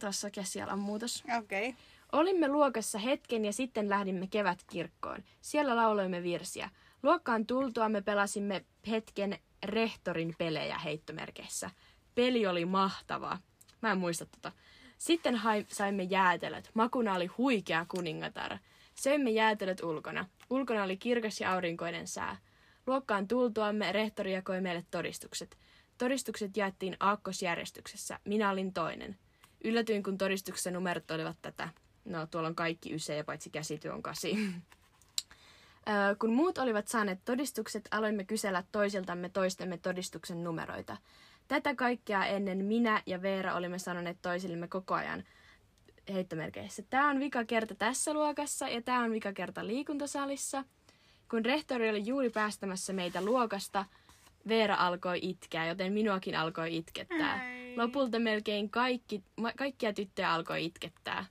Tuossa 0.00 0.30
käsialan 0.30 0.78
muutos. 0.78 1.24
Okei. 1.38 1.68
Okay. 1.68 1.80
Olimme 2.12 2.48
luokassa 2.48 2.98
hetken 2.98 3.44
ja 3.44 3.52
sitten 3.52 3.88
lähdimme 3.88 4.26
kevätkirkkoon. 4.26 5.24
Siellä 5.40 5.76
lauloimme 5.76 6.22
virsiä. 6.22 6.70
Luokkaan 7.02 7.46
tultua 7.46 7.88
me 7.88 8.02
pelasimme 8.02 8.64
hetken 8.90 9.38
rehtorin 9.64 10.34
pelejä 10.38 10.78
heittomerkeissä. 10.78 11.70
Peli 12.14 12.46
oli 12.46 12.64
mahtavaa. 12.64 13.38
Mä 13.82 13.92
en 13.92 13.98
muista 13.98 14.26
tota. 14.26 14.52
Sitten 14.98 15.36
hai- 15.36 15.66
saimme 15.68 16.02
jäätelöt. 16.02 16.70
Makuna 16.74 17.14
oli 17.14 17.26
huikea 17.26 17.86
kuningatar. 17.88 18.58
Söimme 18.94 19.30
jäätelöt 19.30 19.82
ulkona. 19.82 20.26
Ulkona 20.50 20.82
oli 20.82 20.96
kirkas 20.96 21.40
ja 21.40 21.52
aurinkoinen 21.52 22.06
sää. 22.06 22.36
Luokkaan 22.86 23.28
tultuamme 23.28 23.92
rehtori 23.92 24.32
jakoi 24.32 24.60
meille 24.60 24.84
todistukset. 24.90 25.58
Todistukset 25.98 26.56
jaettiin 26.56 26.96
aakkosjärjestyksessä. 27.00 28.18
Minä 28.24 28.50
olin 28.50 28.72
toinen. 28.72 29.16
Yllätyin, 29.64 30.02
kun 30.02 30.18
todistuksen 30.18 30.72
numerot 30.74 31.10
olivat 31.10 31.36
tätä. 31.42 31.68
No, 32.04 32.26
tuolla 32.26 32.48
on 32.48 32.54
kaikki 32.54 32.94
ysejä, 32.94 33.24
paitsi 33.24 33.50
käsityö 33.50 33.94
on 33.94 34.02
kasi. 34.02 34.36
Öö, 35.88 36.14
kun 36.18 36.32
muut 36.32 36.58
olivat 36.58 36.88
saaneet 36.88 37.24
todistukset, 37.24 37.88
aloimme 37.90 38.24
kysellä 38.24 38.64
toisiltamme 38.72 39.28
toistemme 39.28 39.78
todistuksen 39.78 40.44
numeroita. 40.44 40.96
Tätä 41.48 41.74
kaikkea 41.74 42.24
ennen 42.24 42.64
minä 42.64 43.02
ja 43.06 43.22
Veera 43.22 43.54
olimme 43.54 43.78
sanoneet 43.78 44.22
toisillemme 44.22 44.68
koko 44.68 44.94
ajan 44.94 45.24
heittomerkeissä. 46.12 46.82
Tämä 46.90 47.10
on 47.10 47.20
vika 47.20 47.44
kerta 47.44 47.74
tässä 47.74 48.14
luokassa 48.14 48.68
ja 48.68 48.82
tämä 48.82 49.00
on 49.00 49.10
vika 49.10 49.32
kerta 49.32 49.66
liikuntasalissa. 49.66 50.64
Kun 51.30 51.44
rehtori 51.44 51.90
oli 51.90 52.06
juuri 52.06 52.30
päästämässä 52.30 52.92
meitä 52.92 53.24
luokasta, 53.24 53.84
Veera 54.48 54.74
alkoi 54.74 55.18
itkeä, 55.22 55.66
joten 55.66 55.92
minuakin 55.92 56.36
alkoi 56.36 56.76
itkettää. 56.76 57.40
Lopulta 57.76 58.18
melkein 58.18 58.70
kaikki, 58.70 59.22
kaikkia 59.56 59.92
tyttöjä 59.92 60.32
alkoi 60.32 60.64
itkettää. 60.64 61.24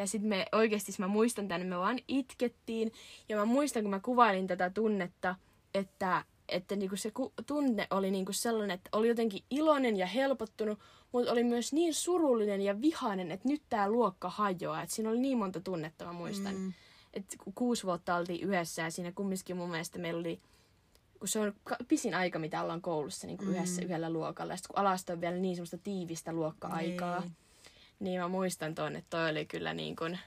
Ja 0.00 0.06
sitten 0.06 0.28
me 0.28 0.46
oikeasti, 0.52 0.92
mä 0.98 1.08
muistan 1.08 1.48
tänne, 1.48 1.66
me 1.66 1.78
vaan 1.78 1.98
itkettiin. 2.08 2.92
Ja 3.28 3.36
mä 3.36 3.44
muistan, 3.44 3.82
kun 3.82 3.90
mä 3.90 4.00
kuvailin 4.00 4.46
tätä 4.46 4.70
tunnetta, 4.70 5.34
että, 5.74 6.24
että 6.48 6.76
niinku 6.76 6.96
se 6.96 7.10
ku, 7.10 7.32
tunne 7.46 7.86
oli 7.90 8.10
niinku 8.10 8.32
sellainen, 8.32 8.74
että 8.74 8.90
oli 8.92 9.08
jotenkin 9.08 9.42
iloinen 9.50 9.96
ja 9.96 10.06
helpottunut, 10.06 10.78
mutta 11.12 11.32
oli 11.32 11.44
myös 11.44 11.72
niin 11.72 11.94
surullinen 11.94 12.60
ja 12.60 12.80
vihainen, 12.80 13.30
että 13.30 13.48
nyt 13.48 13.62
tämä 13.68 13.90
luokka 13.90 14.30
hajoaa. 14.30 14.82
Et 14.82 14.90
siinä 14.90 15.10
oli 15.10 15.18
niin 15.18 15.38
monta 15.38 15.60
tunnetta, 15.60 16.04
mä 16.04 16.12
muistan. 16.12 16.54
Mm. 16.54 16.72
Että 17.14 17.36
kuusi 17.54 17.84
vuotta 17.84 18.16
oltiin 18.16 18.48
yhdessä 18.48 18.82
ja 18.82 18.90
siinä 18.90 19.12
kumminkin 19.12 19.56
mun 19.56 19.70
mielestä 19.70 19.98
meillä 19.98 20.20
oli 20.20 20.40
kun 21.18 21.28
se 21.28 21.40
on 21.40 21.54
pisin 21.88 22.14
aika, 22.14 22.38
mitä 22.38 22.62
ollaan 22.62 22.82
koulussa 22.82 23.26
niin 23.26 23.38
kuin 23.38 23.48
yhdessä 23.48 23.82
yhdellä 23.82 24.10
luokalla. 24.10 24.52
Ja 24.52 24.56
sitten 24.56 24.74
kun 24.74 24.80
alasta 24.80 25.12
on 25.12 25.20
vielä 25.20 25.36
niin 25.36 25.56
semmoista 25.56 25.78
tiivistä 25.78 26.32
luokka-aikaa, 26.32 27.20
Niin. 27.20 27.32
Niin 28.00 28.20
mä 28.20 28.28
muistan 28.28 28.74
tuon, 28.74 28.96
että 28.96 29.10
toi 29.10 29.30
oli 29.30 29.46
kyllä 29.46 29.74
niin 29.74 29.96
kuin, 29.96 30.18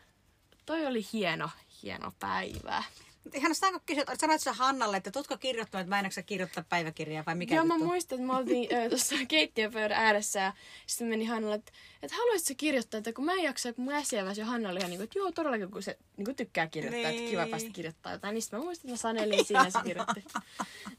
toi 0.65 0.85
oli 0.85 1.05
hieno, 1.13 1.49
hieno 1.83 2.11
päivä. 2.19 2.83
Mutta 3.23 3.37
ihan 3.37 3.55
sitä 3.55 3.71
kun 3.71 3.81
kysyt, 3.85 4.03
sanoit 4.19 4.41
sä 4.41 4.53
Hannalle, 4.53 4.97
että 4.97 5.11
tutko 5.11 5.37
kirjoittanut, 5.37 5.81
että 5.81 5.89
mä 5.95 5.99
en 5.99 6.05
jaksa 6.05 6.23
kirjoittaa 6.23 6.63
päiväkirjaa 6.69 7.23
vai 7.25 7.35
mikä 7.35 7.55
Joo, 7.55 7.65
mä 7.65 7.77
muistan, 7.77 8.15
että 8.19 8.27
me 8.27 8.37
oltiin 8.37 8.69
tuossa 8.89 9.15
keittiöpöydän 9.27 9.97
ääressä 9.97 10.39
ja 10.39 10.53
sitten 10.87 11.07
meni 11.07 11.25
Hannalle, 11.25 11.55
että, 11.55 11.71
että 12.01 12.17
haluaisitko 12.17 12.53
kirjoittaa, 12.57 12.97
että 12.97 13.13
kun 13.13 13.25
mä 13.25 13.33
en 13.33 13.43
jaksa, 13.43 13.73
kun 13.73 13.85
mä 13.85 13.97
äsken 13.97 14.25
ja 14.37 14.45
Hanna 14.45 14.69
oli 14.69 14.79
ihan 14.79 14.89
niin 14.89 14.97
kuin, 14.97 15.03
että 15.03 15.19
joo, 15.19 15.31
todellakin, 15.31 15.71
kun 15.71 15.83
se 15.83 15.97
niin 16.17 16.25
kuin 16.25 16.35
tykkää 16.35 16.67
kirjoittaa, 16.67 17.11
niin. 17.11 17.19
että 17.19 17.29
kiva 17.29 17.41
Niin. 17.41 17.51
päästä 17.51 17.69
kirjoittaa 17.69 18.11
jotain. 18.11 18.33
Niin 18.33 18.41
sitten 18.41 18.59
mä 18.59 18.65
muistan, 18.65 18.89
että 18.89 18.93
mä 18.93 18.97
sanelin 18.97 19.45
siinä 19.45 19.69
se 19.69 19.79
kirjoitti. 19.83 20.23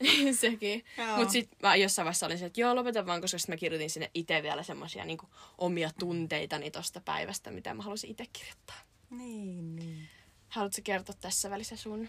Niin 0.01 0.35
Sekin. 0.45 0.85
Mutta 1.17 1.33
sitten 1.33 1.59
mä 1.63 1.77
jossain 1.77 2.05
vaiheessa 2.05 2.27
olin 2.27 2.39
se, 2.39 2.47
että 2.47 2.61
joo, 2.61 2.75
lopeta 2.77 3.07
vaan, 3.07 3.21
koska 3.21 3.39
sit 3.39 3.49
mä 3.49 3.57
kirjoitin 3.57 3.91
sinne 3.91 4.11
itse 4.15 4.43
vielä 4.43 4.63
semmoisia 4.63 5.05
niin 5.05 5.19
omia 5.59 5.91
tunteitani 5.99 6.71
tosta 6.71 7.01
päivästä, 7.01 7.51
mitä 7.51 7.75
mä 7.75 7.83
halusin 7.83 8.11
itse 8.11 8.27
kirjoittaa. 8.33 8.77
Niin, 9.11 9.77
niin. 9.77 10.09
Haluatko 10.55 10.81
kertoa 10.85 11.17
tässä 11.21 11.51
välissä 11.51 11.77
sun? 11.77 12.09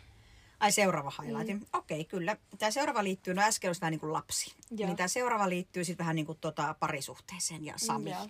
Ai 0.59 0.71
seuraava 0.71 1.11
highlight. 1.21 1.53
Mm. 1.53 1.65
Okei, 1.73 2.01
okay, 2.01 2.09
kyllä. 2.09 2.37
Tämä 2.57 2.71
seuraava 2.71 3.03
liittyy, 3.03 3.33
no 3.33 3.41
äsken 3.41 3.69
olisi 3.69 3.81
vähän 3.81 3.91
niin 3.91 3.99
kuin 3.99 4.13
lapsi. 4.13 4.53
Joo. 4.71 4.87
Niin 4.87 4.97
tämä 4.97 5.07
seuraava 5.07 5.49
liittyy 5.49 5.83
sitten 5.83 6.03
vähän 6.03 6.15
niin 6.15 6.25
kuin 6.25 6.37
tota 6.41 6.75
parisuhteeseen 6.79 7.65
ja 7.65 7.73
Sami. 7.77 8.11
Joo. 8.11 8.29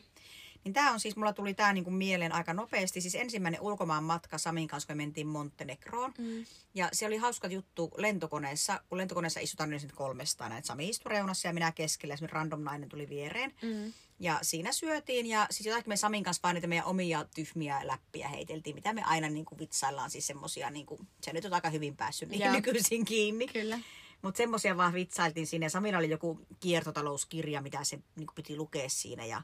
Niin 0.66 0.74
tämä 0.74 0.92
on 0.92 1.00
siis, 1.00 1.16
mulla 1.16 1.34
tuli 1.34 1.54
tämä 1.54 1.74
niin 1.74 1.84
kuin 1.84 1.94
mieleen 1.94 2.32
aika 2.32 2.54
nopeasti. 2.54 3.02
Siis 3.02 3.16
ensimmäinen 3.16 3.62
ulkomaan 3.62 4.04
matka 4.04 4.38
Samin 4.38 4.68
kanssa, 4.68 4.88
kun 4.88 4.98
me 4.98 5.04
mentiin 5.04 5.28
Montenegroon. 5.28 6.14
Mm. 6.18 6.46
Ja 6.74 6.90
se 6.94 7.06
oli 7.06 7.18
hauska 7.18 7.48
juttu 7.48 7.92
lentokoneessa, 7.98 8.82
kun 8.90 8.98
lentokoneessa 8.98 9.40
istutaan 9.40 9.70
nyt 9.70 9.92
kolmestaan. 9.92 10.52
Että 10.52 10.68
Sami 10.68 10.90
istui 10.90 11.10
reunassa 11.10 11.48
ja 11.48 11.54
minä 11.54 11.72
keskellä 11.72 12.16
ja 12.22 12.28
random 12.28 12.62
nainen 12.62 12.90
tuli 12.90 13.10
viereen. 13.10 13.54
Mm. 13.62 13.94
Ja 14.20 14.40
siinä 14.42 14.72
syötiin 14.72 15.28
ja 15.28 15.48
siis 15.52 15.68
jotakin 15.68 15.90
me 15.90 15.98
Samin 15.98 16.24
kanssa 16.24 16.44
vaan 16.44 16.56
niitä 16.56 16.68
meidän 16.68 16.86
omia 16.86 17.26
tyhmiä 17.36 17.82
läppiä 17.84 18.28
heiteltiin, 18.28 18.76
mitä 18.76 18.94
me 18.94 19.04
aina 19.04 19.30
niin 19.30 19.46
kuin 19.46 19.60
vitsaillaan, 19.60 20.12
siis 20.12 20.28
semmosia, 20.28 20.70
niin 20.70 20.86
kuin, 20.86 21.08
se 21.22 21.34
nyt 21.34 21.46
on 21.46 21.54
aika 21.54 21.70
hyvin 21.70 21.98
päässyt 21.98 22.30
niihin 22.30 22.52
nykyisin 22.52 23.06
kiinni. 23.06 23.48
Kyllä. 23.48 23.80
Mutta 24.22 24.38
semmosia 24.38 24.78
vaan 24.78 24.94
vitsailtiin 24.94 25.48
siinä 25.48 25.66
ja 25.66 25.70
Samilla 25.70 25.98
oli 25.98 26.10
joku 26.10 26.40
kiertotalouskirja, 26.60 27.62
mitä 27.62 27.84
se 27.84 27.96
niin 27.96 28.28
kuin 28.28 28.36
piti 28.36 28.58
lukea 28.58 28.90
siinä 28.90 29.26
ja 29.26 29.42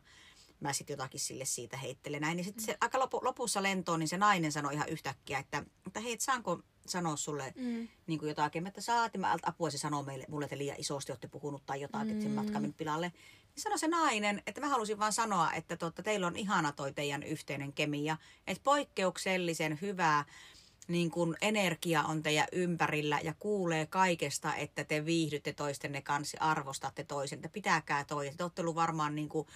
mä 0.62 0.74
sitten 0.74 0.94
jotakin 0.94 1.20
sille 1.20 1.46
siitä 1.46 1.78
heittelen 1.78 2.22
näin. 2.22 2.36
Niin 2.36 2.46
sitten 2.46 2.66
se 2.66 2.78
aika 2.82 3.00
lopu, 3.00 3.20
lopussa 3.24 3.64
lentoon, 3.64 4.00
niin 4.00 4.08
se 4.08 4.18
nainen 4.18 4.52
sanoi 4.52 4.74
ihan 4.74 4.90
yhtäkkiä, 4.90 5.40
että, 5.40 5.64
että 5.88 6.00
hei, 6.00 6.14
et 6.14 6.22
saanko 6.22 6.60
sanoa 6.88 7.16
sulle 7.16 7.54
Mm. 7.56 7.88
niin 8.08 8.20
kuin 8.20 8.30
jotakin, 8.30 8.68
että 8.68 8.82
saat, 8.82 9.14
ja 9.14 9.20
mä 9.20 9.36
apua 9.44 9.70
se 9.70 9.78
sanoo 9.78 10.04
meille, 10.04 10.26
mulle, 10.30 10.46
että 10.46 10.58
liian 10.58 10.80
isosti 10.80 11.12
olette 11.12 11.28
puhunut 11.28 11.66
tai 11.66 11.82
jotakin, 11.82 12.10
että 12.10 12.24
sen 12.24 12.32
matka 12.32 12.60
mennyt 12.60 12.78
pilalle. 12.78 13.08
Niin 13.56 13.64
sanoi 13.64 13.80
se 13.80 13.88
nainen, 13.88 14.42
että 14.48 14.62
mä 14.62 14.70
halusin 14.70 15.00
vaan 15.00 15.14
sanoa, 15.14 15.54
että 15.54 15.78
totta, 15.78 16.04
teillä 16.04 16.28
on 16.28 16.36
ihana 16.36 16.72
toi 16.72 16.94
teidän 16.94 17.24
yhteinen 17.24 17.74
kemia, 17.74 18.18
että 18.48 18.64
poikkeuksellisen 18.64 19.80
hyvää 19.82 20.26
niin 20.88 21.12
kun 21.12 21.36
energia 21.42 22.04
on 22.04 22.24
teidän 22.24 22.48
ympärillä 22.52 23.20
ja 23.24 23.34
kuulee 23.40 23.86
kaikesta, 23.86 24.56
että 24.56 24.84
te 24.84 25.06
viihdytte 25.06 25.54
toistenne 25.54 26.02
kanssa, 26.02 26.38
arvostatte 26.40 27.04
toisen, 27.04 27.38
että 27.38 27.50
pitäkää 27.50 28.06
toisen. 28.06 28.38
Te 28.38 28.44
olette 28.44 28.62
ollut 28.62 28.76
varmaan 28.76 29.16
niin 29.16 29.30
kuin, 29.30 29.48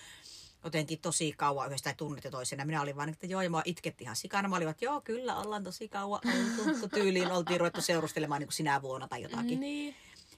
jotenkin 0.65 0.99
tosi 0.99 1.33
kauan 1.37 1.67
yhdessä 1.67 1.93
tai 1.93 2.31
toisen. 2.31 2.59
Ja 2.59 2.65
minä 2.65 2.81
olin 2.81 2.95
vaan, 2.95 3.09
että 3.09 3.27
joo, 3.27 3.41
ja 3.41 3.49
mua 3.49 3.61
itketti 3.65 4.03
ihan 4.03 4.15
sikana. 4.15 4.47
Mä 4.47 4.55
olin, 4.55 4.67
että 4.67 4.85
joo, 4.85 5.01
kyllä, 5.01 5.37
ollaan 5.37 5.63
tosi 5.63 5.87
kauan 5.87 6.21
oltu. 6.69 6.87
Tyyliin 6.89 7.31
oltiin 7.31 7.59
ruvettu 7.59 7.81
seurustelemaan 7.81 8.39
niin 8.39 8.47
kuin 8.47 8.55
sinä 8.55 8.81
vuonna 8.81 9.07
tai 9.07 9.21
jotakin. 9.21 9.59
Niin. 9.59 9.95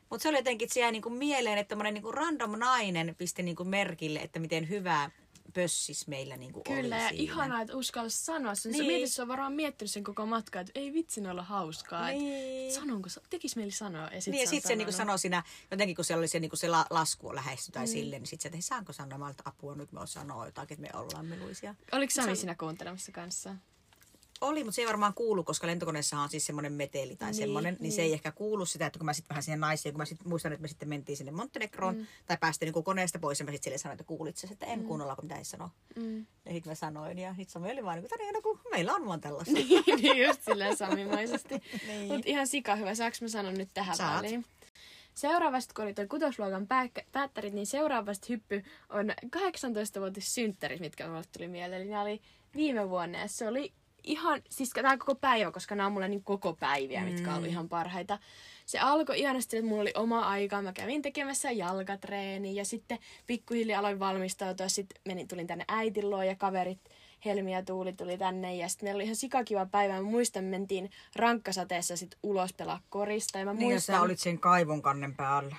Mutta 0.10 0.24
se 0.24 0.30
oli 0.30 0.38
jotenkin, 0.38 0.66
että 0.66 0.74
se 0.74 0.80
jäi 0.80 0.92
niin 0.92 1.02
kuin 1.02 1.14
mieleen, 1.14 1.58
että 1.58 1.70
tämmöinen 1.70 1.94
niin 1.94 2.14
random 2.14 2.60
nainen 2.60 3.16
pisti 3.18 3.44
niin 3.44 3.56
kuin 3.56 3.70
merkille, 3.70 4.20
että 4.20 4.40
miten 4.40 4.70
hyvää 4.70 5.12
pössis 5.54 6.08
meillä 6.08 6.38
niin 6.38 6.54
kuin 6.54 6.64
Kyllä, 6.64 6.80
oli 6.96 7.04
ja 7.04 7.10
siinä. 7.10 7.24
ihanaa, 7.24 7.62
että 7.62 7.76
uskalsi 7.76 8.26
sanoa 8.26 8.56
sen. 8.56 8.72
Niin. 8.72 8.80
Niin. 8.80 8.92
Mietit, 8.92 9.14
se 9.14 9.22
on 9.22 9.28
varmaan 9.28 9.54
miettinyt 9.54 9.92
sen 9.92 10.04
koko 10.04 10.26
matkaa, 10.26 10.62
että 10.62 10.72
ei 10.76 10.94
vitsi 10.94 11.28
olla 11.28 11.44
hauskaa. 11.44 12.08
Niin. 12.08 12.20
Niin. 12.20 12.74
Sanonko, 12.74 13.10
tekis 13.30 13.56
mieli 13.56 13.72
sanoa. 13.72 14.10
Ja 14.14 14.22
sit 14.22 14.32
Niin, 14.32 14.42
ja 14.42 14.44
on 14.44 14.50
sitten 14.50 14.68
se 14.70 14.76
niinku 14.76 14.92
sanonut. 14.92 15.08
sanoi 15.08 15.20
siinä, 15.20 15.44
jotenkin 15.72 15.96
kun 15.96 16.06
siellä 16.06 16.22
oli 16.22 16.28
se, 16.28 16.40
niinku 16.40 16.56
se 16.56 16.68
la, 16.68 16.86
lasku 16.90 17.36
lähesty 17.36 17.72
tai 17.72 17.86
mm. 17.86 17.92
silleen, 17.92 18.22
niin 18.22 18.28
sitten 18.28 18.52
se, 18.52 18.56
että 18.58 18.68
saanko 18.68 18.94
sanoa, 18.94 19.30
että 19.30 19.44
apua, 19.46 19.76
nyt 19.76 19.92
mä 19.92 20.00
oon 20.00 20.08
sanoa 20.08 20.46
jotakin, 20.46 20.76
että 20.86 20.94
me 20.94 21.02
ollaan 21.04 21.26
meluisia. 21.26 21.76
Oliko 21.92 22.12
Sami 22.12 22.36
siinä 22.36 22.56
kuuntelemassa 22.56 23.12
kanssa? 23.12 23.56
Oli, 24.42 24.64
mutta 24.64 24.76
se 24.76 24.82
ei 24.82 24.88
varmaan 24.88 25.14
kuulu, 25.14 25.44
koska 25.44 25.68
lentokoneessahan 25.68 26.24
on 26.24 26.30
siis 26.30 26.46
semmoinen 26.46 26.74
meteli 26.74 27.16
tai 27.16 27.32
niin, 27.32 27.38
Niin, 27.38 27.48
semmoinen, 27.48 27.74
niin, 27.74 27.82
niin, 27.82 27.92
se 27.92 28.02
niin. 28.02 28.08
ei 28.08 28.14
ehkä 28.14 28.32
kuulu 28.32 28.66
sitä, 28.66 28.86
että 28.86 29.00
kun 29.00 29.06
mä 29.06 29.14
sitten 29.14 29.30
vähän 29.30 29.44
siihen 29.44 29.60
naisiin, 29.60 29.94
kun 29.94 30.02
mä 30.02 30.06
sitten 30.06 30.28
muistan, 30.30 30.52
että 30.54 30.62
me 30.62 30.68
sitten 30.68 30.90
mentiin 30.90 31.18
sinne 31.18 31.32
Montenegroon, 31.32 31.96
mm. 31.98 32.08
tai 32.26 32.38
päästiin 32.40 32.74
niin 32.74 32.84
koneesta 32.84 33.20
pois, 33.20 33.40
ja 33.40 33.46
mä 33.46 33.52
sitten 33.52 33.64
sille 33.64 33.78
sanoin, 33.78 33.94
että 33.94 34.04
kuulit 34.04 34.38
sä, 34.38 34.48
että 34.52 34.66
en 34.66 34.80
mm. 34.80 34.86
kuunnella, 34.86 35.16
kun 35.16 35.26
mitä 35.26 35.36
ei 35.36 35.46
sano. 35.46 35.70
Mm. 35.96 36.18
Ja 36.20 36.54
sitten 36.54 36.72
mä 36.72 36.76
sanoin, 36.76 37.20
ja 37.20 37.30
sitten 37.30 37.52
Sami 37.52 37.72
oli 37.72 37.84
vaan, 37.84 38.00
niin 38.00 38.44
kuin, 38.44 38.58
kun 38.58 38.72
meillä 38.72 38.94
on 38.94 39.06
vaan 39.06 39.22
tällaista. 39.22 39.54
niin, 39.54 40.24
just 40.28 40.44
silleen 40.44 40.78
samimaisesti. 40.78 41.56
Niin. 41.88 42.08
Mutta 42.08 42.30
ihan 42.30 42.48
sika 42.48 42.76
hyvä. 42.76 42.96
Saanko 42.96 43.18
mä 43.22 43.28
sanon 43.28 43.54
nyt 43.54 43.70
tähän 43.74 43.98
Saat. 43.98 44.18
väliin? 44.18 44.46
Seuraavasta, 45.14 45.74
kun 45.74 45.84
oli 45.84 45.94
tuo 45.94 46.06
kutosluokan 46.10 46.68
pää- 46.68 47.04
päättärit, 47.12 47.54
niin 47.54 47.68
seuraavasta 47.68 48.26
hyppy 48.30 48.64
on 48.90 49.10
18-vuotis 49.36 50.36
synttärit, 50.36 50.80
mitkä 50.80 51.08
mulle 51.08 51.24
tuli 51.38 51.48
mieleen. 51.48 51.82
Eli 51.82 51.90
nämä 51.90 52.02
oli 52.02 52.22
viime 52.56 52.90
vuonna 52.90 53.20
ja 53.20 53.28
se 53.28 53.48
oli 53.48 53.74
ihan, 54.08 54.42
siis 54.50 54.70
tämä 54.70 54.98
koko 54.98 55.16
päivä, 55.16 55.52
koska 55.52 55.76
nämä 55.76 55.88
on 55.88 55.94
mulle 55.94 56.08
niin 56.08 56.24
koko 56.24 56.54
päiviä, 56.54 57.04
mitkä 57.04 57.30
on 57.30 57.36
ollut 57.36 57.50
ihan 57.50 57.70
parhaita. 57.70 58.20
Se 58.66 58.80
alkoi 58.80 59.20
ihanasti, 59.20 59.58
että 59.58 59.70
mulla 59.70 59.82
oli 59.82 59.94
oma 59.96 60.20
aika. 60.20 60.62
Mä 60.62 60.74
kävin 60.74 61.02
tekemässä 61.02 61.52
jalkatreeni 61.52 62.56
ja 62.56 62.66
sitten 62.66 63.00
pikkuhiljaa 63.28 63.80
aloin 63.80 64.00
valmistautua. 64.00 64.70
Sitten 64.70 65.02
menin, 65.08 65.28
tulin 65.28 65.48
tänne 65.48 65.66
äitin 65.68 66.10
luo 66.10 66.24
ja 66.24 66.36
kaverit 66.36 66.80
Helmi 67.26 67.54
ja 67.54 67.64
Tuuli 67.64 67.94
tuli 67.94 68.18
tänne 68.18 68.56
ja 68.56 68.70
sitten 68.70 68.88
meillä 68.88 68.98
oli 68.98 69.04
ihan 69.04 69.16
sikakiva 69.16 69.66
päivä. 69.66 69.94
Mä 69.94 70.02
muistan, 70.02 70.44
me 70.44 70.50
mentiin 70.50 70.90
rankkasateessa 71.16 71.98
sit 71.98 72.18
ulos 72.24 72.54
pelaa 72.54 72.82
korista. 72.90 73.40
Ja 73.40 73.46
mä 73.46 73.54
Niin, 73.54 73.72
muistan, 73.72 73.96
sä 73.96 74.02
olit 74.02 74.20
sen 74.20 74.40
kaivon 74.40 74.82
kannen 74.82 75.16
päällä. 75.16 75.56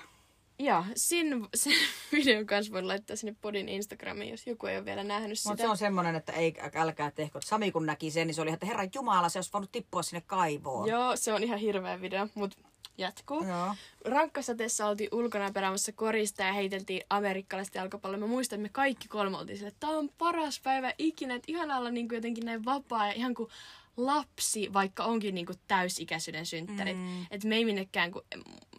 Joo, 0.59 0.85
sin, 0.97 1.47
sen 1.55 1.73
videon 2.13 2.47
kanssa 2.47 2.73
voi 2.73 2.83
laittaa 2.83 3.17
sinne 3.17 3.37
podin 3.41 3.69
Instagramiin, 3.69 4.31
jos 4.31 4.47
joku 4.47 4.67
ei 4.67 4.77
ole 4.77 4.85
vielä 4.85 5.05
nähnyt 5.05 5.39
sitä. 5.39 5.51
Mutta 5.51 5.63
se 5.63 5.69
on 5.69 5.77
semmoinen, 5.77 6.15
että 6.15 6.33
ei, 6.33 6.55
älkää 6.75 7.11
tehkö. 7.11 7.39
Sami 7.45 7.73
kun 7.73 7.87
näki 7.87 8.11
sen, 8.11 8.27
niin 8.27 8.35
se 8.35 8.41
oli, 8.41 8.49
ihan, 8.49 8.55
että 8.55 8.67
herran 8.67 8.91
jumala, 8.95 9.29
se 9.29 9.39
olisi 9.39 9.53
voinut 9.53 9.73
tippua 9.73 10.03
sinne 10.03 10.23
kaivoon. 10.27 10.89
Joo, 10.89 11.17
se 11.17 11.33
on 11.33 11.43
ihan 11.43 11.59
hirveä 11.59 12.01
video, 12.01 12.29
mutta 12.35 12.59
jatkuu. 12.99 13.45
Joo. 13.45 13.75
Rankkasateessa 14.05 14.87
oltiin 14.87 15.09
ulkona 15.13 15.51
peräämässä 15.53 15.93
korista 15.93 16.43
ja 16.43 16.53
heiteltiin 16.53 17.03
amerikkalaista 17.11 17.79
jalkapalloa. 17.79 18.21
Mä 18.21 18.27
muistan, 18.27 18.57
että 18.57 18.63
me 18.63 18.69
kaikki 18.73 19.09
kolme 19.09 19.39
oltiin 19.39 19.59
sille, 19.59 19.69
että 19.69 19.87
tää 19.87 19.97
on 19.97 20.11
paras 20.19 20.61
päivä 20.61 20.95
ikinä, 20.99 21.35
että 21.35 21.53
ihana 21.53 21.79
olla 21.79 21.91
niin 21.91 22.09
kuin 22.09 22.17
jotenkin 22.17 22.45
näin 22.45 22.65
vapaa 22.65 23.07
ja 23.07 23.13
ihan 23.13 23.35
kuin 23.35 23.51
lapsi, 23.99 24.73
vaikka 24.73 25.05
onkin 25.05 25.35
niin 25.35 25.47
kuin 25.47 25.59
täysikäisyyden 25.69 26.47
synttärit. 26.47 26.97
Mm. 26.97 27.23
Että 27.31 27.49
me 27.49 27.57
ei 27.57 27.65
minnekään, 27.65 28.11
kun 28.13 28.23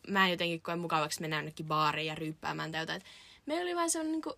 mä 0.08 0.26
en 0.26 0.32
jotenkin 0.32 0.62
koe 0.62 0.76
mukavaksi 0.76 1.22
mennä 1.22 1.36
jonnekin 1.36 1.66
baariin 1.66 2.08
ja 2.08 2.16
ryyppäämään 2.16 2.72
tai 2.72 2.82
jotain. 2.82 3.02
Me 3.46 3.62
oli 3.62 3.76
vain 3.76 3.90
semmoinen 3.90 4.12
niin 4.12 4.22
kuin 4.22 4.36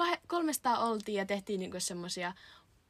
kah- 0.00 0.20
300 0.26 0.78
oltiin 0.78 1.16
ja 1.18 1.26
tehtiin 1.26 1.60
niin 1.60 1.72
semmoisia 1.78 2.32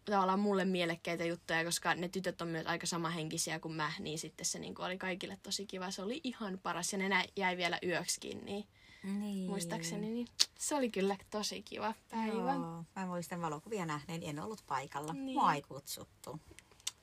tavallaan 0.05 0.41
mulle 0.41 0.65
mielekkäitä 0.65 1.25
juttuja, 1.25 1.65
koska 1.65 1.95
ne 1.95 2.09
tytöt 2.09 2.41
on 2.43 2.49
myös 2.49 2.67
aika 2.67 2.87
samahenkisiä 2.87 3.61
kuin 3.61 3.75
mä, 3.75 3.93
niin 3.99 4.19
sitten 4.19 4.47
se 4.47 4.59
niin 4.59 4.75
kuin 4.75 4.87
oli 4.87 4.99
kaikille 4.99 5.39
tosi 5.43 5.67
kiva. 5.67 5.91
Se 5.91 6.03
oli 6.03 6.21
ihan 6.25 6.59
paras 6.63 6.93
ja 6.93 6.99
ne 6.99 7.09
nä- 7.09 7.25
jäi 7.37 7.57
vielä 7.57 7.79
yöksikin, 7.83 8.45
niin 8.45 8.65
Niin. 9.03 9.51
muistaakseni 9.51 10.11
niin 10.11 10.27
se 10.59 10.75
oli 10.75 10.91
kyllä 10.91 11.17
tosi 11.31 11.63
kiva 11.63 11.95
päivä. 12.11 12.53
Joo. 12.53 12.85
Mä 12.97 13.07
muistan 13.07 13.41
valokuvia 13.41 13.87
nähneen, 13.87 14.23
en 14.23 14.39
ollut 14.41 14.63
paikalla. 14.67 15.13
Niin. 15.13 15.39
Mua 15.39 15.55
ei 15.55 15.63
kutsuttu. 15.63 16.41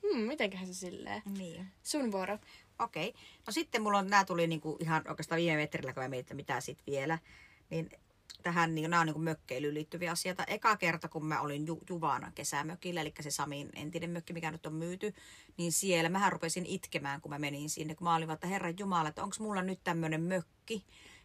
Hmm, 0.02 0.20
mitenköhän 0.20 0.66
se 0.66 0.74
silleen? 0.74 1.22
Niin. 1.38 1.66
Sun 1.82 2.12
vuoro. 2.12 2.38
Okei. 2.78 3.08
Okay. 3.08 3.22
No 3.46 3.52
sitten 3.52 3.82
mulla 3.82 3.98
on, 3.98 4.06
nämä 4.06 4.24
tuli 4.24 4.46
niinku 4.46 4.76
ihan 4.80 5.02
oikeastaan 5.08 5.40
viime 5.40 5.56
metrillä, 5.56 5.92
kun 5.92 6.02
mä 6.02 6.08
mietin, 6.08 6.20
että 6.20 6.34
mitä 6.34 6.60
sitten 6.60 6.86
vielä. 6.86 7.18
Niin 7.70 7.90
tähän, 8.42 8.74
niin, 8.74 8.90
nämä 8.90 9.00
on 9.00 9.06
niin 9.06 9.20
mökkeilyyn 9.20 9.74
liittyviä 9.74 10.10
asioita. 10.10 10.44
Eka 10.44 10.76
kerta, 10.76 11.08
kun 11.08 11.26
mä 11.26 11.40
olin 11.40 11.66
Ju- 11.66 11.82
Juvana 11.88 12.32
kesämökillä, 12.34 13.00
eli 13.00 13.12
se 13.20 13.30
Samin 13.30 13.70
entinen 13.74 14.10
mökki, 14.10 14.32
mikä 14.32 14.50
nyt 14.50 14.66
on 14.66 14.74
myyty, 14.74 15.14
niin 15.56 15.72
siellä 15.72 16.08
mähän 16.08 16.32
rupesin 16.32 16.66
itkemään, 16.66 17.20
kun 17.20 17.30
mä 17.30 17.38
menin 17.38 17.70
sinne, 17.70 17.94
kun 17.94 18.04
mä 18.04 18.16
olin 18.16 18.28
vaan, 18.28 18.34
että 18.34 18.46
Herran 18.46 18.74
Jumala, 18.78 19.08
että 19.08 19.22
onko 19.22 19.36
mulla 19.38 19.62
nyt 19.62 19.80
tämmöinen 19.84 20.20
mökki, 20.20 20.84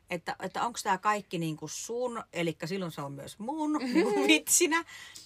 että, 0.09 0.35
että 0.43 0.65
onko 0.65 0.79
tämä 0.83 0.97
kaikki 0.97 1.37
niin 1.37 1.57
kuin 1.57 1.69
sun, 1.69 2.23
eli 2.33 2.57
silloin 2.65 2.91
se 2.91 3.01
on 3.01 3.11
myös 3.11 3.39
mun 3.39 3.79
kuin 4.03 4.27
vitsinä. 4.27 4.85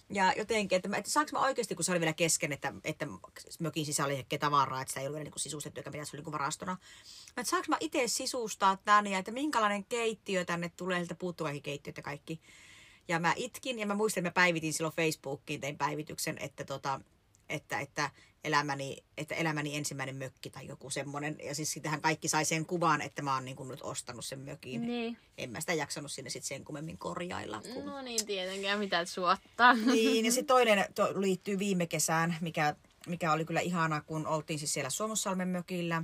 Ja 0.09 0.33
jotenkin, 0.37 0.75
että, 0.75 0.89
että 0.97 1.11
saanko 1.11 1.29
mä 1.33 1.45
oikeasti, 1.45 1.75
kun 1.75 1.85
se 1.85 1.91
oli 1.91 1.99
vielä 1.99 2.13
kesken, 2.13 2.51
että, 2.51 2.73
että 2.83 3.07
mökin 3.59 3.85
sisällä 3.85 4.13
oli 4.13 4.39
tavaraa, 4.39 4.81
että 4.81 4.91
sitä 4.91 4.99
ei 4.99 5.07
ollut 5.07 5.15
vielä 5.15 5.23
niin 5.23 5.31
kuin 5.31 5.41
sisustettu 5.41 5.79
eikä 5.79 5.89
mitään, 5.89 6.05
se 6.05 6.15
oli 6.15 6.17
niin 6.17 6.23
kuin 6.23 6.33
varastona. 6.33 6.71
Mä, 6.71 7.41
että 7.41 7.49
saanko 7.49 7.65
mä 7.69 7.77
itse 7.79 8.07
sisustaa 8.07 8.77
tän 8.77 9.07
ja 9.07 9.19
että 9.19 9.31
minkälainen 9.31 9.85
keittiö 9.85 10.45
tänne 10.45 10.71
tulee, 10.75 10.97
sieltä 10.97 11.15
puuttuu 11.15 11.45
kaikki 11.45 11.61
keittiöt 11.61 11.97
ja 11.97 12.03
kaikki. 12.03 12.41
Ja 13.07 13.19
mä 13.19 13.33
itkin 13.35 13.79
ja 13.79 13.85
mä 13.85 13.95
muistan, 13.95 14.21
että 14.21 14.29
mä 14.29 14.43
päivitin 14.43 14.73
silloin 14.73 14.95
Facebookiin, 14.95 15.61
tein 15.61 15.77
päivityksen, 15.77 16.37
että, 16.37 16.63
tota, 16.63 17.01
että, 17.51 17.79
että, 17.79 18.09
elämäni, 18.43 18.97
että 19.17 19.35
elämäni 19.35 19.77
ensimmäinen 19.77 20.15
mökki 20.15 20.49
tai 20.49 20.67
joku 20.67 20.89
semmoinen. 20.89 21.35
Ja 21.43 21.55
siis 21.55 21.71
sitähän 21.71 22.01
kaikki 22.01 22.27
sai 22.27 22.45
sen 22.45 22.65
kuvan, 22.65 23.01
että 23.01 23.21
mä 23.21 23.33
oon 23.33 23.45
niin 23.45 23.57
kuin 23.57 23.69
nyt 23.69 23.81
ostanut 23.81 24.25
sen 24.25 24.39
mökin. 24.39 24.81
Niin. 24.81 25.17
En 25.37 25.49
mä 25.49 25.59
sitä 25.59 25.73
jaksanut 25.73 26.11
sinne 26.11 26.29
sit 26.29 26.43
sen 26.43 26.65
kummemmin 26.65 26.97
korjailla. 26.97 27.61
Kun... 27.73 27.85
No 27.85 28.01
niin, 28.01 28.25
tietenkään 28.25 28.79
mitä 28.79 29.05
suottaa. 29.05 29.73
Niin, 29.73 30.25
ja 30.25 30.31
sitten 30.31 30.53
toinen 30.55 30.85
to, 30.95 31.21
liittyy 31.21 31.59
viime 31.59 31.87
kesään, 31.87 32.37
mikä, 32.41 32.75
mikä 33.07 33.33
oli 33.33 33.45
kyllä 33.45 33.59
ihana, 33.59 34.01
kun 34.01 34.27
oltiin 34.27 34.59
siis 34.59 34.73
siellä 34.73 34.89
Suomussalmen 34.89 35.47
mökillä. 35.47 36.03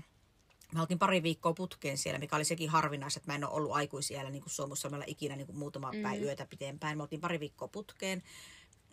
Me 0.73 0.81
oltiin 0.81 0.99
pari 0.99 1.23
viikkoa 1.23 1.53
putkeen 1.53 1.97
siellä, 1.97 2.19
mikä 2.19 2.35
oli 2.35 2.45
sekin 2.45 2.69
harvinaista, 2.69 3.19
että 3.19 3.31
mä 3.31 3.35
en 3.35 3.43
ole 3.43 3.53
ollut 3.53 3.71
aikuisiellä 3.71 4.29
niin 4.29 4.43
Suomussalmella 4.45 5.05
ikinä 5.07 5.35
niin 5.35 5.47
kuin 5.47 5.57
muutama 5.57 5.91
mm. 5.91 6.01
päivä 6.01 6.25
yötä 6.25 6.45
pitempään. 6.45 6.97
Me 6.97 7.03
oltiin 7.03 7.21
pari 7.21 7.39
viikkoa 7.39 7.67
putkeen. 7.67 8.23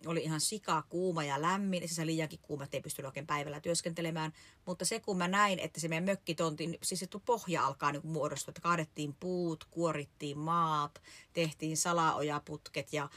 Oli 0.06 0.22
ihan 0.22 0.40
sika 0.40 0.82
kuuma 0.88 1.24
ja 1.24 1.42
lämmin, 1.42 1.88
siis 1.88 2.06
liiankin 2.06 2.38
kuuma, 2.42 2.64
että 2.64 2.76
ei 2.76 2.80
pystynyt 2.80 3.06
oikein 3.06 3.26
päivällä 3.26 3.60
työskentelemään. 3.60 4.32
Mutta 4.66 4.84
se 4.84 5.00
kun 5.00 5.18
mä 5.18 5.28
näin, 5.28 5.58
että 5.58 5.80
se 5.80 5.88
meidän 5.88 6.04
mökkitontin, 6.04 6.78
siis 6.82 7.00
se 7.00 7.08
pohja 7.26 7.66
alkaa 7.66 7.92
niin 7.92 8.06
muodostua, 8.06 8.50
että 8.52 8.60
kaadettiin 8.60 9.14
puut, 9.20 9.64
kuorittiin 9.64 10.38
maat, 10.38 11.02
tehtiin 11.32 11.76
salaojaputket 11.76 12.92
ja 12.92 13.08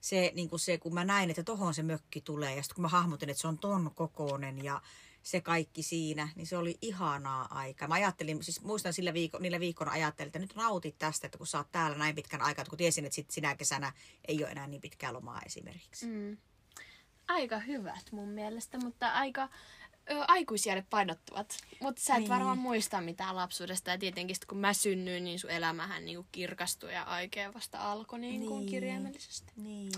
se, 0.00 0.32
niin 0.34 0.48
kuin 0.48 0.60
se, 0.60 0.78
kun 0.78 0.94
mä 0.94 1.04
näin, 1.04 1.30
että 1.30 1.42
tohon 1.42 1.74
se 1.74 1.82
mökki 1.82 2.20
tulee 2.20 2.56
ja 2.56 2.62
sitten 2.62 2.74
kun 2.74 2.82
mä 2.82 2.88
hahmotin, 2.88 3.30
että 3.30 3.40
se 3.40 3.48
on 3.48 3.58
ton 3.58 3.90
kokoinen 3.94 4.64
ja 4.64 4.82
se 5.22 5.40
kaikki 5.40 5.82
siinä, 5.82 6.28
niin 6.36 6.46
se 6.46 6.56
oli 6.56 6.78
ihanaa 6.82 7.46
aikaa. 7.58 7.88
Mä 7.88 7.94
ajattelin, 7.94 8.42
siis 8.44 8.62
muistan 8.62 8.92
sillä 8.92 9.14
viikko, 9.14 9.38
niillä 9.38 9.60
viikkoina 9.60 9.92
ajattelin, 9.92 10.28
että 10.28 10.38
nyt 10.38 10.54
nautit 10.54 10.98
tästä, 10.98 11.26
että 11.26 11.38
kun 11.38 11.46
sä 11.46 11.58
oot 11.58 11.72
täällä 11.72 11.98
näin 11.98 12.14
pitkän 12.14 12.40
aikaa, 12.42 12.64
kun 12.64 12.78
tiesin, 12.78 13.04
että 13.04 13.14
sit 13.14 13.30
sinä 13.30 13.56
kesänä 13.56 13.92
ei 14.28 14.42
ole 14.44 14.50
enää 14.52 14.66
niin 14.66 14.80
pitkää 14.80 15.12
lomaa 15.12 15.40
esimerkiksi. 15.46 16.06
Mm. 16.06 16.36
Aika 17.28 17.58
hyvät 17.58 18.12
mun 18.12 18.28
mielestä, 18.28 18.78
mutta 18.78 19.08
aika 19.12 19.48
ö, 20.10 20.24
aikuisjäälle 20.28 20.86
painottuvat. 20.90 21.56
Mutta 21.80 22.02
sä 22.02 22.14
et 22.14 22.20
Niin. 22.20 22.28
varmaan 22.30 22.58
muista 22.58 23.00
mitään 23.00 23.36
lapsuudesta. 23.36 23.90
Ja 23.90 23.98
tietenkin 23.98 24.36
sit, 24.36 24.44
kun 24.44 24.58
mä 24.58 24.72
synnyin, 24.72 25.24
niin 25.24 25.38
sun 25.38 25.50
elämähän 25.50 26.04
niinku 26.04 26.26
kirkastui 26.32 26.92
ja 26.92 27.02
aikea 27.02 27.54
vasta 27.54 27.92
alkoi 27.92 28.18
niin 28.18 28.46
kuin 28.46 28.60
Niin. 28.60 28.68
kirjaimellisesti. 28.70 29.52
Niin. 29.56 29.92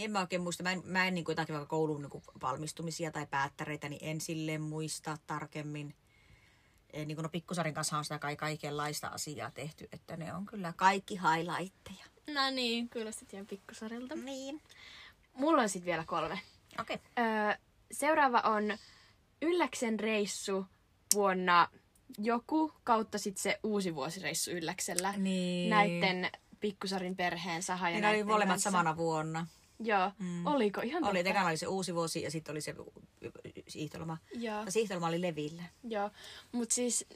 Niin 0.00 0.04
en 0.04 0.10
mä 0.12 0.20
oikein 0.20 0.42
muista, 0.42 0.62
mä 0.62 0.72
en, 0.72 0.82
mä 0.84 1.06
en 1.06 1.14
niin 1.14 1.24
kuin 1.24 1.32
jotakin 1.32 1.54
vaikka 1.54 1.68
koulun 1.76 2.02
niin 2.02 2.10
kuin 2.10 2.24
valmistumisia 2.42 3.10
tai 3.10 3.26
päättäreitä, 3.26 3.88
niin 3.88 4.04
en 4.04 4.20
silleen 4.20 4.60
muista 4.60 5.18
tarkemmin. 5.26 5.94
Eh, 6.92 7.06
Niin 7.06 7.16
kuin 7.16 7.22
no 7.22 7.28
Pikkusarin 7.28 7.74
kanssa 7.74 7.98
on 7.98 8.04
sitä 8.04 8.18
kai 8.18 8.36
kaikenlaista 8.36 9.08
asiaa 9.08 9.50
tehty, 9.50 9.88
että 9.92 10.16
ne 10.16 10.34
on 10.34 10.46
kyllä 10.46 10.72
kaikki 10.76 11.14
highlightteja. 11.14 12.04
No 12.34 12.50
niin, 12.50 12.90
kuulostit 12.90 13.34
ihan 13.34 13.46
pikkusarilta. 13.46 14.14
Niin. 14.16 14.62
Mulla 15.32 15.62
on 15.62 15.68
sitten 15.68 15.86
vielä 15.86 16.04
kolme. 16.04 16.40
Okei. 16.80 16.96
Okay. 16.96 17.24
Öö, 17.24 17.54
seuraava 17.92 18.40
on 18.40 18.78
Ylläksen 19.42 20.00
reissu 20.00 20.66
vuonna 21.14 21.68
joku 22.18 22.72
kautta 22.84 23.18
sitten 23.18 23.42
se 23.42 23.60
uusi 23.62 23.94
vuosireissu 23.94 24.50
Ylläksellä. 24.50 25.14
Niin. 25.16 25.70
Näitten 25.70 26.30
pikkusarin 26.60 27.16
perheen 27.16 27.62
Saha 27.62 27.90
ja 27.90 28.00
ne 28.00 28.08
oli 28.08 28.24
molemmat 28.24 28.54
kanssa. 28.54 28.70
samana 28.70 28.96
vuonna. 28.96 29.46
Joo, 29.84 30.10
mm. 30.18 30.46
oliko 30.46 30.80
ihan 30.80 31.04
Oli, 31.04 31.18
totta? 31.18 31.24
tekana 31.28 31.46
oli 31.48 31.56
se 31.56 31.66
uusi 31.66 31.94
vuosi 31.94 32.22
ja 32.22 32.30
sitten 32.30 32.52
oli 32.52 32.60
se 32.60 32.74
siihtoloma. 33.68 34.18
Joo, 34.34 34.64
Ja 34.64 34.70
siihtoloma 34.72 35.06
oli 35.06 35.20
Levillä. 35.22 35.62
joo. 35.84 36.10
Mutta 36.52 36.74
siis 36.74 37.06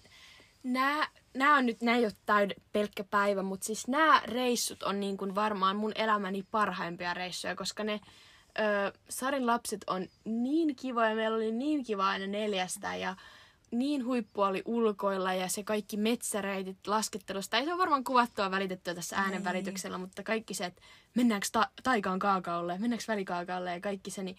nämä 0.62 1.08
nää 1.34 1.54
on 1.54 1.66
nyt, 1.66 1.82
nää 1.82 1.96
ei 1.96 2.04
ole 2.04 2.12
täyd 2.26 2.50
pelkkä 2.72 3.04
päivä, 3.04 3.42
mutta 3.42 3.66
siis 3.66 3.88
nämä 3.88 4.22
reissut 4.24 4.82
on 4.82 5.00
niin 5.00 5.16
kuin 5.16 5.34
varmaan 5.34 5.76
mun 5.76 5.92
elämäni 5.94 6.42
parhaimpia 6.50 7.14
reissuja, 7.14 7.56
koska 7.56 7.84
ne 7.84 8.00
ö, 8.58 8.92
Sarin 9.08 9.46
lapset 9.46 9.84
on 9.86 10.06
niin 10.24 10.76
kivoja, 10.76 11.14
meillä 11.14 11.36
oli 11.36 11.52
niin 11.52 11.84
kiva 11.84 12.08
aina 12.08 12.26
neljästä 12.26 12.96
ja 12.96 13.16
niin 13.74 14.04
huippua 14.04 14.46
oli 14.46 14.62
ulkoilla 14.64 15.32
ja 15.32 15.48
se 15.48 15.62
kaikki 15.62 15.96
metsäreitit 15.96 16.86
laskettelusta. 16.86 17.56
Ei 17.56 17.64
se 17.64 17.72
ole 17.72 17.78
varmaan 17.78 18.04
kuvattua 18.04 18.50
välitettyä 18.50 18.94
tässä 18.94 19.16
äänen 19.16 19.44
välityksellä, 19.44 19.98
mutta 19.98 20.22
kaikki 20.22 20.54
se, 20.54 20.64
että 20.64 20.82
mennäänkö 21.14 21.46
ta- 21.52 21.70
taikaan 21.82 22.18
kaakaolle, 22.18 22.78
mennäänkö 22.78 23.04
välikaakaolle 23.08 23.72
ja 23.72 23.80
kaikki 23.80 24.10
se, 24.10 24.22
niin 24.22 24.36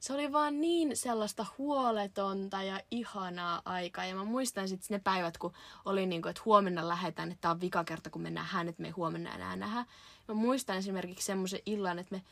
se 0.00 0.12
oli 0.12 0.32
vaan 0.32 0.60
niin 0.60 0.96
sellaista 0.96 1.46
huoletonta 1.58 2.62
ja 2.62 2.80
ihanaa 2.90 3.62
aikaa. 3.64 4.04
Ja 4.04 4.14
mä 4.14 4.24
muistan 4.24 4.68
sitten 4.68 4.94
ne 4.94 4.98
päivät, 5.04 5.38
kun 5.38 5.52
oli 5.84 6.06
niin 6.06 6.22
kuin, 6.22 6.30
että 6.30 6.42
huomenna 6.44 6.88
lähdetään, 6.88 7.30
että 7.30 7.40
tämä 7.40 7.52
on 7.52 7.60
vika 7.60 7.84
kerta, 7.84 8.10
kun 8.10 8.22
me 8.22 8.30
nähdään, 8.30 8.68
että 8.68 8.82
me 8.82 8.88
ei 8.88 8.92
huomenna 8.92 9.34
enää 9.34 9.56
nähdä. 9.56 9.86
Mä 10.28 10.34
muistan 10.34 10.76
esimerkiksi 10.76 11.26
semmoisen 11.26 11.60
illan, 11.66 11.98
että 11.98 12.14
me 12.14 12.22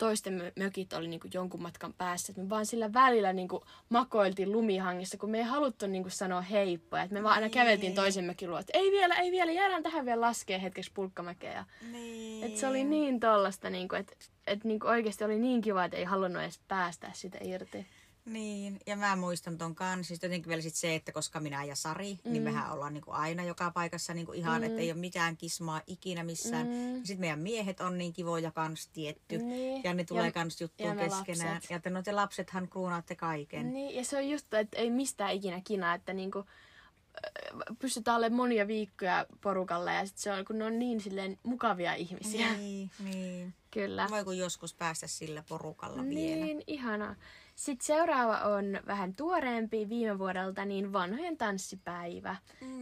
toisten 0.00 0.40
mö- 0.40 0.52
mökit 0.64 0.92
oli 0.92 1.08
niin 1.08 1.20
kuin 1.20 1.30
jonkun 1.34 1.62
matkan 1.62 1.92
päässä. 1.92 2.32
Että 2.32 2.42
me 2.42 2.48
vaan 2.48 2.66
sillä 2.66 2.92
välillä 2.92 3.32
niin 3.32 3.48
kuin 3.48 3.62
makoiltiin 3.88 4.52
lumihangissa, 4.52 5.18
kun 5.18 5.30
me 5.30 5.38
ei 5.38 5.44
haluttu 5.44 5.86
niin 5.86 6.02
kuin 6.02 6.12
sanoa 6.12 6.40
heippoja. 6.40 7.02
Että 7.02 7.14
me 7.14 7.22
vaan 7.22 7.34
aina 7.34 7.46
Niin. 7.46 7.52
käveltiin 7.54 7.94
toisen 7.94 8.24
mökin 8.24 8.50
luo, 8.50 8.58
että 8.58 8.78
ei 8.78 8.90
vielä, 8.90 9.14
ei 9.14 9.30
vielä, 9.30 9.52
jäädään 9.52 9.82
tähän 9.82 10.04
vielä 10.04 10.20
laskee 10.20 10.62
hetkeksi 10.62 10.90
pulkkamäkeä. 10.94 11.52
Ja 11.52 11.64
Niin. 11.92 12.44
et 12.44 12.56
se 12.56 12.66
oli 12.66 12.84
niin 12.84 13.20
tollasta, 13.20 13.70
niinku, 13.70 13.94
että 13.94 14.12
et 14.46 14.64
niinku 14.64 14.86
oikeasti 14.86 15.24
oli 15.24 15.38
niin 15.38 15.60
kiva, 15.60 15.84
että 15.84 15.96
ei 15.96 16.04
halunnut 16.04 16.42
edes 16.42 16.60
päästä 16.68 17.10
sitä 17.14 17.38
irti. 17.40 17.86
Niin, 18.24 18.80
ja 18.86 18.96
mä 18.96 19.16
muistan 19.16 19.58
ton 19.58 19.74
kanssa. 19.74 20.08
Siis 20.08 20.22
jotenkin 20.22 20.48
vielä 20.48 20.62
sit 20.62 20.74
se, 20.74 20.94
että 20.94 21.12
koska 21.12 21.40
minä 21.40 21.64
ja 21.64 21.76
Sari, 21.76 22.18
mm. 22.24 22.32
niin 22.32 22.42
mehän 22.42 22.72
ollaan 22.72 22.94
niinku 22.94 23.10
aina 23.10 23.44
joka 23.44 23.70
paikassa 23.70 24.14
niinku 24.14 24.32
ihan, 24.32 24.60
mm. 24.60 24.66
että 24.66 24.80
ei 24.80 24.92
ole 24.92 25.00
mitään 25.00 25.36
kismaa 25.36 25.80
ikinä 25.86 26.24
missään. 26.24 26.66
Mm. 26.66 26.94
Ja 26.94 27.00
sitten 27.06 27.20
meidän 27.20 27.38
miehet 27.38 27.80
on 27.80 27.98
niin 27.98 28.12
kivoja 28.12 28.50
kans 28.50 28.88
tietty. 28.88 29.38
Niin. 29.38 29.82
Ja 29.84 29.94
ne 29.94 30.04
tulee 30.04 30.24
Ja- 30.26 30.32
kans 30.32 30.60
juttuun 30.60 30.96
keskenään. 30.96 31.54
lapset. 31.54 31.70
Ja 31.70 31.80
te, 31.80 31.90
no 31.90 32.02
te 32.02 32.12
lapsethan 32.12 32.68
kruunaatte 32.68 33.14
kaiken. 33.16 33.72
Niin, 33.72 33.94
ja 33.96 34.04
se 34.04 34.16
on 34.16 34.28
just, 34.28 34.54
että 34.54 34.78
ei 34.78 34.90
mistään 34.90 35.32
ikinä 35.34 35.60
kinaa, 35.64 35.94
että 35.94 36.12
niinku, 36.12 36.38
ö, 36.38 37.74
pystytään 37.78 38.16
olemaan 38.16 38.36
monia 38.36 38.66
viikkoja 38.66 39.26
porukalla 39.40 39.92
ja 39.92 40.06
sit 40.06 40.18
se 40.18 40.32
on, 40.32 40.44
kun 40.44 40.58
ne 40.58 40.64
on 40.64 40.78
niin 40.78 41.00
silleen 41.00 41.38
mukavia 41.42 41.94
ihmisiä. 41.94 42.52
Niin, 42.56 42.90
niin. 43.04 43.54
Kyllä. 43.70 44.06
Voi 44.10 44.24
kun 44.24 44.38
joskus 44.38 44.74
päästä 44.74 45.06
sillä 45.06 45.42
porukalla 45.48 46.02
vielä. 46.04 46.44
Niin, 46.44 46.62
ihana. 46.66 47.16
Sitten 47.60 47.86
seuraava 47.86 48.38
on 48.38 48.64
vähän 48.86 49.14
tuoreempi 49.14 49.88
viime 49.88 50.18
vuodelta, 50.18 50.64
niin 50.64 50.92
vanhojen 50.92 51.36
tanssipäivä. 51.36 52.36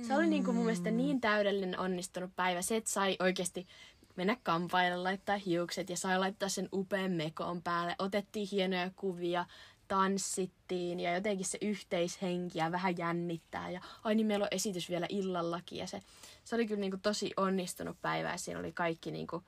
Se 0.06 0.14
oli 0.14 0.26
niin 0.26 0.44
kuin 0.44 0.54
mun 0.54 0.64
mielestä 0.64 0.90
niin 0.90 1.20
täydellinen 1.20 1.78
onnistunut 1.78 2.30
päivä. 2.36 2.62
Se, 2.62 2.76
että 2.76 2.90
sai 2.90 3.16
oikeasti 3.20 3.66
mennä 4.16 4.36
kampaille, 4.42 4.96
laittaa 4.96 5.36
hiukset 5.36 5.90
ja 5.90 5.96
sai 5.96 6.18
laittaa 6.18 6.48
sen 6.48 6.68
upean 6.72 7.10
mekon 7.10 7.62
päälle. 7.62 7.96
Otettiin 7.98 8.48
hienoja 8.52 8.90
kuvia, 8.96 9.44
tanssittiin 9.88 11.00
ja 11.00 11.14
jotenkin 11.14 11.46
se 11.46 11.58
yhteishenki 11.62 12.58
ja 12.58 12.72
vähän 12.72 12.98
jännittää. 12.98 13.70
Ja 13.70 13.80
ai 14.04 14.14
niin, 14.14 14.26
meillä 14.26 14.42
on 14.44 14.48
esitys 14.50 14.90
vielä 14.90 15.06
illallakin 15.08 15.78
ja 15.78 15.86
se, 15.86 16.02
se 16.44 16.54
oli 16.54 16.66
kyllä 16.66 16.80
niin 16.80 16.92
kuin 16.92 17.02
tosi 17.02 17.30
onnistunut 17.36 17.96
päivä 18.02 18.30
ja 18.30 18.38
siinä 18.38 18.60
oli 18.60 18.72
kaikki 18.72 19.10
niin 19.10 19.26
kuin 19.26 19.44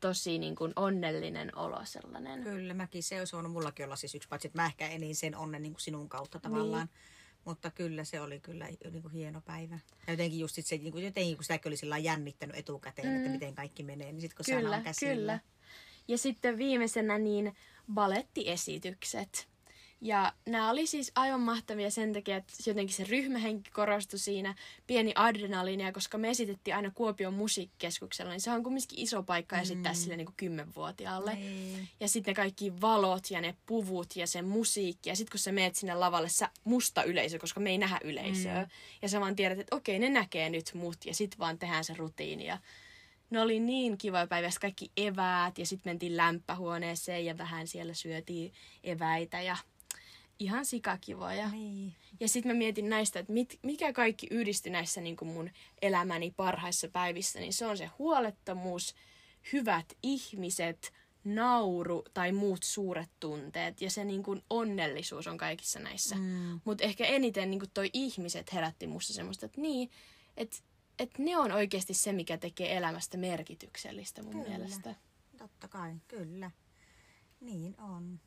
tosi 0.00 0.38
niin 0.38 0.56
kuin 0.56 0.72
onnellinen 0.76 1.56
olo 1.56 1.80
sellainen. 1.84 2.42
Kyllä, 2.42 2.74
mäkin 2.74 3.02
se 3.02 3.18
olisi 3.18 3.36
voinut 3.36 3.52
mullakin 3.52 3.84
olla 3.84 3.96
siis 3.96 4.14
yksi, 4.14 4.28
paitsi 4.28 4.48
että 4.48 4.62
mä 4.62 4.66
ehkä 4.66 4.88
elin 4.88 5.16
sen 5.16 5.36
onnen 5.36 5.62
niin 5.62 5.72
kuin 5.72 5.80
sinun 5.80 6.08
kautta 6.08 6.38
tavallaan. 6.40 6.86
Niin. 6.86 7.40
Mutta 7.44 7.70
kyllä 7.70 8.04
se 8.04 8.20
oli 8.20 8.40
kyllä 8.40 8.68
niin 8.90 9.02
kuin 9.02 9.12
hieno 9.12 9.40
päivä. 9.40 9.78
Ja 10.06 10.12
jotenkin 10.12 10.38
just 10.38 10.54
sit 10.54 10.66
se, 10.66 10.76
niin 10.76 10.92
kuin, 10.92 11.04
jotenkin 11.04 11.36
kun 11.36 11.44
sitäkin 11.44 11.70
oli 11.70 11.76
sillä 11.76 11.98
jännittänyt 11.98 12.56
etukäteen, 12.56 13.08
mm. 13.08 13.16
että 13.16 13.30
miten 13.30 13.54
kaikki 13.54 13.82
menee, 13.82 14.12
niin 14.12 14.20
sitten 14.20 14.36
kun 14.36 14.44
Kyllä, 14.54 14.68
sana 14.68 14.76
on 14.76 14.82
käsillä. 14.82 15.14
kyllä. 15.14 15.40
Ja 16.08 16.18
sitten 16.18 16.58
viimeisenä 16.58 17.18
niin 17.18 17.56
balettiesitykset. 17.94 19.49
Ja 20.02 20.32
nämä 20.46 20.70
oli 20.70 20.86
siis 20.86 21.12
aivan 21.14 21.40
mahtavia 21.40 21.90
sen 21.90 22.12
takia, 22.12 22.36
että 22.36 22.52
jotenkin 22.66 22.96
se 22.96 23.04
ryhmähenki 23.04 23.70
korostui 23.70 24.18
siinä, 24.18 24.54
pieni 24.86 25.12
adrenaliinia, 25.14 25.92
koska 25.92 26.18
me 26.18 26.30
esitettiin 26.30 26.76
aina 26.76 26.90
Kuopion 26.90 27.34
musiikkikeskuksella, 27.34 28.30
niin 28.30 28.40
se 28.40 28.50
on 28.50 28.62
kumminkin 28.62 28.98
iso 28.98 29.22
paikka 29.22 29.58
esittää 29.58 29.94
sille 29.94 30.16
niin 30.16 30.26
kuin 30.26 30.36
kymmenvuotiaalle. 30.36 31.34
Niin. 31.34 31.88
Ja 32.00 32.08
sitten 32.08 32.32
ne 32.32 32.34
kaikki 32.34 32.80
valot 32.80 33.30
ja 33.30 33.40
ne 33.40 33.56
puvut 33.66 34.16
ja 34.16 34.26
se 34.26 34.42
musiikki. 34.42 35.08
Ja 35.08 35.16
sitten 35.16 35.30
kun 35.30 35.38
sä 35.38 35.52
meet 35.52 35.74
sinne 35.74 35.94
lavalle, 35.94 36.28
sä 36.28 36.48
musta 36.64 37.02
yleisö, 37.02 37.38
koska 37.38 37.60
me 37.60 37.70
ei 37.70 37.78
nähdä 37.78 38.00
yleisöä. 38.04 38.62
Mm. 38.62 38.68
Ja 39.02 39.08
sä 39.08 39.20
vaan 39.20 39.36
tiedät, 39.36 39.58
että 39.58 39.76
okei, 39.76 39.98
ne 39.98 40.08
näkee 40.08 40.50
nyt 40.50 40.70
mut. 40.74 41.04
Ja 41.04 41.14
sitten 41.14 41.38
vaan 41.38 41.58
tehdään 41.58 41.84
se 41.84 41.94
rutiini. 41.94 42.46
Ja 42.46 42.58
ne 43.30 43.40
oli 43.40 43.60
niin 43.60 43.98
kiva 43.98 44.26
päivä. 44.26 44.50
Kaikki 44.60 44.90
eväät 44.96 45.58
ja 45.58 45.66
sitten 45.66 45.90
mentiin 45.90 46.16
lämpähuoneeseen 46.16 47.24
ja 47.24 47.38
vähän 47.38 47.66
siellä 47.66 47.94
syötiin 47.94 48.52
eväitä. 48.84 49.42
Ja 49.42 49.56
ihan 50.40 50.66
sikakivoja. 50.66 51.48
Niin. 51.48 51.94
Ja 52.20 52.28
sitten 52.28 52.52
mä 52.52 52.58
mietin 52.58 52.88
näistä, 52.88 53.18
että 53.18 53.32
mit, 53.32 53.58
mikä 53.62 53.92
kaikki 53.92 54.26
yhdistyi 54.30 54.72
näissä 54.72 55.00
niin 55.00 55.16
mun 55.22 55.50
elämäni 55.82 56.34
parhaissa 56.36 56.88
päivissä, 56.88 57.40
niin 57.40 57.52
se 57.52 57.66
on 57.66 57.78
se 57.78 57.90
huolettomuus, 57.98 58.94
hyvät 59.52 59.86
ihmiset, 60.02 60.92
nauru 61.24 62.04
tai 62.14 62.32
muut 62.32 62.62
suuret 62.62 63.10
tunteet 63.20 63.80
ja 63.80 63.90
se 63.90 64.04
niin 64.04 64.22
kuin 64.22 64.42
onnellisuus 64.50 65.26
on 65.26 65.38
kaikissa 65.38 65.78
näissä. 65.78 66.16
Mm. 66.16 66.60
Mutta 66.64 66.84
ehkä 66.84 67.04
eniten 67.04 67.50
niin 67.50 67.60
kuin 67.60 67.70
toi 67.74 67.90
ihmiset 67.92 68.52
herätti 68.52 68.86
musta 68.86 69.12
semmoista, 69.12 69.46
että 69.46 69.60
niin, 69.60 69.90
että 70.36 70.56
et 70.98 71.18
ne 71.18 71.38
on 71.38 71.52
oikeasti 71.52 71.94
se, 71.94 72.12
mikä 72.12 72.38
tekee 72.38 72.76
elämästä 72.76 73.16
merkityksellistä 73.16 74.22
mun 74.22 74.32
Kyllä. 74.32 74.48
mielestä. 74.48 74.94
Totta 75.38 75.68
kai, 75.68 75.96
kyllä. 76.08 76.50
Niin 77.40 77.74
on. 77.78 78.20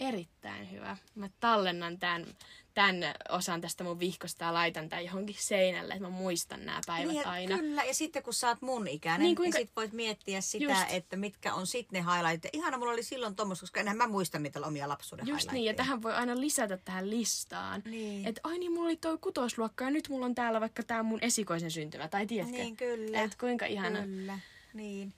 Erittäin 0.00 0.70
hyvä. 0.70 0.96
Mä 1.14 1.28
tallennan 1.40 1.98
tämän, 1.98 2.26
tämän 2.74 2.96
osan 3.28 3.60
tästä 3.60 3.84
mun 3.84 3.98
vihkosta 4.00 4.44
ja 4.44 4.54
laitan 4.54 4.88
tämän 4.88 5.04
johonkin 5.04 5.36
seinälle, 5.38 5.94
että 5.94 6.04
mä 6.08 6.10
muistan 6.10 6.66
nämä 6.66 6.80
päivät 6.86 7.12
Niin, 7.12 7.26
aina. 7.26 7.58
Kyllä, 7.58 7.84
ja 7.84 7.94
sitten 7.94 8.22
kun 8.22 8.34
sä 8.34 8.48
oot 8.48 8.62
mun 8.62 8.88
ikäinen, 8.88 9.18
Niin, 9.20 9.26
niin, 9.26 9.36
kuinka- 9.36 9.58
niin 9.58 9.66
sit 9.66 9.76
voit 9.76 9.92
miettiä 9.92 10.40
sitä, 10.40 10.64
Just. 10.64 10.80
että 10.90 11.16
mitkä 11.16 11.54
on 11.54 11.66
sitten 11.66 12.04
ne 12.04 12.12
highlightit. 12.14 12.54
Ihana, 12.54 12.78
mulla 12.78 12.92
oli 12.92 13.02
silloin 13.02 13.36
tuommoista, 13.36 13.62
koska 13.62 13.80
enhän 13.80 13.96
mä 13.96 14.08
muista 14.08 14.38
niitä 14.38 14.60
omia 14.60 14.88
lapsuuden 14.88 15.26
Just 15.26 15.52
niin, 15.52 15.64
ja 15.64 15.74
tähän 15.74 16.02
voi 16.02 16.12
aina 16.14 16.40
lisätä 16.40 16.76
tähän 16.76 17.10
listaan. 17.10 17.82
Niin. 17.84 18.26
Että 18.28 18.40
ai 18.44 18.58
niin, 18.58 18.72
mulla 18.72 18.86
oli 18.88 18.96
toi 18.96 19.18
kutosluokka 19.18 19.84
ja 19.84 19.90
nyt 19.90 20.08
mulla 20.08 20.26
on 20.26 20.34
täällä 20.34 20.60
vaikka 20.60 20.82
tää 20.82 21.02
mun 21.02 21.18
esikoisen 21.22 21.70
syntymä, 21.70 22.08
tai 22.08 22.26
tiedätkö? 22.26 22.56
Niin, 22.56 22.76
kyllä. 22.76 23.22
Et 23.22 23.34
kuinka 23.34 23.66
ihana. 23.66 24.02
Kyllä, 24.02 24.38
niin. 24.74 25.12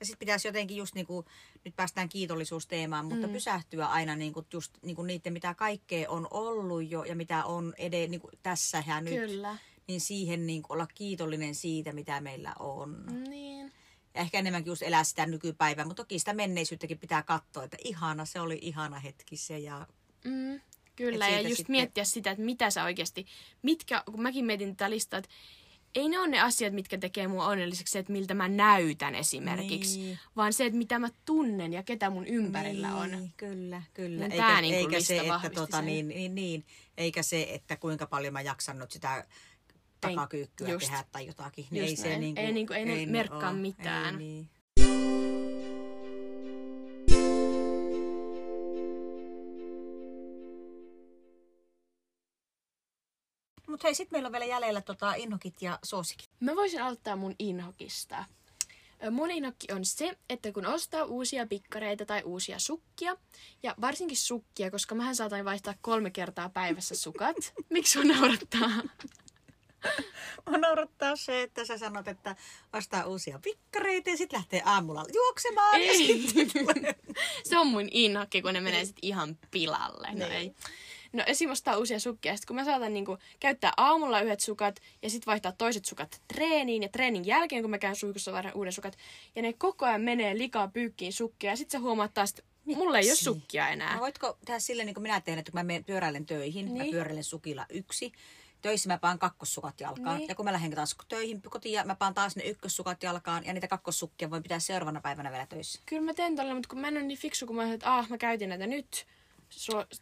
Ja 0.00 0.06
sitten 0.06 0.18
pitäisi 0.18 0.48
jotenkin 0.48 0.76
just 0.76 0.94
niinku, 0.94 1.24
nyt 1.64 1.76
päästään 1.76 2.08
kiitollisuusteemaan, 2.08 3.06
mutta 3.06 3.26
mm. 3.26 3.32
pysähtyä 3.32 3.86
aina 3.86 4.16
niinku 4.16 4.46
just 4.52 4.72
niinku 4.82 5.02
niiden, 5.02 5.32
mitä 5.32 5.54
kaikkea 5.54 6.10
on 6.10 6.28
ollut 6.30 6.90
jo 6.90 7.04
ja 7.04 7.16
mitä 7.16 7.44
on 7.44 7.74
ede, 7.78 8.06
niinku 8.06 8.30
tässä 8.42 8.84
ja 8.86 9.00
nyt. 9.00 9.14
Kyllä. 9.14 9.56
Niin 9.86 10.00
siihen 10.00 10.46
niinku 10.46 10.72
olla 10.72 10.86
kiitollinen 10.94 11.54
siitä, 11.54 11.92
mitä 11.92 12.20
meillä 12.20 12.54
on. 12.58 13.04
Niin. 13.28 13.72
Ja 14.14 14.20
ehkä 14.20 14.38
enemmänkin 14.38 14.70
just 14.70 14.82
elää 14.82 15.04
sitä 15.04 15.26
nykypäivää, 15.26 15.84
mutta 15.84 16.02
toki 16.02 16.18
sitä 16.18 16.34
menneisyyttäkin 16.34 16.98
pitää 16.98 17.22
katsoa, 17.22 17.64
että 17.64 17.76
ihana, 17.84 18.24
se 18.24 18.40
oli 18.40 18.58
ihana 18.62 18.98
hetki 18.98 19.36
se 19.36 19.58
ja 19.58 19.86
Mm, 20.24 20.60
kyllä, 20.96 21.28
ja 21.28 21.40
just 21.40 21.56
sitten- 21.56 21.72
miettiä 21.72 22.04
sitä, 22.04 22.30
että 22.30 22.44
mitä 22.44 22.70
sä 22.70 22.84
oikeasti, 22.84 23.26
mitkä, 23.62 24.02
kun 24.06 24.22
mäkin 24.22 24.44
mietin 24.44 24.76
tätä 24.76 24.90
listaa, 24.90 25.18
että 25.18 25.30
ei 25.94 26.08
ne 26.08 26.18
ole 26.18 26.28
ne 26.28 26.40
asiat, 26.40 26.74
mitkä 26.74 26.98
tekee 26.98 27.28
mua 27.28 27.46
onnelliseksi, 27.46 27.92
se, 27.92 27.98
että 27.98 28.12
miltä 28.12 28.34
mä 28.34 28.48
näytän 28.48 29.14
esimerkiksi, 29.14 29.98
Niin. 29.98 30.18
vaan 30.36 30.52
se, 30.52 30.64
että 30.66 30.78
mitä 30.78 30.98
mä 30.98 31.08
tunnen 31.24 31.72
ja 31.72 31.82
ketä 31.82 32.10
mun 32.10 32.26
ympärillä 32.26 32.94
on. 32.94 33.10
Niin, 33.10 33.32
kyllä, 33.36 33.82
kyllä. 33.94 34.20
Niin 34.28 34.32
eikä 34.32 34.46
tää 34.46 34.60
niinku 34.60 34.78
eikä 34.78 35.00
se, 35.00 35.18
että 35.18 35.50
tota, 35.54 35.82
niin, 35.82 36.08
niin, 36.08 36.34
niin, 36.34 36.64
eikä 36.96 37.22
se, 37.22 37.46
että 37.50 37.76
kuinka 37.76 38.06
paljon 38.06 38.32
mä 38.32 38.40
jaksan 38.40 38.78
nyt 38.78 38.90
sitä 38.90 39.26
takakyykkyä 40.00 40.78
tehdä 40.78 41.04
tai 41.12 41.26
jotakin. 41.26 41.66
Niin 41.70 41.84
ei 41.84 41.96
se 41.96 42.08
näin. 42.08 42.20
niinku, 42.20 42.40
Ei 42.40 42.52
niinku- 42.52 42.72
ei 42.72 42.84
ne 42.84 42.94
ne 42.96 43.06
merkkaa 43.06 43.50
oo. 43.50 43.56
mitään. 43.56 44.14
Ei, 44.14 44.18
niin. 44.18 44.48
Mutta 53.80 53.88
hei, 53.88 53.94
sitten 53.94 54.16
meillä 54.16 54.26
on 54.26 54.32
vielä 54.32 54.44
jäljellä 54.44 54.80
tota 54.80 55.14
innokit 55.14 55.62
ja 55.62 55.78
suosikit. 55.82 56.30
Mä 56.40 56.56
voisin 56.56 56.82
aloittaa 56.82 57.16
mun 57.16 57.34
inhokista. 57.38 58.24
Mun 59.10 59.30
inhokki 59.30 59.72
on 59.72 59.84
se, 59.84 60.18
että 60.30 60.52
kun 60.52 60.66
ostaa 60.66 61.04
uusia 61.04 61.46
pikkareita 61.46 62.06
tai 62.06 62.22
uusia 62.22 62.58
sukkia, 62.58 63.16
ja 63.62 63.74
varsinkin 63.80 64.16
sukkia, 64.16 64.70
koska 64.70 64.94
mähän 64.94 65.16
saatan 65.16 65.44
vaihtaa 65.44 65.74
kolme 65.80 66.10
kertaa 66.10 66.48
päivässä 66.48 66.94
sukat. 66.94 67.36
Miksi 67.70 67.92
sun 67.92 68.08
naurattaa? 68.08 68.70
Mua 70.48 70.58
naurattaa 70.58 71.16
se, 71.16 71.42
että 71.42 71.64
sä 71.64 71.78
sanot, 71.78 72.08
että 72.08 72.36
ostaa 72.72 73.04
uusia 73.06 73.38
pikkareita 73.42 74.10
ja 74.10 74.16
sitten 74.16 74.36
lähtee 74.36 74.62
aamulla 74.64 75.04
juoksemaan. 75.14 75.80
Ja 75.80 75.90
Ei. 75.92 76.28
sitten 76.28 76.50
tulee 76.52 76.94
Se 77.48 77.58
on 77.58 77.66
mun 77.66 77.88
inhokki, 77.90 78.42
kun 78.42 78.54
ne 78.54 78.60
menee 78.60 78.84
sit 78.84 78.98
ihan 79.02 79.38
pilalle. 79.50 80.08
No 80.08 80.14
Niin. 80.14 80.32
ei. 80.32 80.54
No 81.12 81.22
esim. 81.26 81.50
ostaa 81.50 81.76
uusia 81.78 82.00
sukkia, 82.00 82.36
sit 82.36 82.46
kun 82.46 82.56
mä 82.56 82.64
saatan 82.64 82.94
niinku 82.94 83.18
käyttää 83.40 83.72
aamulla 83.76 84.20
yhdet 84.20 84.40
sukat 84.40 84.80
ja 85.02 85.10
sitten 85.10 85.26
vaihtaa 85.26 85.52
toiset 85.52 85.84
sukat 85.84 86.20
treeniin 86.28 86.82
ja 86.82 86.88
treenin 86.88 87.26
jälkeen, 87.26 87.62
kun 87.62 87.70
mä 87.70 87.78
käyn 87.78 87.96
suihkussa 87.96 88.32
vaihdan 88.32 88.52
uuden 88.54 88.72
sukat. 88.72 88.96
Ja 89.36 89.42
ne 89.42 89.52
koko 89.52 89.86
ajan 89.86 90.00
menee 90.00 90.38
likaa 90.38 90.68
pyykkiin 90.68 91.12
sukkia 91.12 91.50
ja 91.50 91.56
sitten 91.56 91.80
sä 91.80 91.84
huomaat 91.84 92.14
taas, 92.14 92.30
että 92.30 92.42
Mulla 92.64 92.98
ei 92.98 93.04
ole 93.04 93.10
Miksi? 93.10 93.24
sukkia 93.24 93.68
enää. 93.68 93.94
No 93.94 94.00
voitko 94.00 94.38
tehdä 94.44 94.58
silleen, 94.60 94.86
niin 94.86 94.94
kuin 94.94 95.02
minä 95.02 95.20
teen, 95.20 95.38
että 95.38 95.52
kun 95.52 95.58
mä 95.58 95.62
menen 95.64 95.84
pyöräilen 95.84 96.26
töihin, 96.26 96.64
niin. 96.66 96.76
mä 96.76 96.82
Niin. 96.82 96.92
pyöräilen 96.92 97.24
sukilla 97.24 97.66
yksi. 97.70 98.12
Töissä 98.62 98.88
mä 98.88 98.98
paan 98.98 99.18
kakkossukat 99.18 99.80
jalkaan. 99.80 100.18
Niin. 100.18 100.28
Ja 100.28 100.34
kun 100.34 100.44
mä 100.44 100.52
lähden 100.52 100.70
taas 100.74 100.96
töihin 101.08 101.42
kotiin, 101.42 101.86
mä 101.86 101.94
paan 101.94 102.14
taas 102.14 102.36
ne 102.36 102.42
ykkössukat 102.44 103.02
jalkaan. 103.02 103.44
Ja 103.46 103.52
niitä 103.52 103.68
kakkossukkia 103.68 104.30
voi 104.30 104.40
pitää 104.40 104.58
seuraavana 104.58 105.00
päivänä 105.00 105.30
vielä 105.30 105.46
töissä. 105.46 105.80
Kyllä 105.86 106.02
mä 106.02 106.14
teen 106.14 106.36
tolle, 106.36 106.54
mutta 106.54 106.68
kun 106.68 106.78
mä 106.80 106.88
en 106.88 106.96
ole 106.96 107.02
niin 107.02 107.18
fiksu, 107.18 107.46
kun 107.46 107.56
mä 107.56 107.62
ajattelin, 107.62 107.76
että 107.78 107.96
ah, 107.98 108.08
mä 108.08 108.18
käytin 108.18 108.48
näitä 108.48 108.66
nyt 108.66 109.06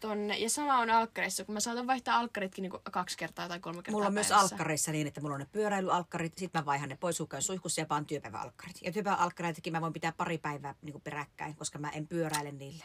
tonne. 0.00 0.38
Ja 0.38 0.50
sama 0.50 0.78
on 0.78 0.90
alkkareissa, 0.90 1.44
kun 1.44 1.52
mä 1.52 1.60
saatan 1.60 1.86
vaihtaa 1.86 2.18
alkkaritkin 2.18 2.62
niinku 2.62 2.80
kaksi 2.90 3.16
kertaa 3.18 3.48
tai 3.48 3.60
kolme 3.60 3.76
kertaa 3.76 3.92
Mulla 3.92 4.06
on 4.06 4.14
myös 4.14 4.28
päivässä. 4.28 4.54
alkkareissa 4.54 4.92
niin, 4.92 5.06
että 5.06 5.20
mulla 5.20 5.34
on 5.34 5.40
ne 5.40 5.46
pyöräilyalkkarit, 5.52 6.38
sitten 6.38 6.60
mä 6.60 6.66
vaihan 6.66 6.88
ne 6.88 6.96
pois 7.00 7.20
hukkaan 7.20 7.42
suihkussa 7.42 7.80
ja 7.80 7.86
paan 7.86 8.06
työpäiväalkkarit. 8.06 8.76
Ja 8.82 8.92
työpäiväalkkareitakin 8.92 9.72
mä 9.72 9.80
voin 9.80 9.92
pitää 9.92 10.12
pari 10.12 10.38
päivää 10.38 10.74
niin 10.82 11.00
peräkkäin, 11.00 11.56
koska 11.56 11.78
mä 11.78 11.90
en 11.90 12.08
pyöräile 12.08 12.52
niillä. 12.52 12.84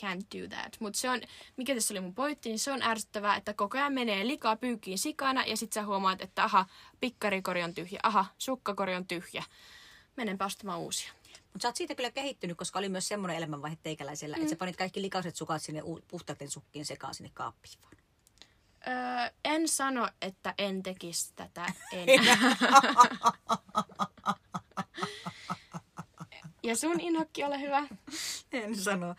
Can't 0.00 0.40
do 0.40 0.48
that. 0.48 0.76
Mutta 0.80 0.98
se 0.98 1.10
on, 1.10 1.20
mikä 1.56 1.74
tässä 1.74 1.94
oli 1.94 2.00
mun 2.00 2.14
pointti, 2.14 2.48
niin 2.48 2.58
se 2.58 2.72
on 2.72 2.82
ärsyttävää, 2.82 3.36
että 3.36 3.54
koko 3.54 3.78
ajan 3.78 3.92
menee 3.92 4.26
likaa 4.26 4.56
pyykkiin 4.56 4.98
sikana 4.98 5.44
ja 5.44 5.56
sit 5.56 5.72
sä 5.72 5.86
huomaat, 5.86 6.20
että 6.20 6.44
aha, 6.44 6.66
pikkarikori 7.00 7.62
on 7.62 7.74
tyhjä, 7.74 8.00
aha, 8.02 8.26
sukkakori 8.38 8.94
on 8.94 9.06
tyhjä. 9.06 9.44
Menenpä 10.16 10.44
ostamaan 10.44 10.78
uusia. 10.80 11.12
Mutta 11.52 11.62
sä 11.62 11.68
oot 11.68 11.76
siitä 11.76 11.94
kyllä 11.94 12.10
kehittynyt, 12.10 12.56
koska 12.56 12.78
oli 12.78 12.88
myös 12.88 13.08
semmoinen 13.08 13.36
elämänvaihe 13.36 13.76
teikäläisellä, 13.82 14.36
mm. 14.36 14.42
että 14.42 14.50
sä 14.50 14.56
panit 14.56 14.76
kaikki 14.76 15.02
likaiset 15.02 15.36
sukat 15.36 15.62
sinne 15.62 15.82
u- 15.82 16.00
puhtaiden 16.08 16.50
sukkiin 16.50 16.86
sekaan 16.86 17.14
sinne 17.14 17.30
kaappiin 17.34 17.74
vaan. 17.82 17.92
Öö, 18.88 19.34
en 19.44 19.68
sano, 19.68 20.08
että 20.22 20.54
en 20.58 20.82
tekisi 20.82 21.32
tätä 21.36 21.66
enää. 21.92 22.56
ja 26.62 26.76
sun 26.76 27.00
inhokki, 27.00 27.44
ole 27.44 27.60
hyvä. 27.60 27.86
En 28.52 28.76
sano. 28.76 29.14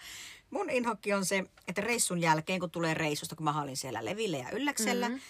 Mun 0.49 0.69
inhokki 0.69 1.13
on 1.13 1.25
se, 1.25 1.43
että 1.67 1.81
reissun 1.81 2.21
jälkeen, 2.21 2.59
kun 2.59 2.71
tulee 2.71 2.93
reissusta, 2.93 3.35
kun 3.35 3.43
mä 3.43 3.61
olin 3.61 3.77
siellä 3.77 4.05
Levillä 4.05 4.37
ja 4.37 4.49
Ylläksellä, 4.49 5.09
mm-hmm. 5.09 5.21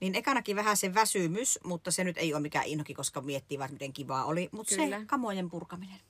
niin 0.00 0.14
ekanakin 0.14 0.56
vähän 0.56 0.76
se 0.76 0.94
väsymys, 0.94 1.58
mutta 1.64 1.90
se 1.90 2.04
nyt 2.04 2.18
ei 2.18 2.34
ole 2.34 2.42
mikään 2.42 2.66
inhokki, 2.66 2.94
koska 2.94 3.20
miettii 3.20 3.58
vaan, 3.58 3.72
miten 3.72 3.92
kivaa 3.92 4.24
oli. 4.24 4.48
Mutta 4.52 4.74
se 4.74 4.82
kamojen 5.06 5.50
purkaminen. 5.50 6.00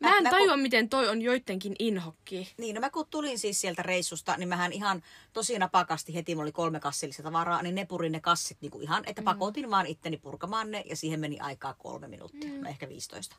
Mä 0.00 0.16
en 0.16 0.22
mä- 0.22 0.30
tajua, 0.30 0.56
miten 0.56 0.88
toi 0.88 1.08
on 1.08 1.22
joidenkin 1.22 1.76
inhokki. 1.78 2.52
Niin, 2.58 2.74
no 2.74 2.80
mä 2.80 2.90
kun 2.90 3.06
tulin 3.10 3.38
siis 3.38 3.60
sieltä 3.60 3.82
reissusta, 3.82 4.36
niin 4.36 4.48
mähän 4.48 4.72
ihan 4.72 5.02
tosi 5.32 5.58
napakasti 5.58 6.14
heti, 6.14 6.34
mulla 6.34 6.44
oli 6.44 6.52
kolme 6.52 6.80
kassillista 6.80 7.22
tavaraa, 7.22 7.62
niin 7.62 7.74
ne 7.74 7.84
purin 7.86 8.12
ne 8.12 8.20
kassit 8.20 8.58
niin 8.60 8.70
kuin 8.70 8.82
ihan, 8.82 9.02
että 9.06 9.22
pakotin 9.22 9.70
vaan 9.70 9.86
itteni 9.86 10.16
purkamaan 10.16 10.70
ne 10.70 10.82
ja 10.86 10.96
siihen 10.96 11.20
meni 11.20 11.40
aikaa 11.40 11.74
kolme 11.74 12.08
minuuttia, 12.08 12.50
no 12.60 12.68
ehkä 12.68 12.88
15. 12.88 13.36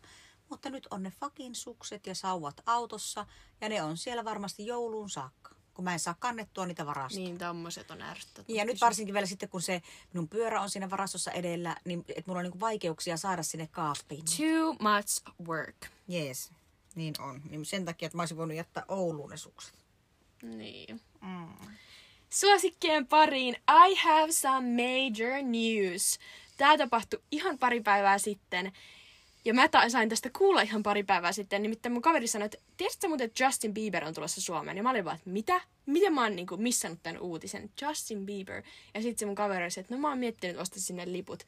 Mutta 0.49 0.69
nyt 0.69 0.87
on 0.91 1.03
ne 1.03 1.11
fakin 1.19 1.55
sukset 1.55 2.07
ja 2.07 2.15
sauvat 2.15 2.61
autossa 2.65 3.25
ja 3.61 3.69
ne 3.69 3.83
on 3.83 3.97
siellä 3.97 4.25
varmasti 4.25 4.65
jouluun 4.65 5.09
saakka, 5.09 5.55
kun 5.77 5.83
mä 5.83 5.93
en 5.93 5.99
saa 5.99 6.15
kannettua 6.19 6.65
niitä 6.65 6.85
varastoon. 6.85 7.23
Niin, 7.23 7.37
tommoset 7.37 7.91
on 7.91 8.01
ärsyttävät. 8.01 8.49
Ja 8.49 8.65
nyt 8.65 8.81
varsinkin 8.81 9.13
vielä 9.13 9.25
sitten, 9.25 9.49
kun 9.49 9.61
se 9.61 9.81
minun 10.13 10.27
pyörä 10.27 10.61
on 10.61 10.69
siinä 10.69 10.89
varastossa 10.89 11.31
edellä, 11.31 11.75
niin 11.85 12.05
että 12.07 12.23
mulla 12.25 12.39
on 12.39 12.45
niin 12.45 12.59
vaikeuksia 12.59 13.17
saada 13.17 13.43
sinne 13.43 13.67
kaappiin. 13.67 14.23
Too 14.37 14.73
much 14.73 15.23
work. 15.47 15.75
Jees, 16.07 16.51
niin 16.95 17.13
on. 17.19 17.41
Niin 17.49 17.65
sen 17.65 17.85
takia, 17.85 18.05
että 18.05 18.17
mä 18.17 18.21
olisin 18.21 18.37
voinut 18.37 18.57
jättää 18.57 18.85
Ouluun 18.87 19.29
ne 19.29 19.37
sukset. 19.37 19.73
Niin. 20.43 21.01
Mm. 21.21 21.67
Suosikkien 22.29 23.07
pariin 23.07 23.55
I 23.87 23.95
have 23.95 24.31
some 24.31 24.67
major 24.69 25.41
news. 25.43 26.19
Tämä 26.57 26.77
tapahtui 26.77 27.23
ihan 27.31 27.57
pari 27.57 27.81
päivää 27.81 28.17
sitten. 28.17 28.71
Ja 29.47 29.53
mä 29.53 29.67
ta- 29.67 29.89
sain 29.89 30.09
tästä 30.09 30.29
kuulla 30.37 30.61
ihan 30.61 30.83
pari 30.83 31.03
päivää 31.03 31.31
sitten. 31.31 31.61
Nimittäin 31.61 31.93
mun 31.93 32.01
kaveri 32.01 32.27
sanoi, 32.27 32.45
että 32.45 32.57
tiedätkö 32.77 33.07
muuten, 33.07 33.25
että 33.25 33.43
Justin 33.43 33.73
Bieber 33.73 34.05
on 34.05 34.13
tulossa 34.13 34.41
Suomeen? 34.41 34.77
Ja 34.77 34.83
mä 34.83 34.89
olin 34.89 35.05
vaan, 35.05 35.15
että 35.15 35.29
mitä? 35.29 35.61
Miten 35.85 36.13
mä 36.13 36.23
oon 36.23 36.35
niinku 36.35 36.57
missannut 36.57 36.99
tämän 37.03 37.21
uutisen? 37.21 37.69
Justin 37.81 38.25
Bieber. 38.25 38.63
Ja 38.93 39.01
sitten 39.01 39.19
se 39.19 39.25
mun 39.25 39.35
kaveri 39.35 39.63
oli 39.63 39.69
että 39.77 39.95
no 39.95 40.01
mä 40.01 40.09
oon 40.09 40.17
miettinyt 40.17 40.51
että 40.51 40.61
ostaa 40.61 40.79
sinne 40.79 41.11
liput. 41.11 41.43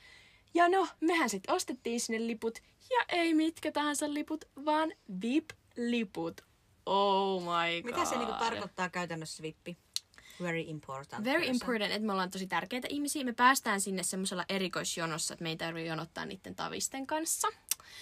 Ja 0.53 0.69
no, 0.69 0.87
mehän 0.99 1.29
sitten 1.29 1.55
ostettiin 1.55 1.99
sinne 1.99 2.27
liput. 2.27 2.59
Ja 2.89 3.05
ei 3.09 3.33
mitkä 3.33 3.71
tahansa 3.71 4.13
liput, 4.13 4.45
vaan 4.65 4.91
VIP-liput. 5.21 6.41
Oh 6.85 7.41
my 7.41 7.81
god. 7.81 7.91
Mitä 7.91 8.05
se 8.05 8.17
niinku 8.17 8.33
tarkoittaa 8.39 8.89
käytännössä 8.89 9.43
vippi? 9.43 9.77
Very 10.41 10.59
important. 10.59 11.25
Very 11.25 11.39
person. 11.39 11.55
important, 11.55 11.91
että 11.91 12.05
me 12.05 12.11
ollaan 12.11 12.31
tosi 12.31 12.47
tärkeitä 12.47 12.87
ihmisiä. 12.91 13.23
Me 13.23 13.33
päästään 13.33 13.81
sinne 13.81 14.03
semmoisella 14.03 14.45
erikoisjonossa, 14.49 15.33
että 15.33 15.43
me 15.43 15.49
ei 15.49 15.57
tarvitse 15.57 15.87
jonottaa 15.87 16.25
niiden 16.25 16.55
tavisten 16.55 17.07
kanssa. 17.07 17.47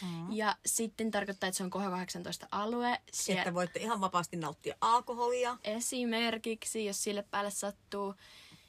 Mm. 0.02 0.32
Ja 0.32 0.56
sitten 0.66 1.12
tarkoittaa, 1.12 1.48
että 1.48 1.58
se 1.58 1.64
on 1.64 1.70
kohdalla 1.70 1.98
18 1.98 2.48
alue. 2.52 3.02
Siellä 3.12 3.42
Että 3.42 3.54
voitte 3.54 3.80
ihan 3.80 4.02
vapaasti 4.02 4.38
nauttia 4.38 4.76
alkoholia. 4.82 5.58
esimerkiksi, 5.64 6.86
jos 6.86 7.04
sille 7.04 7.24
päälle 7.32 7.52
sattuu. 7.52 8.16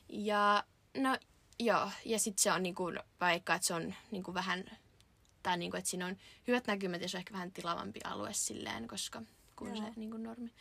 Ja 0.09 0.65
no 0.97 1.17
joo, 1.59 1.91
ja 2.05 2.19
sitten 2.19 2.43
se 2.43 2.53
on 2.53 2.63
niinku, 2.63 2.85
vaikka, 3.21 3.55
että 3.55 3.67
se 3.67 3.75
on 3.75 3.95
niinku 4.11 4.35
vähän, 4.35 4.65
tai 5.43 5.59
niinku, 5.59 5.77
että 5.77 5.91
siinä 5.91 6.07
on 6.07 6.17
hyvät 6.49 6.67
näkymät 6.67 7.03
ja 7.03 7.09
se 7.09 7.17
on 7.17 7.19
ehkä 7.19 7.33
vähän 7.33 7.53
tilavampi 7.53 8.01
alue 8.05 8.33
silleen, 8.33 8.89
koska 8.89 9.23
kuin 9.57 9.77
Joo. 9.77 9.85
se 9.87 9.93
niinku 9.97 10.17
normi. 10.17 10.53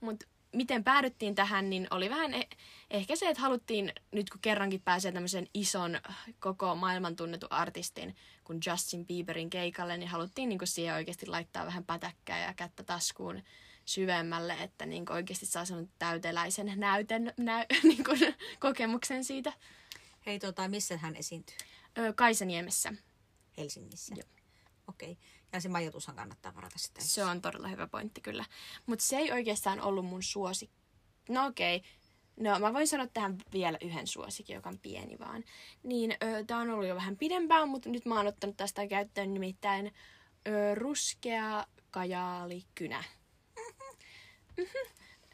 Mutta 0.00 0.26
miten 0.52 0.84
päädyttiin 0.84 1.34
tähän, 1.34 1.70
niin 1.70 1.86
oli 1.90 2.10
vähän 2.10 2.32
eh- 2.34 2.56
ehkä 2.90 3.16
se, 3.16 3.28
että 3.28 3.42
haluttiin, 3.42 3.92
nyt 4.12 4.30
kun 4.30 4.40
kerrankin 4.40 4.82
pääsee 4.82 5.12
tämmöisen 5.12 5.48
ison, 5.54 6.00
koko 6.38 6.74
maailman 6.74 7.16
tunnetun 7.16 7.52
artistin 7.52 8.16
kuin 8.44 8.58
Justin 8.66 9.06
Bieberin 9.06 9.50
keikalle, 9.50 9.96
niin 9.96 10.08
haluttiin 10.08 10.48
niin 10.48 10.58
siihen 10.64 10.94
oikeasti 10.94 11.26
laittaa 11.26 11.66
vähän 11.66 11.84
pätäkkää 11.84 12.46
ja 12.46 12.54
kättä 12.54 12.82
taskuun 12.82 13.42
syvemmälle, 13.84 14.54
että 14.54 14.86
niin 14.86 15.12
oikeasti 15.12 15.46
saa 15.46 15.64
sellainen 15.64 15.92
täyteläisen 15.98 16.72
näyten, 16.76 17.32
näy, 17.36 17.64
niin 17.82 18.04
kokemuksen 18.60 19.24
siitä. 19.24 19.52
Hei, 20.26 20.38
tota, 20.38 20.68
missä 20.68 20.96
hän 20.96 21.16
esiintyy? 21.16 21.56
Kaisaniemessä. 22.14 22.92
Helsingissä. 23.58 24.14
Joo. 24.14 24.28
Okei. 24.88 25.12
Okay. 25.12 25.24
Ja 25.56 25.60
se 25.60 25.68
majoitushan 25.68 26.16
kannattaa 26.16 26.54
varata 26.54 26.78
sitä. 26.78 27.00
Se 27.04 27.24
on 27.24 27.42
todella 27.42 27.68
hyvä 27.68 27.86
pointti 27.86 28.20
kyllä. 28.20 28.44
Mutta 28.86 29.04
se 29.04 29.16
ei 29.16 29.32
oikeastaan 29.32 29.80
ollut 29.80 30.06
mun 30.06 30.22
suosikki. 30.22 30.76
No 31.28 31.46
okei. 31.46 31.76
Okay. 31.76 31.90
No 32.40 32.58
mä 32.58 32.72
voin 32.72 32.88
sanoa 32.88 33.06
tähän 33.06 33.38
vielä 33.52 33.78
yhden 33.80 34.06
suosikin, 34.06 34.54
joka 34.54 34.68
on 34.68 34.78
pieni 34.78 35.18
vaan. 35.18 35.44
Niin 35.82 36.14
tämä 36.46 36.60
on 36.60 36.70
ollut 36.70 36.88
jo 36.88 36.94
vähän 36.94 37.16
pidempään, 37.16 37.68
mutta 37.68 37.88
nyt 37.88 38.04
mä 38.04 38.16
oon 38.16 38.26
ottanut 38.26 38.56
tästä 38.56 38.86
käyttöön 38.86 39.34
nimittäin 39.34 39.94
ö, 40.48 40.74
ruskea 40.74 41.66
kajaalikynä. 41.90 43.04
Mhm. 44.56 44.68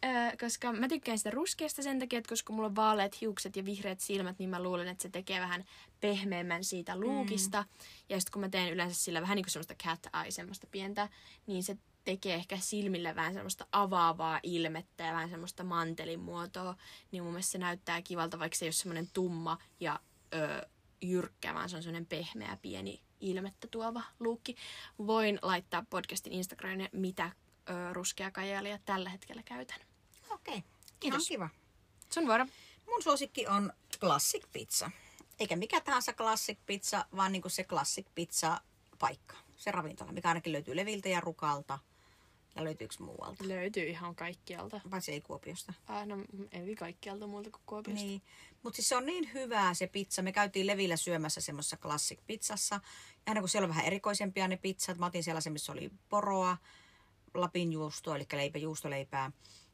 Ö, 0.05 0.37
koska 0.41 0.73
mä 0.73 0.89
tykkään 0.89 1.19
sitä 1.19 1.31
ruskeasta 1.31 1.83
sen 1.83 1.99
takia, 1.99 2.19
että 2.19 2.29
koska 2.29 2.53
mulla 2.53 2.69
on 2.69 2.77
vaaleat 2.77 3.21
hiukset 3.21 3.57
ja 3.57 3.65
vihreät 3.65 4.01
silmät, 4.01 4.39
niin 4.39 4.51
mä 4.51 4.63
luulen, 4.63 4.89
että 4.89 5.03
se 5.03 5.09
tekee 5.09 5.41
vähän 5.41 5.65
pehmeämmän 6.03 6.65
siitä 6.65 7.01
luukista. 7.01 7.63
Mm. 7.63 7.69
Ja 8.09 8.21
sitten 8.21 8.33
kun 8.33 8.41
mä 8.41 8.49
teen 8.49 8.73
yleensä 8.73 9.05
sillä 9.05 9.21
vähän 9.21 9.37
niin 9.37 9.45
kuin 9.45 9.53
semmoista 9.53 9.75
cat 9.75 10.07
eye, 10.23 10.31
semmoista 10.31 10.67
pientä, 10.71 11.09
niin 11.47 11.63
se 11.63 11.77
tekee 12.05 12.35
ehkä 12.35 12.59
silmille 12.59 13.15
vähän 13.15 13.35
semmoista 13.35 13.67
avaavaa 13.73 14.41
ilmettä 14.43 15.05
ja 15.05 15.13
vähän 15.13 15.31
semmoista 15.31 15.65
mantelin 15.65 16.21
muotoa. 16.21 16.77
Niin 17.13 17.23
mun 17.23 17.33
mielestä 17.33 17.53
se 17.53 17.59
näyttää 17.59 18.03
kivalta, 18.03 18.39
vaikka 18.39 18.59
se 18.59 18.65
ei 18.65 18.67
ole 18.67 18.73
semmoinen 18.73 19.09
tumma 19.13 19.59
ja 19.81 20.01
ö, 20.35 20.69
jyrkkä, 21.03 21.55
vaan 21.55 21.69
se 21.69 21.77
on 21.77 21.83
semmoinen 21.83 22.07
pehmeä 22.07 22.59
pieni 22.63 23.03
ilmettä 23.21 23.69
tuova 23.71 24.03
luukki. 24.21 24.57
Voin 24.99 25.39
laittaa 25.43 25.85
podcastin 25.91 26.33
Instagramiin, 26.33 26.89
mitä 26.93 27.33
ö, 27.71 27.93
ruskea 27.93 28.31
kajaalia 28.31 28.79
tällä 28.85 29.11
hetkellä 29.11 29.43
käytän. 29.43 29.81
Okei. 30.31 30.57
Okay. 30.57 30.71
Kiitos. 31.01 31.31
Ihan 31.31 31.49
kiva. 31.49 31.49
Sun 32.15 32.27
vuoro. 32.27 32.47
Mun 32.87 33.03
suosikki 33.03 33.47
on 33.47 33.73
Classic 34.01 34.45
Pizza. 34.53 34.91
Eikä 35.43 35.57
mikä 35.57 35.81
tahansa 35.81 36.13
Classic 36.13 36.59
Pizza, 36.67 37.05
vaan 37.17 37.33
niinku 37.33 37.49
se 37.49 37.65
Classic 37.65 38.07
Pizza 38.15 38.61
paikka. 38.99 39.37
Se 39.57 39.71
ravintola, 39.71 40.13
mikä 40.13 40.29
ainakin 40.29 40.53
löytyy 40.53 40.77
Leviltä 40.77 41.09
ja 41.09 41.21
Rukalta. 41.21 41.79
Ja 42.57 42.65
löytyykö 42.65 42.95
muualta? 42.99 43.49
Löytyy 43.49 43.89
ihan 43.89 44.15
kaikkialta. 44.15 44.81
Paitsi 44.91 45.13
ei 45.13 45.21
Kuopiosta. 45.21 45.73
Ah, 45.87 46.07
no 46.07 46.17
ei 46.53 46.75
kaikkialta 46.75 47.27
muualta 47.27 47.51
kuin 47.51 47.63
Kuopiosta. 47.67 48.05
Niin. 48.05 48.23
Mutta 48.63 48.77
siis 48.77 48.89
se 48.89 48.97
on 48.97 49.07
niin 49.07 49.35
hyvää 49.35 49.75
se 49.75 49.87
pizza. 49.87 50.23
Me 50.23 50.33
käytiin 50.33 50.67
Levillä 50.67 50.97
syömässä 50.97 51.41
semmoisessa 51.41 51.77
classic 51.77 52.19
pizzassa. 52.27 52.75
Ja 52.75 53.23
aina 53.27 53.41
kun 53.41 53.49
siellä 53.49 53.67
on 53.67 53.71
vähän 53.71 53.87
erikoisempia 53.87 54.49
ne 54.49 54.57
pizzat. 54.57 54.99
Mä 54.99 55.07
otin 55.07 55.25
sellaisen, 55.25 55.53
missä 55.53 55.73
oli 55.73 55.91
poroa, 56.09 56.57
lapin 57.35 57.73
juustoa, 57.73 58.17
eli 58.17 58.27
leipä, 58.33 58.59
juustoleipää. 58.59 59.33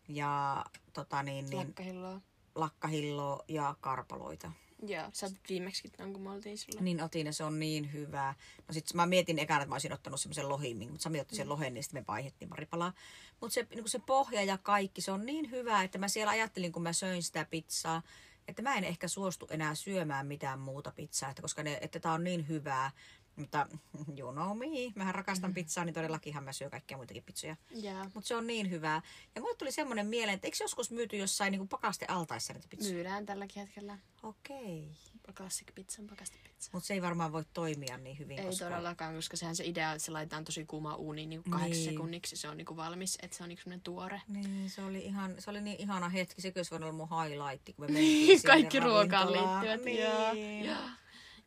Ja 0.08 0.64
tota 0.92 1.22
niin, 1.22 1.46
niin, 1.46 1.58
Lakkahilloa. 1.58 2.20
lakkahilloa 2.54 3.44
ja 3.48 3.74
karpaloita. 3.80 4.52
Joo, 4.86 5.04
sä 5.12 5.26
otit 5.26 5.48
viimeksi, 5.48 5.92
kun 6.12 6.22
me 6.22 6.30
oltiin 6.30 6.58
silloin. 6.58 6.84
Niin 6.84 7.02
otin 7.02 7.26
ja 7.26 7.32
se 7.32 7.44
on 7.44 7.58
niin 7.58 7.92
hyvää. 7.92 8.34
No 8.68 8.74
sit 8.74 8.94
mä 8.94 9.06
mietin 9.06 9.38
ekana, 9.38 9.62
että 9.62 9.68
mä 9.68 9.74
olisin 9.74 9.92
ottanut 9.92 10.20
semmoisen 10.20 10.48
lohimin, 10.48 10.90
mutta 10.90 11.02
Sami 11.02 11.20
otti 11.20 11.36
sen 11.36 11.48
lohen, 11.48 11.74
niin 11.74 11.84
sitten 11.84 12.02
me 12.02 12.04
vaihdettiin 12.08 12.48
pari 12.48 12.66
palaa. 12.66 12.92
Mutta 13.40 13.54
se, 13.54 13.66
niin 13.74 13.88
se 13.88 13.98
pohja 13.98 14.42
ja 14.42 14.58
kaikki, 14.58 15.00
se 15.00 15.12
on 15.12 15.26
niin 15.26 15.50
hyvää, 15.50 15.82
että 15.82 15.98
mä 15.98 16.08
siellä 16.08 16.30
ajattelin, 16.30 16.72
kun 16.72 16.82
mä 16.82 16.92
söin 16.92 17.22
sitä 17.22 17.46
pizzaa, 17.50 18.02
että 18.48 18.62
mä 18.62 18.74
en 18.74 18.84
ehkä 18.84 19.08
suostu 19.08 19.46
enää 19.50 19.74
syömään 19.74 20.26
mitään 20.26 20.58
muuta 20.58 20.92
pizzaa, 20.96 21.30
että 21.30 21.42
koska 21.42 21.62
ne, 21.62 21.78
että 21.80 22.00
tää 22.00 22.12
on 22.12 22.24
niin 22.24 22.48
hyvää. 22.48 22.90
Mutta 23.38 23.66
you 24.18 24.32
know 24.32 24.58
me, 24.58 24.66
mähän 24.94 25.14
rakastan 25.14 25.54
pizzaa, 25.54 25.84
niin 25.84 25.94
todellakinhan 25.94 26.44
mä 26.44 26.52
syön 26.52 26.70
kaikkia 26.70 26.96
muitakin 26.96 27.22
pizzoja. 27.22 27.56
Jaa. 27.74 28.10
Mutta 28.14 28.28
se 28.28 28.36
on 28.36 28.46
niin 28.46 28.70
hyvää. 28.70 29.02
Ja 29.34 29.40
mulle 29.40 29.56
tuli 29.56 29.72
semmoinen 29.72 30.06
mieleen, 30.06 30.34
että 30.34 30.46
eikö 30.46 30.56
joskus 30.60 30.90
myyty 30.90 31.16
jossain 31.16 31.50
niin 31.50 31.68
pakastealtaissa 31.68 32.52
näitä 32.52 32.68
pizzoja? 32.70 32.94
Myydään 32.94 33.26
tälläkin 33.26 33.62
hetkellä. 33.62 33.98
Okei. 34.22 34.88
Classic 35.34 35.74
pizzan 35.74 36.06
pakastepizza. 36.06 36.70
Mutta 36.72 36.86
se 36.86 36.94
ei 36.94 37.02
varmaan 37.02 37.32
voi 37.32 37.44
toimia 37.52 37.96
niin 37.96 38.18
hyvin. 38.18 38.38
Ei 38.38 38.44
koska... 38.46 38.64
todellakaan, 38.64 39.14
koska 39.14 39.36
sehän 39.36 39.56
se 39.56 39.64
idea, 39.64 39.92
että 39.92 40.04
se 40.04 40.10
laitetaan 40.10 40.44
tosi 40.44 40.64
kuumaa 40.64 40.96
uuniin 40.96 41.28
niin 41.28 41.42
kahdeksi 41.50 41.80
Niin. 41.80 41.90
sekunniksi. 41.90 42.36
Se 42.36 42.48
on 42.48 42.56
niin 42.56 42.66
kuin 42.66 42.76
valmis, 42.76 43.18
että 43.22 43.36
se 43.36 43.42
on 43.42 43.48
niin 43.48 43.58
semmoinen 43.58 43.80
tuore. 43.80 44.22
Niin, 44.28 44.70
se 44.70 44.82
oli, 44.82 44.98
ihan, 44.98 45.34
se 45.38 45.50
oli 45.50 45.60
niin 45.60 45.80
ihana 45.80 46.08
hetki. 46.08 46.40
Se 46.42 46.52
olisi 46.56 46.70
voinut 46.70 46.88
olla 46.88 46.96
mun 46.96 47.08
highlight, 47.22 47.76
kun 47.76 47.84
me 47.84 47.86
mentiin 47.92 48.42
Kaikki 48.42 48.80
ruokaan 48.80 49.32
liittyvät. 49.32 49.84
Niin. 49.84 50.64
Joo. 50.64 50.78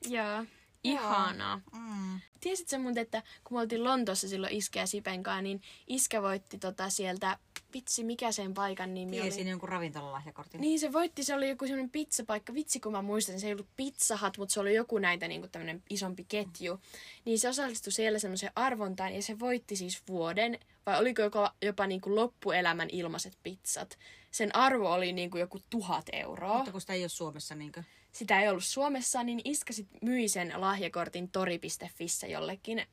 Joo. 0.08 0.46
Ihanaa. 0.84 1.62
Mm. 1.74 2.20
Tiesitkö 2.40 2.78
muuten, 2.78 3.02
että 3.02 3.24
kun 3.44 3.58
me 3.58 3.62
oltiin 3.62 3.84
Lontoossa 3.84 4.28
silloin 4.28 4.54
Iskä 4.54 4.80
ja 4.80 4.88
Sipen 4.88 5.24
kanssa, 5.24 5.42
niin 5.42 5.62
Iskä 5.88 6.22
voitti 6.22 6.58
tota 6.58 6.90
sieltä, 6.90 7.38
vitsi 7.74 8.04
mikä 8.04 8.32
sen 8.32 8.54
paikan 8.54 8.94
nimi 8.94 9.12
Tiesin 9.12 9.42
oli? 9.42 9.50
jonkun 9.50 9.70
ravintolalahjakortin. 9.70 10.62
Niin 10.62 10.80
se 10.80 10.94
voitti, 10.94 11.24
se 11.24 11.36
oli 11.36 11.50
joku 11.50 11.66
semmoinen 11.66 11.90
pizzapaikka, 11.90 12.54
vitsi 12.54 12.80
kun 12.80 12.92
mä 12.92 13.02
muistan, 13.02 13.40
se 13.40 13.48
ei 13.48 13.54
ollut 13.54 13.68
Pizza 13.76 14.18
Hut, 14.18 14.38
mutta 14.38 14.54
se 14.54 14.60
oli 14.60 14.76
joku 14.76 14.98
näitä 14.98 15.28
niinku 15.28 15.48
tämmönen 15.48 15.84
isompi 15.90 16.26
ketju. 16.28 16.80
Niin 17.26 17.40
se 17.40 17.50
osallistui 17.50 17.94
siellä 17.94 18.20
semmoiseen 18.20 18.52
arvontaan 18.56 19.16
ja 19.16 19.22
se 19.22 19.40
voitti 19.40 19.76
siis 19.76 20.04
vuoden, 20.08 20.60
vai 20.86 21.00
oliko 21.00 21.22
jopa, 21.22 21.54
jopa 21.62 21.88
niinku 21.88 22.16
loppuelämän 22.16 22.90
ilmaiset 22.92 23.38
pizzat. 23.44 23.98
Sen 24.32 24.56
arvo 24.56 24.94
oli 24.94 25.14
niinku 25.14 25.38
joku 25.38 25.60
tuhat 25.70 26.06
euroa. 26.14 26.58
Mutta 26.58 26.72
kun 26.72 26.82
sitä 26.82 26.94
ei 26.94 27.04
ole 27.04 27.10
Suomessa 27.10 27.56
niinkö? 27.56 27.84
Sitä 28.12 28.42
ei 28.42 28.50
ollut 28.50 28.64
Suomessa, 28.64 29.24
niin 29.24 29.42
Iska 29.44 29.74
sit 29.74 29.88
myi 30.02 30.28
sen 30.28 30.54
lahjakortin 30.58 31.32
tori.fissä 31.32 32.28
jollekin 32.28 32.80
ö, 32.80 32.84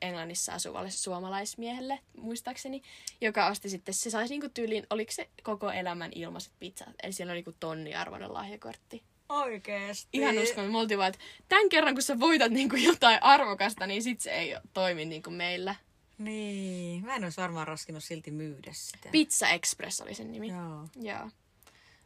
Englannissa 0.00 0.52
asuvalle 0.52 0.90
suomalaismiehelle, 0.90 1.98
muistaakseni, 2.16 2.82
joka 3.20 3.46
osti 3.46 3.68
sitten, 3.68 3.94
se 3.94 4.10
saisi 4.10 4.34
niinku 4.34 4.48
tyyliin, 4.48 4.86
oliko 4.90 5.12
se 5.12 5.28
koko 5.42 5.70
elämän 5.70 6.10
ilmaiset 6.14 6.52
pizzat, 6.58 6.94
eli 7.02 7.12
siellä 7.12 7.30
oli 7.30 7.38
niinku 7.38 7.56
tonniarvoinen 7.60 8.34
lahjakortti. 8.34 9.02
Oikeesti. 9.28 10.08
Ihan 10.12 10.38
uskon, 10.38 10.72
me 10.72 10.78
oltiin 10.78 10.98
vaan, 10.98 11.08
että 11.08 11.24
tämän 11.48 11.68
kerran 11.68 11.94
kun 11.94 12.02
sä 12.02 12.20
voitat 12.20 12.52
niinku 12.52 12.76
jotain 12.76 13.22
arvokasta, 13.22 13.86
niin 13.86 14.02
sit 14.02 14.20
se 14.20 14.30
ei 14.30 14.56
toimi 14.72 15.04
niinku 15.04 15.30
meillä. 15.30 15.74
Niin, 16.18 17.04
mä 17.04 17.16
en 17.16 17.24
olisi 17.24 17.40
varmaan 17.40 17.66
raskinut 17.66 18.04
silti 18.04 18.30
myydä 18.30 18.70
sitä. 18.72 19.08
Pizza 19.12 19.48
Express 19.48 20.00
oli 20.00 20.14
sen 20.14 20.32
nimi. 20.32 20.48
Joo. 20.48 20.88
Joo. 20.96 21.30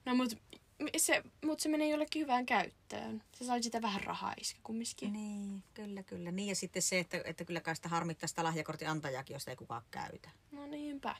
No 0.04 0.14
mut 0.14 0.38
se, 0.96 1.22
mut 1.44 1.60
se 1.60 1.68
menee 1.68 1.88
jollekin 1.88 2.22
hyvään 2.22 2.46
käyttöön. 2.46 3.22
Se 3.32 3.44
sai 3.44 3.62
sitä 3.62 3.82
vähän 3.82 4.02
rahaa 4.04 4.34
iskä 4.40 4.60
kumminkin. 4.62 5.12
Niin, 5.12 5.62
kyllä, 5.74 6.02
kyllä. 6.02 6.30
Niin 6.30 6.48
ja 6.48 6.54
sitten 6.54 6.82
se, 6.82 6.98
että, 6.98 7.20
että 7.24 7.44
kyllä 7.44 7.60
kai 7.60 7.76
sitä 7.76 7.88
harmittaa 7.88 8.28
sitä 8.28 8.44
lahjakortin 8.44 8.88
antajakin, 8.88 9.34
jos 9.34 9.48
ei 9.48 9.56
kukaan 9.56 9.82
käytä. 9.90 10.30
No 10.52 10.66
niinpä. 10.66 11.16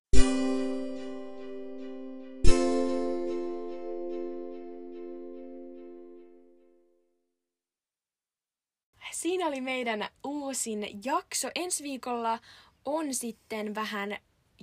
Siinä 9.13 9.47
oli 9.47 9.61
meidän 9.61 10.09
uusin 10.25 11.05
jakso. 11.05 11.51
Ensi 11.55 11.83
viikolla 11.83 12.39
on 12.85 13.15
sitten 13.15 13.75
vähän 13.75 14.17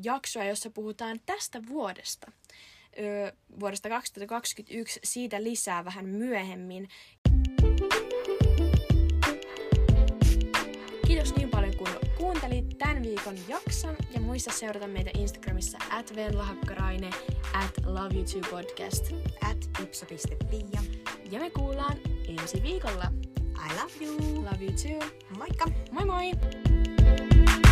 jaksoa, 0.03 0.43
jossa 0.43 0.69
puhutaan 0.69 1.19
tästä 1.25 1.61
vuodesta. 1.67 2.31
Öö, 2.99 3.31
vuodesta 3.59 3.89
2021, 3.89 4.99
siitä 5.03 5.43
lisää 5.43 5.85
vähän 5.85 6.05
myöhemmin. 6.05 6.89
Kiitos 11.07 11.35
niin 11.35 11.49
paljon 11.49 11.77
kun 11.77 11.87
kuuntelit 12.17 12.77
tämän 12.77 13.03
viikon 13.03 13.35
jakson 13.47 13.95
ja 14.13 14.19
muista 14.19 14.51
seurata 14.51 14.87
meitä 14.87 15.11
Instagramissa 15.17 15.77
at 15.89 16.15
venlahakkarainen, 16.15 17.13
at 17.53 17.85
love 17.85 18.15
you 18.15 18.23
too 18.23 18.51
podcast. 18.51 19.13
At 19.51 19.81
ipsa.pia. 19.83 20.81
Ja 21.31 21.39
me 21.39 21.49
kuullaan 21.49 21.97
ensi 22.27 22.63
viikolla. 22.63 23.11
I 23.37 23.73
love 23.73 24.05
you. 24.05 24.43
Love 24.43 24.65
you 24.65 24.73
too. 24.73 25.09
Moikka! 25.37 25.65
Moi 25.91 26.05
moi! 26.05 27.64